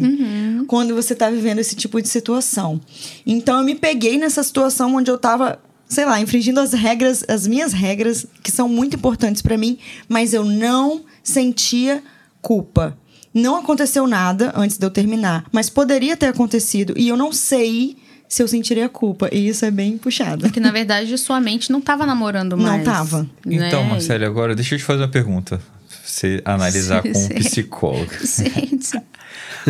quando 0.67 0.93
você 0.93 1.15
tá 1.15 1.29
vivendo 1.29 1.59
esse 1.59 1.75
tipo 1.75 2.01
de 2.01 2.07
situação. 2.07 2.79
Então 3.25 3.59
eu 3.59 3.65
me 3.65 3.75
peguei 3.75 4.17
nessa 4.17 4.43
situação 4.43 4.95
onde 4.95 5.09
eu 5.09 5.17
tava, 5.17 5.59
sei 5.87 6.05
lá, 6.05 6.21
infringindo 6.21 6.59
as 6.59 6.73
regras, 6.73 7.23
as 7.27 7.47
minhas 7.47 7.73
regras, 7.73 8.25
que 8.43 8.51
são 8.51 8.69
muito 8.69 8.95
importantes 8.95 9.41
pra 9.41 9.57
mim, 9.57 9.77
mas 10.07 10.33
eu 10.33 10.45
não 10.45 11.03
sentia 11.23 12.03
culpa. 12.41 12.97
Não 13.33 13.57
aconteceu 13.57 14.07
nada 14.07 14.53
antes 14.55 14.77
de 14.77 14.85
eu 14.85 14.91
terminar, 14.91 15.45
mas 15.51 15.69
poderia 15.69 16.15
ter 16.15 16.27
acontecido 16.27 16.93
e 16.95 17.07
eu 17.09 17.17
não 17.17 17.33
sei 17.33 17.97
se 18.35 18.43
eu 18.43 18.47
sentiria 18.49 18.89
culpa. 18.89 19.29
E 19.31 19.47
isso 19.47 19.63
é 19.65 19.71
bem 19.71 19.97
puxado. 19.97 20.41
Porque, 20.41 20.59
na 20.59 20.71
verdade, 20.71 21.17
sua 21.17 21.39
mente 21.39 21.71
não 21.71 21.79
tava 21.79 22.05
namorando 22.05 22.57
Não 22.57 22.65
mais. 22.65 22.83
tava. 22.83 23.23
né? 23.45 23.67
Então, 23.67 23.83
Marcelo, 23.85 24.25
agora 24.25 24.53
deixa 24.53 24.75
eu 24.75 24.79
te 24.79 24.83
fazer 24.83 25.01
uma 25.03 25.07
pergunta. 25.07 25.59
Você 26.03 26.41
analisar 26.43 27.01
Sim, 27.01 27.13
com 27.13 27.19
um 27.19 27.21
sim. 27.21 27.33
psicólogo. 27.35 28.11
Gente, 28.23 29.01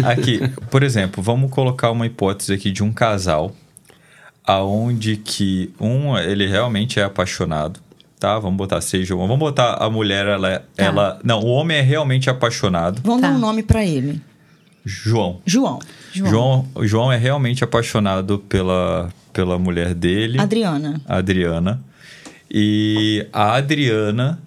Aqui, 0.04 0.39
por 0.69 0.84
exemplo, 0.84 1.21
vamos 1.23 1.49
colocar 1.51 1.91
uma 1.91 2.06
hipótese 2.06 2.51
aqui 2.54 2.71
de 2.71 2.84
um 2.84 2.91
casal 2.91 3.56
aonde 4.43 5.15
que 5.17 5.71
um 5.80 6.17
ele 6.17 6.47
realmente 6.47 6.99
é 6.99 7.04
apaixonado, 7.04 7.80
tá? 8.19 8.38
Vamos 8.39 8.58
botar 8.58 8.82
seja, 8.82 9.15
vamos 9.15 9.38
botar 9.39 9.75
a 9.75 9.89
mulher 9.89 10.25
ela, 10.28 10.49
é- 10.51 10.60
Tá. 10.60 10.65
ela 10.84 11.19
não, 11.23 11.39
o 11.39 11.47
homem 11.47 11.78
é 11.78 11.82
realmente 11.82 12.30
apaixonado. 12.30 13.01
Vamos 13.04 13.21
Tá. 13.21 13.30
dar 13.30 13.36
um 13.36 13.39
nome 13.39 13.63
pra 13.63 13.86
ele. 13.86 14.21
João. 14.86 15.41
João. 15.45 15.80
João, 16.13 16.67
João 16.84 17.12
é 17.12 17.17
realmente 17.17 17.63
apaixonado 17.63 18.39
pela 18.39 19.10
pela 19.34 19.60
mulher 19.60 19.93
dele. 19.93 20.39
Adriana. 20.39 21.02
Adriana. 21.06 21.84
E 22.50 23.28
a 23.34 23.56
Adriana 23.56 24.39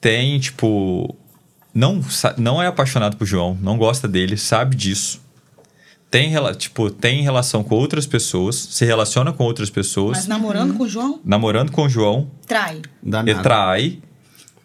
tem, 0.00 0.38
tipo. 0.38 1.16
Não, 1.72 2.00
não 2.38 2.62
é 2.62 2.66
apaixonado 2.66 3.16
por 3.16 3.26
João, 3.26 3.56
não 3.60 3.76
gosta 3.76 4.08
dele, 4.08 4.36
sabe 4.36 4.74
disso. 4.74 5.20
Tem, 6.10 6.28
rela- 6.30 6.54
tipo, 6.54 6.90
tem 6.90 7.22
relação 7.22 7.62
com 7.62 7.74
outras 7.74 8.06
pessoas, 8.06 8.54
se 8.56 8.84
relaciona 8.86 9.32
com 9.32 9.44
outras 9.44 9.68
pessoas, 9.68 10.18
Mas 10.18 10.26
namorando 10.26 10.74
com 10.74 10.84
o 10.84 10.88
João, 10.88 11.20
namorando 11.24 11.70
com 11.72 11.82
o 11.84 11.88
João, 11.88 12.30
trai. 12.46 12.80
Dá 13.02 13.22
e 13.26 13.34
trai. 13.34 13.98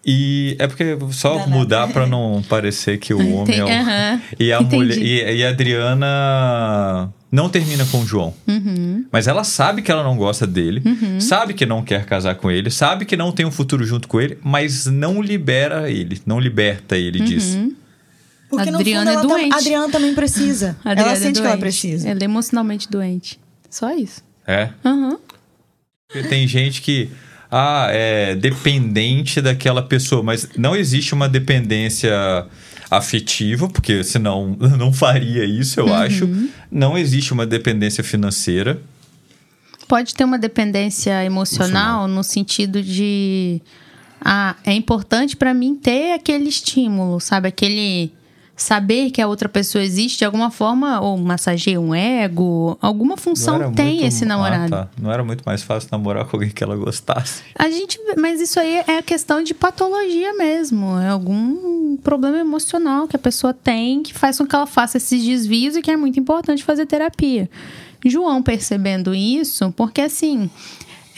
E 0.04 0.56
é 0.58 0.66
porque 0.68 0.98
só 1.12 1.34
Danado. 1.34 1.52
mudar 1.52 1.88
pra 1.90 2.08
não 2.08 2.44
parecer 2.50 2.98
que 2.98 3.14
o 3.14 3.36
homem 3.36 3.60
é 3.60 3.64
o... 3.64 3.68
Aham. 3.70 4.22
E 4.40 4.52
a 4.52 4.58
Entendi. 4.60 4.76
mulher 4.76 4.98
e, 4.98 5.38
e 5.38 5.46
a 5.46 5.50
Adriana 5.50 7.14
não 7.32 7.48
termina 7.50 7.86
com 7.86 8.00
o 8.02 8.06
João. 8.06 8.34
Uhum. 8.48 9.06
Mas 9.12 9.28
ela 9.28 9.44
sabe 9.44 9.82
que 9.82 9.92
ela 9.92 10.04
não 10.04 10.18
gosta 10.18 10.48
dele, 10.48 10.82
sabe 11.20 11.54
que 11.54 11.66
não 11.66 11.84
quer 11.84 12.06
casar 12.06 12.36
com 12.36 12.50
ele, 12.50 12.70
sabe 12.72 13.06
que 13.06 13.16
não 13.16 13.32
tem 13.32 13.46
um 13.46 13.52
futuro 13.52 13.84
junto 13.86 14.08
com 14.08 14.20
ele, 14.20 14.38
mas 14.44 14.86
não 14.88 15.22
libera 15.22 15.90
ele, 15.90 16.20
não 16.26 16.40
liberta 16.40 16.98
ele 16.98 17.20
Uhum. 17.20 17.26
disso. 17.26 17.72
Porque 18.50 18.70
no 18.72 18.80
Adriana 18.80 19.00
fundo, 19.06 19.10
é 19.12 19.14
ela 19.14 19.22
tam- 19.22 19.30
doente. 19.38 19.54
a 19.54 19.58
Adriana 19.58 19.90
também 19.90 20.14
precisa. 20.16 20.76
Adriana 20.84 21.02
ela 21.02 21.12
é 21.12 21.16
sente 21.22 21.40
que 21.40 21.48
ela 21.48 21.58
precisa. 21.58 22.10
Ela 22.10 22.20
é 22.20 22.24
emocionalmente 22.26 22.90
doente. 22.90 23.40
Só 23.70 23.94
isso. 23.96 24.22
É. 24.46 24.70
Aham. 24.84 25.18
Porque 26.12 26.28
tem 26.28 26.46
gente 26.48 26.82
que 26.82 27.10
ah, 27.52 27.88
é 27.92 28.34
dependente 28.34 29.42
daquela 29.42 29.84
pessoa, 29.84 30.24
mas 30.24 30.48
não 30.58 30.74
existe 30.74 31.14
uma 31.14 31.28
dependência 31.28 32.48
afetiva, 32.90 33.68
porque 33.68 34.04
senão 34.06 34.56
não 34.80 34.94
faria 34.94 35.44
isso, 35.44 35.80
eu 35.80 35.94
acho. 35.94 36.30
Não 36.72 36.98
existe 36.98 37.34
uma 37.34 37.46
dependência 37.46 38.04
financeira. 38.04 38.82
Pode 39.86 40.16
ter 40.16 40.24
uma 40.24 40.40
dependência 40.40 41.24
emocional, 41.26 42.08
no 42.08 42.24
sentido 42.24 42.82
de. 42.82 43.62
Ah, 44.24 44.56
é 44.64 44.72
importante 44.72 45.36
pra 45.36 45.54
mim 45.54 45.76
ter 45.76 46.14
aquele 46.14 46.48
estímulo, 46.48 47.20
sabe? 47.20 47.50
Aquele. 47.50 48.14
Saber 48.62 49.10
que 49.10 49.19
a 49.19 49.28
outra 49.28 49.50
pessoa 49.50 49.84
existe 49.84 50.19
de 50.19 50.26
alguma 50.26 50.52
forma, 50.52 51.02
ou 51.02 51.17
massageia 51.17 51.82
um 51.82 51.95
ego, 51.95 52.78
alguma 52.80 53.17
função 53.17 53.71
tem 53.74 53.86
muito- 53.95 54.06
esse 54.06 54.24
namorado. 54.24 54.76
Ah, 54.76 54.86
tá. 54.86 54.89
Não 55.02 55.12
era 55.12 55.24
muito 55.24 55.41
mais 55.43 55.63
fácil 55.63 55.89
namorar 55.91 56.26
com 56.26 56.38
alguém 56.38 56.52
que 56.52 56.63
ela 56.63 56.76
gostasse. 56.76 57.41
A 57.58 57.67
gente, 57.71 58.00
mas 58.17 58.39
isso 58.39 58.60
aí 58.60 58.84
é 58.88 59.02
questão 59.02 59.41
de 59.41 59.56
patologia 59.56 60.36
mesmo. 60.36 61.00
É 61.00 61.10
algum 61.10 61.97
problema 62.04 62.38
emocional 62.38 63.08
que 63.08 63.15
a 63.15 63.19
pessoa 63.19 63.52
tem 63.52 64.04
que 64.04 64.13
faz 64.13 64.38
com 64.38 64.45
que 64.45 64.56
ela 64.56 64.67
faça 64.67 64.97
esses 64.97 65.24
desvios 65.24 65.76
e 65.76 65.82
que 65.82 65.89
é 65.89 65.97
muito 65.97 66.19
importante 66.19 66.63
fazer 66.63 66.86
terapia. 66.86 67.50
João 68.06 68.43
percebendo 68.43 69.12
isso, 69.15 69.74
porque 69.76 70.02
assim, 70.02 70.52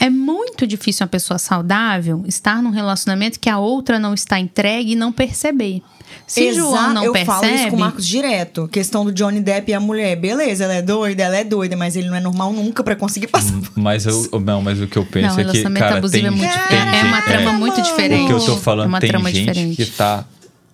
é 0.00 0.10
muito 0.10 0.66
difícil 0.66 1.04
uma 1.04 1.08
pessoa 1.08 1.38
saudável 1.38 2.22
estar 2.26 2.62
num 2.62 2.70
relacionamento 2.70 3.38
que 3.40 3.48
a 3.48 3.58
outra 3.58 3.98
não 3.98 4.12
está 4.14 4.38
entregue 4.38 4.92
e 4.92 4.94
não 4.96 5.12
perceber. 5.12 5.82
Se 6.26 6.44
Exa- 6.44 6.60
João 6.60 6.94
não 6.94 7.04
eu 7.04 7.12
percebe, 7.12 7.40
falo 7.40 7.54
isso 7.54 7.68
com 7.70 7.76
o 7.76 7.80
Marcos 7.80 8.06
direto. 8.06 8.68
Questão 8.68 9.04
do 9.04 9.12
Johnny 9.12 9.40
Depp 9.40 9.70
e 9.70 9.74
a 9.74 9.80
mulher. 9.80 10.14
Beleza, 10.16 10.64
ela 10.64 10.74
é 10.74 10.82
doida, 10.82 11.22
ela 11.22 11.36
é 11.36 11.44
doida, 11.44 11.76
mas 11.76 11.96
ele 11.96 12.08
não 12.08 12.16
é 12.16 12.20
normal 12.20 12.52
nunca 12.52 12.84
pra 12.84 12.94
conseguir 12.94 13.26
passar. 13.26 13.54
Mas 13.74 14.06
eu, 14.06 14.28
não, 14.40 14.62
mas 14.62 14.80
o 14.80 14.86
que 14.86 14.96
eu 14.96 15.04
penso 15.06 15.34
Não, 15.36 15.48
é 15.48 15.50
que, 15.50 15.62
cara, 15.62 15.96
abusivo 15.98 16.22
tem, 16.22 16.26
é 16.26 16.30
muito 16.30 16.50
tem 16.52 16.62
diferente. 16.62 16.96
É 16.96 17.02
uma 17.04 17.22
trama 17.22 17.52
muito 17.54 17.82
diferente. 17.82 18.24
O 18.24 18.26
que 18.26 18.32
eu 18.32 18.46
tô 18.46 18.56
falando, 18.58 18.86
É 18.86 18.88
uma 18.88 19.00
tem 19.00 19.10
trama 19.10 19.30
gente 19.32 19.46
diferente. 19.50 19.76
que 19.76 19.86
tá 19.90 20.24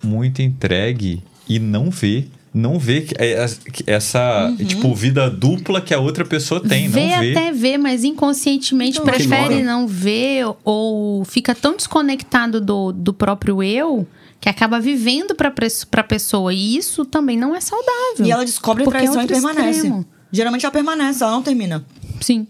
muito 0.03 0.41
entregue 0.41 1.23
e 1.47 1.59
não 1.59 1.89
vê. 1.89 2.25
Não 2.53 2.77
vê 2.77 3.01
que- 3.01 3.15
é- 3.17 3.45
é- 3.45 3.47
essa, 3.93 4.53
tipo, 4.67 4.93
vida 4.93 5.29
dupla 5.29 5.79
que 5.79 5.93
a 5.93 5.99
outra 5.99 6.25
pessoa 6.25 6.59
tem. 6.59 6.89
Vê 6.89 7.07
não 7.07 7.19
vê. 7.21 7.31
até 7.31 7.51
vê, 7.53 7.77
mas 7.77 8.03
inconscientemente 8.03 8.99
Então, 8.99 9.05
prefere 9.05 9.63
não 9.63 9.87
ver 9.87 10.45
ou 10.65 11.23
fica 11.23 11.55
tão 11.55 11.77
desconectado 11.77 12.59
do, 12.59 12.91
do 12.91 13.13
próprio 13.13 13.63
eu 13.63 14.05
que 14.41 14.49
acaba 14.49 14.79
vivendo 14.81 15.33
pra, 15.33 15.49
pres- 15.49 15.85
pra 15.85 16.03
pessoa. 16.03 16.53
E 16.53 16.75
isso 16.75 17.05
também 17.05 17.37
não 17.37 17.55
é 17.55 17.61
saudável. 17.61 18.25
E 18.25 18.31
ela 18.31 18.43
descobre 18.43 18.83
a 18.83 18.85
Porque 18.85 18.97
é 18.97 19.01
traição 19.01 19.21
e 19.21 19.23
outro 19.23 19.35
permanece. 19.41 19.77
extremo. 19.77 20.05
Geralmente 20.31 20.65
ela 20.65 20.71
permanece, 20.73 21.23
ela 21.23 21.31
não 21.31 21.41
termina. 21.43 21.85
Sim, 22.19 22.45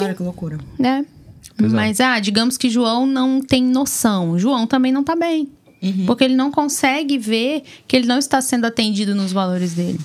Olha 0.00 0.14
que 0.14 0.22
loucura. 0.22 0.58
né? 0.78 1.04
Mas, 1.58 2.00
ah, 2.00 2.18
digamos 2.18 2.56
que 2.56 2.70
João 2.70 3.04
não 3.06 3.40
tem 3.40 3.62
noção. 3.64 4.38
João 4.38 4.66
também 4.66 4.90
não 4.92 5.02
tá 5.04 5.14
bem. 5.16 5.48
Uhum. 5.82 6.06
Porque 6.06 6.24
ele 6.24 6.36
não 6.36 6.50
consegue 6.50 7.18
ver 7.18 7.64
que 7.88 7.96
ele 7.96 8.06
não 8.06 8.18
está 8.18 8.40
sendo 8.40 8.66
atendido 8.66 9.14
nos 9.14 9.32
valores 9.32 9.72
dele. 9.74 9.98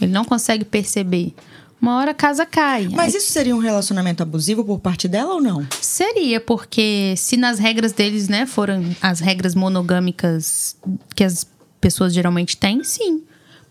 Ele 0.00 0.12
não 0.12 0.24
consegue 0.24 0.64
perceber. 0.64 1.34
Uma 1.80 1.96
hora 1.96 2.10
a 2.10 2.14
casa 2.14 2.44
cai. 2.44 2.88
Mas 2.88 3.14
isso 3.14 3.32
seria 3.32 3.56
um 3.56 3.58
relacionamento 3.58 4.22
abusivo 4.22 4.62
por 4.62 4.78
parte 4.78 5.08
dela 5.08 5.34
ou 5.34 5.40
não? 5.40 5.66
Seria, 5.80 6.38
porque 6.38 7.14
se 7.16 7.38
nas 7.38 7.58
regras 7.58 7.92
deles, 7.92 8.28
né, 8.28 8.44
foram 8.44 8.94
as 9.00 9.20
regras 9.20 9.54
monogâmicas 9.54 10.76
que 11.16 11.24
as 11.24 11.46
pessoas 11.80 12.12
geralmente 12.12 12.56
têm, 12.56 12.84
sim. 12.84 13.22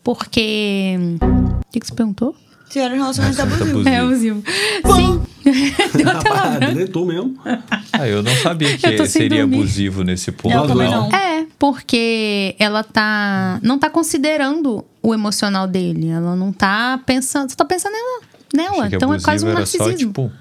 Porque. 0.03 0.95
O 1.21 1.71
que, 1.71 1.79
que 1.79 1.85
você 1.85 1.93
perguntou? 1.93 2.35
Um 2.75 2.97
relacionamento 2.97 3.41
abusivo. 3.41 3.79
abusivo. 3.89 4.43
abusivo. 4.43 4.43
Sim. 4.95 5.21
Deu 5.97 6.10
até 6.10 6.29
lá. 6.29 6.60
deletou 6.60 7.05
mesmo. 7.05 7.36
Ah, 7.91 8.08
eu 8.08 8.21
não 8.21 8.36
sabia 8.36 8.77
que 8.77 9.08
seria 9.08 9.39
dormir. 9.41 9.58
abusivo 9.58 10.03
nesse 10.03 10.32
ponto. 10.32 10.53
Eu 10.55 10.67
também 10.67 10.89
não. 10.89 11.08
É, 11.08 11.47
porque 11.58 12.55
ela 12.60 12.84
tá. 12.84 13.60
Não 13.63 13.79
tá 13.79 13.89
considerando 13.89 14.86
o 15.01 15.13
emocional 15.13 15.67
dele. 15.67 16.10
Ela 16.10 16.36
não 16.36 16.51
tá 16.53 16.99
pensando. 17.05 17.49
Só 17.49 17.55
tá 17.55 17.65
pensando 17.65 17.93
nela. 17.93 18.21
nela. 18.53 18.86
Achei 18.86 18.97
Então 18.97 19.13
é 19.13 19.19
quase 19.19 19.43
um 19.45 19.49
era 19.49 19.65
só, 19.65 19.77
narcisismo. 19.79 20.08
tipo, 20.10 20.32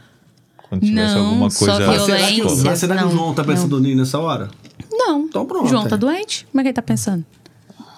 quando 0.69 0.83
tivesse 0.83 1.15
Não, 1.15 1.27
alguma 1.27 1.51
só 1.51 1.59
coisa... 1.65 1.87
Mas 1.87 2.03
será 2.03 2.19
que, 2.19 2.35
Violência, 2.35 2.65
mas 2.65 2.79
será 2.79 2.97
que 2.99 3.05
o 3.05 3.11
João 3.11 3.35
tá 3.35 3.43
pensando 3.45 3.81
nisso 3.81 3.97
nessa 3.97 4.19
hora? 4.19 4.51
Não. 4.93 5.21
Então 5.23 5.47
pronto, 5.47 5.67
João 5.69 5.89
tá 5.89 5.95
é. 5.97 5.99
doente? 5.99 6.47
Como 6.53 6.61
é 6.61 6.63
que 6.65 6.69
ele 6.69 6.75
tá 6.75 6.83
pensando? 6.83 7.25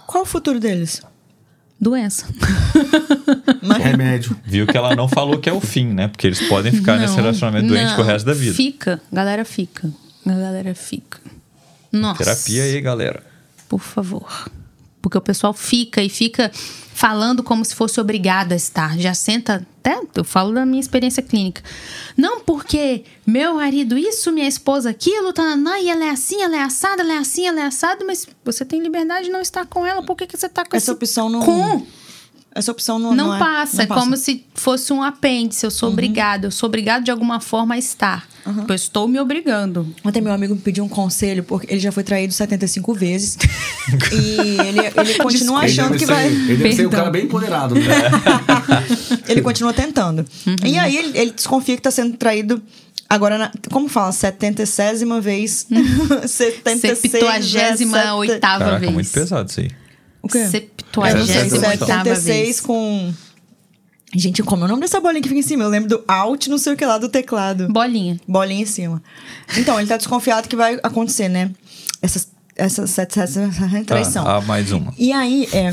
Qual 0.07 0.23
o 0.23 0.27
futuro 0.27 0.61
deles? 0.61 1.03
Doença. 1.81 2.27
Remédio. 3.83 4.37
Viu 4.45 4.67
que 4.67 4.77
ela 4.77 4.95
não 4.95 5.09
falou 5.09 5.39
que 5.39 5.49
é 5.49 5.53
o 5.53 5.61
fim, 5.61 5.87
né? 5.87 6.09
Porque 6.09 6.27
eles 6.27 6.41
podem 6.49 6.71
ficar 6.73 6.99
nesse 6.99 7.15
Não, 7.15 7.23
relacionamento 7.23 7.69
doente 7.69 7.87
não. 7.87 7.95
pro 7.95 8.05
resto 8.05 8.27
da 8.27 8.35
vida. 8.35 8.55
Fica. 8.55 9.01
Galera 9.13 9.45
fica. 9.45 9.91
A 10.27 10.33
galera 10.33 10.75
fica. 10.75 11.19
Nossa. 11.91 12.23
Terapia 12.23 12.65
aí, 12.65 12.81
galera. 12.81 13.23
Por 13.69 13.81
favor. 13.81 14.51
Porque 15.01 15.17
o 15.17 15.21
pessoal 15.21 15.55
fica 15.55 16.03
e 16.03 16.09
fica 16.11 16.53
falando 17.01 17.43
como 17.43 17.65
se 17.65 17.75
fosse 17.75 17.99
obrigado 17.99 18.53
a 18.53 18.55
estar. 18.55 18.99
Já 18.99 19.15
senta. 19.15 19.67
Até 19.79 19.99
eu 20.15 20.23
falo 20.23 20.53
da 20.53 20.67
minha 20.67 20.79
experiência 20.79 21.23
clínica. 21.23 21.63
Não 22.15 22.41
porque 22.41 23.05
meu 23.27 23.55
marido 23.55 23.97
isso, 23.97 24.31
minha 24.31 24.47
esposa 24.47 24.91
aquilo, 24.91 25.33
tá, 25.33 25.57
não, 25.57 25.75
e 25.79 25.89
ela 25.89 26.05
é 26.05 26.11
assim, 26.11 26.43
ela 26.43 26.57
é 26.57 26.61
assada, 26.61 27.01
ela 27.01 27.15
é 27.15 27.17
assim, 27.17 27.47
ela 27.47 27.61
é 27.61 27.65
assada, 27.65 28.05
mas 28.05 28.29
você 28.45 28.63
tem 28.63 28.83
liberdade 28.83 29.25
de 29.29 29.33
não 29.33 29.41
estar 29.41 29.65
com 29.65 29.87
ela. 29.87 30.03
Por 30.03 30.15
que, 30.15 30.27
que 30.27 30.37
você 30.37 30.47
tá 30.51 30.63
com 30.67 30.77
Essa 30.77 30.93
opção 30.93 31.31
não. 31.31 31.41
com? 31.41 31.87
Essa 32.55 32.71
opção 32.71 32.99
não, 32.99 33.15
Não, 33.15 33.29
não 33.29 33.35
é- 33.35 33.39
passa. 33.39 33.77
não 33.79 33.85
É 33.85 33.87
como 33.87 34.15
se 34.19 34.45
fosse 34.55 34.93
um 34.93 35.03
apêndice. 35.03 35.65
Eu 35.65 35.71
sou 35.71 35.89
obrigado. 35.89 36.45
Eu 36.45 36.51
sou 36.51 36.67
obrigado 36.67 37.03
de 37.05 37.11
alguma 37.11 37.41
forma 37.41 37.75
a 37.77 37.79
estar. 37.79 38.29
Eu 38.69 38.75
estou 38.75 39.07
me 39.07 39.19
obrigando. 39.21 39.87
Ontem 40.05 40.21
meu 40.21 40.33
amigo 40.33 40.55
me 40.55 40.61
pediu 40.61 40.83
um 40.85 40.89
conselho, 40.89 41.43
porque 41.45 41.67
ele 41.71 41.81
já 41.81 41.93
foi 41.93 42.03
traído 42.03 42.33
75 42.33 42.95
vezes. 42.95 43.37
e 44.13 44.61
ele, 44.61 44.81
ele 44.81 45.15
continua 45.19 45.63
Ele 45.65 45.73
achando 45.73 45.89
deve 45.93 45.99
que 45.99 46.07
ser- 46.07 46.13
vai. 46.13 46.27
Ele 46.27 46.57
deve 46.57 46.73
ser 46.77 46.87
um 46.87 46.91
Perdão. 46.91 46.99
cara 46.99 47.11
bem 47.11 47.25
empoderado, 47.25 47.75
né? 47.75 47.81
Ele 49.29 49.43
continua 49.43 49.73
tentando. 49.73 50.25
E 50.65 50.79
aí 50.79 50.97
ele, 50.97 51.17
ele 51.19 51.31
desconfia 51.31 51.77
que 51.77 51.83
tá 51.83 51.91
sendo 51.91 52.17
traído 52.17 52.61
agora, 53.09 53.39
na, 53.39 53.53
como 53.71 53.89
fala? 53.89 54.11
76 54.13 55.03
vez. 55.23 55.67
76 56.27 56.99
Septuagésima 56.99 58.15
oitava 58.15 58.65
Caraca, 58.65 58.79
vez. 58.81 58.93
muito 58.93 59.11
pesado 59.11 59.49
isso 59.51 59.61
aí. 59.61 59.71
O 60.23 60.29
quê? 60.29 60.47
Septuagésima 60.49 61.67
É, 61.67 61.71
oitava 61.71 62.05
76 62.15 62.25
vez. 62.25 62.61
com. 62.61 63.13
Gente, 64.15 64.43
como 64.43 64.63
é 64.63 64.65
o 64.65 64.69
nome 64.69 64.81
dessa 64.81 65.01
bolinha 65.01 65.23
que 65.23 65.29
fica 65.29 65.39
em 65.41 65.43
cima? 65.43 65.63
Eu 65.63 65.69
lembro 65.69 65.89
do 65.89 66.05
Alt, 66.09 66.49
não 66.49 66.59
sei 66.59 66.73
o 66.73 66.77
que 66.77 66.85
lá, 66.85 66.99
do 66.99 67.09
teclado. 67.09 67.69
Bolinha. 67.69 68.19
Bolinha 68.27 68.63
em 68.63 68.67
cima. 68.67 69.01
Então, 69.57 69.79
ele 69.79 69.89
tá 69.89 69.97
desconfiado 69.97 70.49
que 70.49 70.57
vai 70.57 70.81
acontecer, 70.83 71.29
né? 71.29 71.51
Essas, 72.03 72.29
essas, 72.57 72.99
essas, 72.99 73.37
essa 73.37 73.85
traição. 73.85 74.27
Ah, 74.27 74.37
ah, 74.37 74.41
mais 74.41 74.73
uma. 74.73 74.93
E 74.99 75.13
aí, 75.13 75.49
é. 75.53 75.73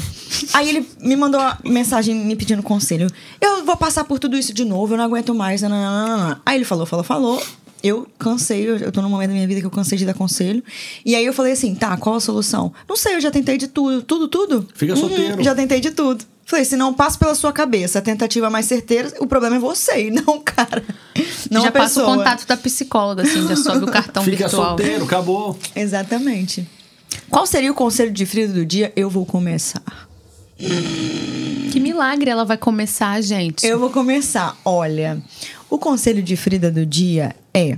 Aí 0.53 0.69
ele 0.69 0.87
me 1.01 1.15
mandou 1.15 1.41
uma 1.41 1.57
mensagem 1.65 2.13
me 2.13 2.35
pedindo 2.35 2.61
conselho. 2.61 3.09
Eu 3.41 3.65
vou 3.65 3.75
passar 3.75 4.03
por 4.03 4.19
tudo 4.19 4.37
isso 4.37 4.53
de 4.53 4.63
novo, 4.63 4.93
eu 4.93 4.97
não 4.97 5.05
aguento 5.05 5.33
mais. 5.33 5.63
nananana. 5.63 6.39
Aí 6.45 6.57
ele 6.57 6.65
falou, 6.65 6.85
falou, 6.85 7.03
falou. 7.03 7.43
Eu 7.83 8.07
cansei, 8.17 8.67
eu 8.67 8.77
eu 8.77 8.91
tô 8.91 9.01
num 9.01 9.09
momento 9.09 9.29
da 9.29 9.35
minha 9.35 9.47
vida 9.47 9.61
que 9.61 9.65
eu 9.65 9.71
cansei 9.71 9.97
de 9.97 10.05
dar 10.05 10.13
conselho. 10.13 10.63
E 11.05 11.15
aí 11.15 11.25
eu 11.25 11.33
falei 11.33 11.53
assim, 11.53 11.73
tá, 11.75 11.95
qual 11.97 12.15
a 12.15 12.19
solução? 12.19 12.73
Não 12.87 12.95
sei, 12.95 13.15
eu 13.15 13.21
já 13.21 13.31
tentei 13.31 13.57
de 13.57 13.67
tudo. 13.67 14.01
Tudo, 14.01 14.27
tudo? 14.27 14.67
Fica 14.75 14.95
solteiro. 14.95 15.43
Já 15.43 15.55
tentei 15.55 15.79
de 15.79 15.91
tudo. 15.91 16.25
Falei, 16.47 16.63
se 16.63 16.77
não 16.77 16.93
passa 16.93 17.19
pela 17.19 17.35
sua 17.35 17.51
cabeça 17.51 17.99
a 17.99 18.01
tentativa 18.01 18.49
mais 18.49 18.65
certeira, 18.65 19.13
o 19.19 19.27
problema 19.27 19.57
é 19.57 19.59
você 19.59 20.07
e 20.07 20.11
não 20.11 20.37
o 20.37 20.39
cara. 20.39 20.81
Não 21.51 21.61
já 21.61 21.69
a 21.69 21.71
passa 21.71 21.99
o 21.99 22.03
pessoa. 22.05 22.17
contato 22.17 22.45
da 22.47 22.55
psicóloga, 22.57 23.23
assim, 23.23 23.47
já 23.47 23.55
sobe 23.55 23.85
o 23.85 23.87
cartão 23.87 24.23
Fica 24.23 24.37
virtual. 24.47 24.67
solteiro, 24.77 25.03
acabou. 25.05 25.57
Exatamente. 25.75 26.67
Qual 27.29 27.45
seria 27.45 27.71
o 27.71 27.73
conselho 27.73 28.11
de 28.11 28.25
Frida 28.25 28.53
do 28.53 28.65
dia? 28.65 28.91
Eu 28.95 29.09
vou 29.09 29.25
começar. 29.25 29.81
Que 30.57 31.79
milagre 31.79 32.29
ela 32.29 32.43
vai 32.45 32.57
começar, 32.57 33.21
gente. 33.21 33.65
Eu 33.65 33.79
vou 33.79 33.89
começar. 33.89 34.57
Olha, 34.65 35.21
o 35.69 35.77
conselho 35.77 36.21
de 36.21 36.35
Frida 36.35 36.71
do 36.71 36.85
dia 36.85 37.35
é: 37.53 37.77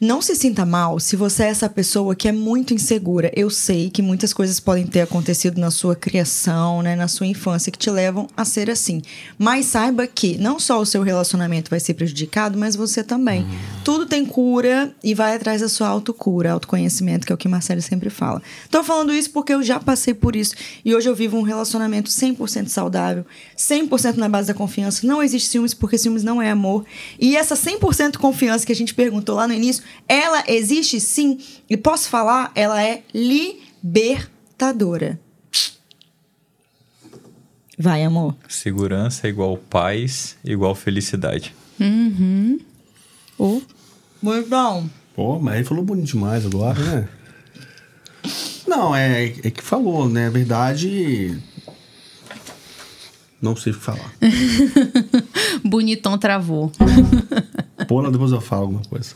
Não 0.00 0.22
se 0.22 0.36
sinta 0.36 0.64
mal 0.64 1.00
se 1.00 1.16
você 1.16 1.42
é 1.42 1.48
essa 1.48 1.68
pessoa 1.68 2.14
que 2.14 2.28
é 2.28 2.32
muito 2.32 2.72
insegura. 2.72 3.32
Eu 3.34 3.50
sei 3.50 3.90
que 3.90 4.00
muitas 4.00 4.32
coisas 4.32 4.60
podem 4.60 4.86
ter 4.86 5.00
acontecido 5.00 5.60
na 5.60 5.72
sua 5.72 5.96
criação, 5.96 6.82
né, 6.82 6.94
na 6.94 7.08
sua 7.08 7.26
infância, 7.26 7.72
que 7.72 7.78
te 7.78 7.90
levam 7.90 8.28
a 8.36 8.44
ser 8.44 8.70
assim. 8.70 9.02
Mas 9.36 9.66
saiba 9.66 10.06
que 10.06 10.38
não 10.38 10.60
só 10.60 10.80
o 10.80 10.86
seu 10.86 11.02
relacionamento 11.02 11.68
vai 11.68 11.80
ser 11.80 11.94
prejudicado, 11.94 12.56
mas 12.56 12.76
você 12.76 13.02
também. 13.02 13.44
Tudo 13.84 14.06
tem 14.06 14.24
cura 14.24 14.94
e 15.02 15.14
vai 15.14 15.34
atrás 15.34 15.62
da 15.62 15.68
sua 15.68 15.88
autocura, 15.88 16.52
autoconhecimento, 16.52 17.26
que 17.26 17.32
é 17.32 17.34
o 17.34 17.38
que 17.38 17.48
Marcelo 17.48 17.82
sempre 17.82 18.08
fala. 18.08 18.40
Tô 18.70 18.84
falando 18.84 19.12
isso 19.12 19.32
porque 19.32 19.52
eu 19.52 19.64
já 19.64 19.80
passei 19.80 20.14
por 20.14 20.36
isso 20.36 20.54
e 20.84 20.94
hoje 20.94 21.08
eu 21.08 21.14
vivo 21.14 21.36
um 21.36 21.42
relacionamento 21.42 22.08
100% 22.08 22.68
saudável, 22.68 23.26
100% 23.56 24.14
na 24.14 24.28
base 24.28 24.46
da 24.46 24.54
confiança. 24.54 25.04
Não 25.04 25.20
existe 25.20 25.48
ciúmes 25.48 25.74
porque 25.74 25.98
ciúmes 25.98 26.22
não 26.22 26.40
é 26.40 26.52
amor. 26.52 26.84
E 27.18 27.36
essa 27.36 27.56
100% 27.56 28.18
confiança 28.18 28.64
que 28.64 28.70
a 28.70 28.76
gente 28.76 28.94
perguntou 28.94 29.34
lá 29.34 29.48
no 29.48 29.54
início, 29.54 29.87
ela 30.08 30.44
existe 30.46 31.00
sim. 31.00 31.38
E 31.68 31.76
posso 31.76 32.08
falar, 32.08 32.50
ela 32.54 32.82
é 32.82 33.02
libertadora. 33.14 35.20
Vai, 37.78 38.02
amor. 38.02 38.34
Segurança 38.48 39.26
é 39.26 39.30
igual 39.30 39.56
paz, 39.56 40.36
igual 40.44 40.74
felicidade. 40.74 41.54
Oh. 43.38 43.60
Muito 44.20 44.48
bom. 44.48 44.88
Pô, 45.14 45.38
mas 45.38 45.56
ele 45.56 45.64
falou 45.64 45.84
bonito 45.84 46.06
demais 46.06 46.44
agora, 46.44 46.80
né? 46.80 47.08
Não, 48.66 48.94
é, 48.94 49.26
é 49.26 49.50
que 49.50 49.62
falou, 49.62 50.08
né? 50.08 50.24
Na 50.24 50.30
verdade. 50.30 51.40
Não 53.40 53.54
sei 53.54 53.72
o 53.72 53.76
que 53.76 53.84
falar. 53.84 54.12
Bonitão 55.64 56.18
travou. 56.18 56.72
Pô, 57.86 58.02
não, 58.02 58.10
depois 58.10 58.32
eu 58.32 58.40
falo 58.40 58.62
alguma 58.62 58.82
coisa. 58.82 59.14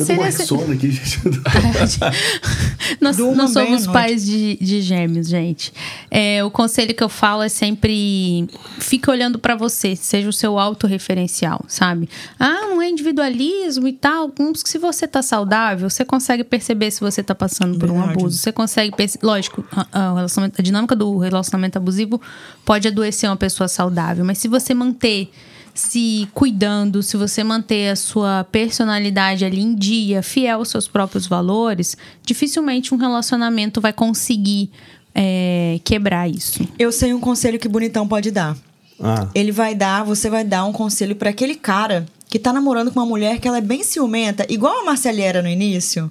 Eu- 0.00 0.02
O 0.04 0.18
meu 0.18 0.26
Eu 0.26 0.32
tô 0.36 0.42
é. 0.42 0.46
sono 0.46 0.72
aqui, 0.72 0.90
gente. 0.90 1.20
Nós, 3.00 3.16
nós 3.18 3.50
somos 3.52 3.86
pais 3.86 4.24
de, 4.24 4.56
de 4.60 4.80
gêmeos, 4.80 5.28
gente. 5.28 5.72
É, 6.10 6.44
o 6.44 6.50
conselho 6.50 6.94
que 6.94 7.02
eu 7.02 7.08
falo 7.08 7.42
é 7.42 7.48
sempre 7.48 8.46
fique 8.78 9.10
olhando 9.10 9.38
pra 9.38 9.56
você, 9.56 9.96
seja 9.96 10.28
o 10.28 10.32
seu 10.32 10.58
autorreferencial, 10.58 11.64
sabe? 11.66 12.08
Ah, 12.38 12.66
não 12.68 12.80
é 12.82 12.88
individualismo 12.88 13.88
e 13.88 13.92
tal. 13.92 14.30
Se 14.64 14.78
você 14.78 15.06
tá 15.08 15.22
saudável, 15.22 15.88
você 15.88 16.04
consegue 16.04 16.44
perceber 16.44 16.90
se 16.90 17.00
você 17.00 17.22
tá 17.22 17.34
passando 17.34 17.78
por 17.78 17.90
um 17.90 17.94
Verdade. 17.98 18.18
abuso. 18.18 18.38
Você 18.38 18.52
consegue 18.52 18.94
perceber. 18.94 19.26
Lógico, 19.26 19.64
a, 19.72 19.86
a, 19.92 20.26
a 20.58 20.62
dinâmica 20.62 20.94
do 20.94 21.18
relacionamento 21.18 21.78
abusivo 21.78 22.20
pode 22.64 22.86
adoecer 22.88 23.28
uma 23.28 23.36
pessoa 23.36 23.68
saudável, 23.68 24.24
mas 24.24 24.38
se 24.38 24.48
você 24.48 24.74
manter 24.74 25.30
se 25.74 26.28
cuidando, 26.34 27.02
se 27.02 27.16
você 27.16 27.42
manter 27.42 27.90
a 27.90 27.96
sua 27.96 28.44
personalidade 28.44 29.44
ali 29.44 29.60
em 29.60 29.74
dia, 29.74 30.22
fiel 30.22 30.58
aos 30.58 30.68
seus 30.68 30.86
próprios 30.86 31.26
valores, 31.26 31.96
dificilmente 32.24 32.94
um 32.94 32.98
relacionamento 32.98 33.80
vai 33.80 33.92
conseguir 33.92 34.70
é, 35.14 35.80
quebrar 35.84 36.28
isso. 36.28 36.66
Eu 36.78 36.92
sei 36.92 37.14
um 37.14 37.20
conselho 37.20 37.58
que 37.58 37.68
Bonitão 37.68 38.06
pode 38.06 38.30
dar. 38.30 38.56
Ah, 39.00 39.28
Ele 39.34 39.50
vai 39.50 39.74
dar, 39.74 40.04
você 40.04 40.28
vai 40.28 40.44
dar 40.44 40.64
um 40.64 40.72
conselho 40.72 41.16
pra 41.16 41.30
aquele 41.30 41.54
cara 41.54 42.06
que 42.28 42.38
tá 42.38 42.52
namorando 42.52 42.90
com 42.90 43.00
uma 43.00 43.06
mulher 43.06 43.40
que 43.40 43.48
ela 43.48 43.58
é 43.58 43.62
bem 43.62 43.82
ciumenta, 43.82 44.46
igual 44.48 44.80
a 44.80 44.84
Marcela 44.84 45.20
era 45.20 45.42
no 45.42 45.48
início. 45.48 46.10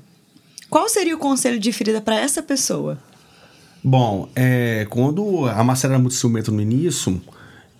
Qual 0.69 0.87
seria 0.87 1.15
o 1.15 1.19
conselho 1.19 1.59
de 1.59 1.71
ferida 1.71 2.01
pra 2.01 2.15
essa 2.15 2.41
pessoa? 2.41 2.97
bom, 3.83 4.29
é, 4.35 4.85
quando 4.91 5.47
a 5.47 5.63
Marcela 5.63 5.95
era 5.95 6.01
muito 6.01 6.13
ciumenta 6.13 6.51
no 6.51 6.61
início, 6.61 7.19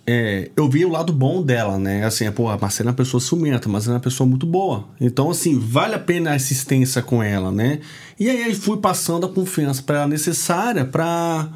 é, 0.06 0.50
eu 0.56 0.68
vi 0.68 0.84
o 0.84 0.90
lado 0.90 1.12
bom 1.12 1.42
dela, 1.42 1.78
né? 1.78 2.04
Assim, 2.04 2.30
pô, 2.32 2.48
a 2.48 2.58
Marcela 2.58 2.88
é 2.88 2.90
uma 2.90 2.96
pessoa 2.96 3.20
ciumenta, 3.20 3.68
mas 3.68 3.86
ela 3.86 3.94
é 3.94 3.96
uma 3.96 4.02
pessoa 4.02 4.28
muito 4.28 4.46
boa. 4.46 4.88
Então, 5.00 5.30
assim, 5.30 5.58
vale 5.58 5.94
a 5.94 5.98
pena 5.98 6.32
a 6.32 6.34
assistência 6.34 7.00
com 7.02 7.22
ela, 7.22 7.52
né? 7.52 7.78
E 8.18 8.28
aí 8.28 8.48
eu 8.48 8.54
fui 8.54 8.78
passando 8.78 9.26
a 9.26 9.28
confiança 9.28 9.82
pra 9.82 9.98
ela 9.98 10.08
necessária 10.08 10.84
pra, 10.84 11.48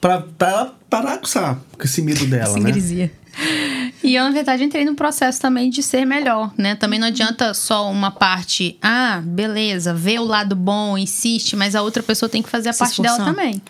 pra, 0.00 0.22
pra 0.36 0.48
ela 0.48 0.74
parar 0.90 1.18
com, 1.18 1.24
essa, 1.24 1.58
com 1.76 1.84
esse 1.84 2.02
medo 2.02 2.26
dela, 2.26 2.58
né? 2.58 2.70
E 4.02 4.14
eu, 4.16 4.24
na 4.24 4.30
verdade, 4.30 4.62
entrei 4.62 4.84
no 4.84 4.94
processo 4.94 5.40
também 5.40 5.70
de 5.70 5.82
ser 5.82 6.04
melhor, 6.04 6.52
né? 6.58 6.74
Também 6.74 6.98
não 6.98 7.08
adianta 7.08 7.54
só 7.54 7.90
uma 7.90 8.10
parte, 8.10 8.76
ah, 8.82 9.22
beleza, 9.24 9.94
vê 9.94 10.18
o 10.18 10.24
lado 10.24 10.54
bom, 10.54 10.98
insiste, 10.98 11.56
mas 11.56 11.74
a 11.74 11.82
outra 11.82 12.02
pessoa 12.02 12.28
tem 12.28 12.42
que 12.42 12.50
fazer 12.50 12.68
a 12.68 12.72
Se 12.72 12.80
parte 12.80 13.00
dela 13.00 13.24
também. 13.24 13.62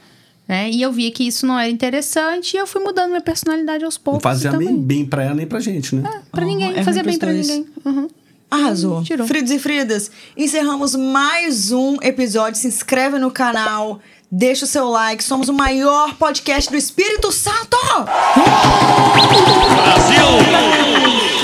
Né? 0.47 0.71
E 0.71 0.83
eu 0.83 0.93
via 0.93 1.11
que 1.11 1.27
isso 1.27 1.47
não 1.47 1.59
era 1.59 1.71
interessante 1.71 2.55
e 2.55 2.59
eu 2.59 2.67
fui 2.67 2.83
mudando 2.83 3.09
minha 3.09 3.21
personalidade 3.23 3.83
aos 3.85 3.97
Não 3.97 4.03
poucos. 4.05 4.23
fazia 4.23 4.51
também. 4.51 4.69
nem 4.69 4.77
bem 4.83 5.07
pra 5.07 5.25
ela 5.25 5.35
nem 5.35 5.47
pra 5.47 5.59
gente, 5.59 5.95
né? 5.97 6.03
Pra 6.31 6.43
Uhum, 6.45 6.51
ninguém, 6.51 6.73
é 6.73 6.77
não 6.77 6.85
fazia 6.85 7.03
ruim 7.03 7.11
bem 7.13 7.19
pra 7.19 7.33
dois. 7.33 7.49
ninguém. 7.49 7.67
Uhum. 7.85 8.09
Arrasou. 8.51 9.03
Tirou. 9.03 9.27
Fridos 9.27 9.51
e 9.51 9.59
Fridas, 9.59 10.11
encerramos 10.37 10.95
mais 10.95 11.73
um 11.73 11.97
episódio. 12.03 12.61
Se 12.61 12.69
inscreve 12.69 13.19
no 13.19 13.31
canal, 13.31 14.01
deixa 14.31 14.65
o 14.67 14.69
seu 14.69 14.89
like. 14.91 15.25
Somos 15.25 15.49
o 15.49 15.53
maior 15.55 16.15
podcast 16.17 16.71
do 16.71 16.77
Espírito 16.77 17.33
Santo! 17.33 17.77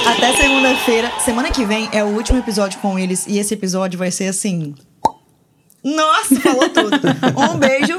Até 0.07 0.37
segunda-feira. 0.37 1.11
Semana 1.25 1.51
que 1.51 1.65
vem 1.65 1.89
é 1.93 2.05
o 2.05 2.09
último 2.09 2.39
episódio 2.39 2.79
com 2.81 2.99
eles. 2.99 3.27
E 3.27 3.39
esse 3.39 3.55
episódio 3.55 3.99
vai 3.99 4.11
ser 4.11 4.27
assim. 4.29 4.75
Nossa, 5.83 6.39
falou 6.41 6.69
tudo. 6.69 6.97
Um 7.55 7.57
beijo. 7.59 7.99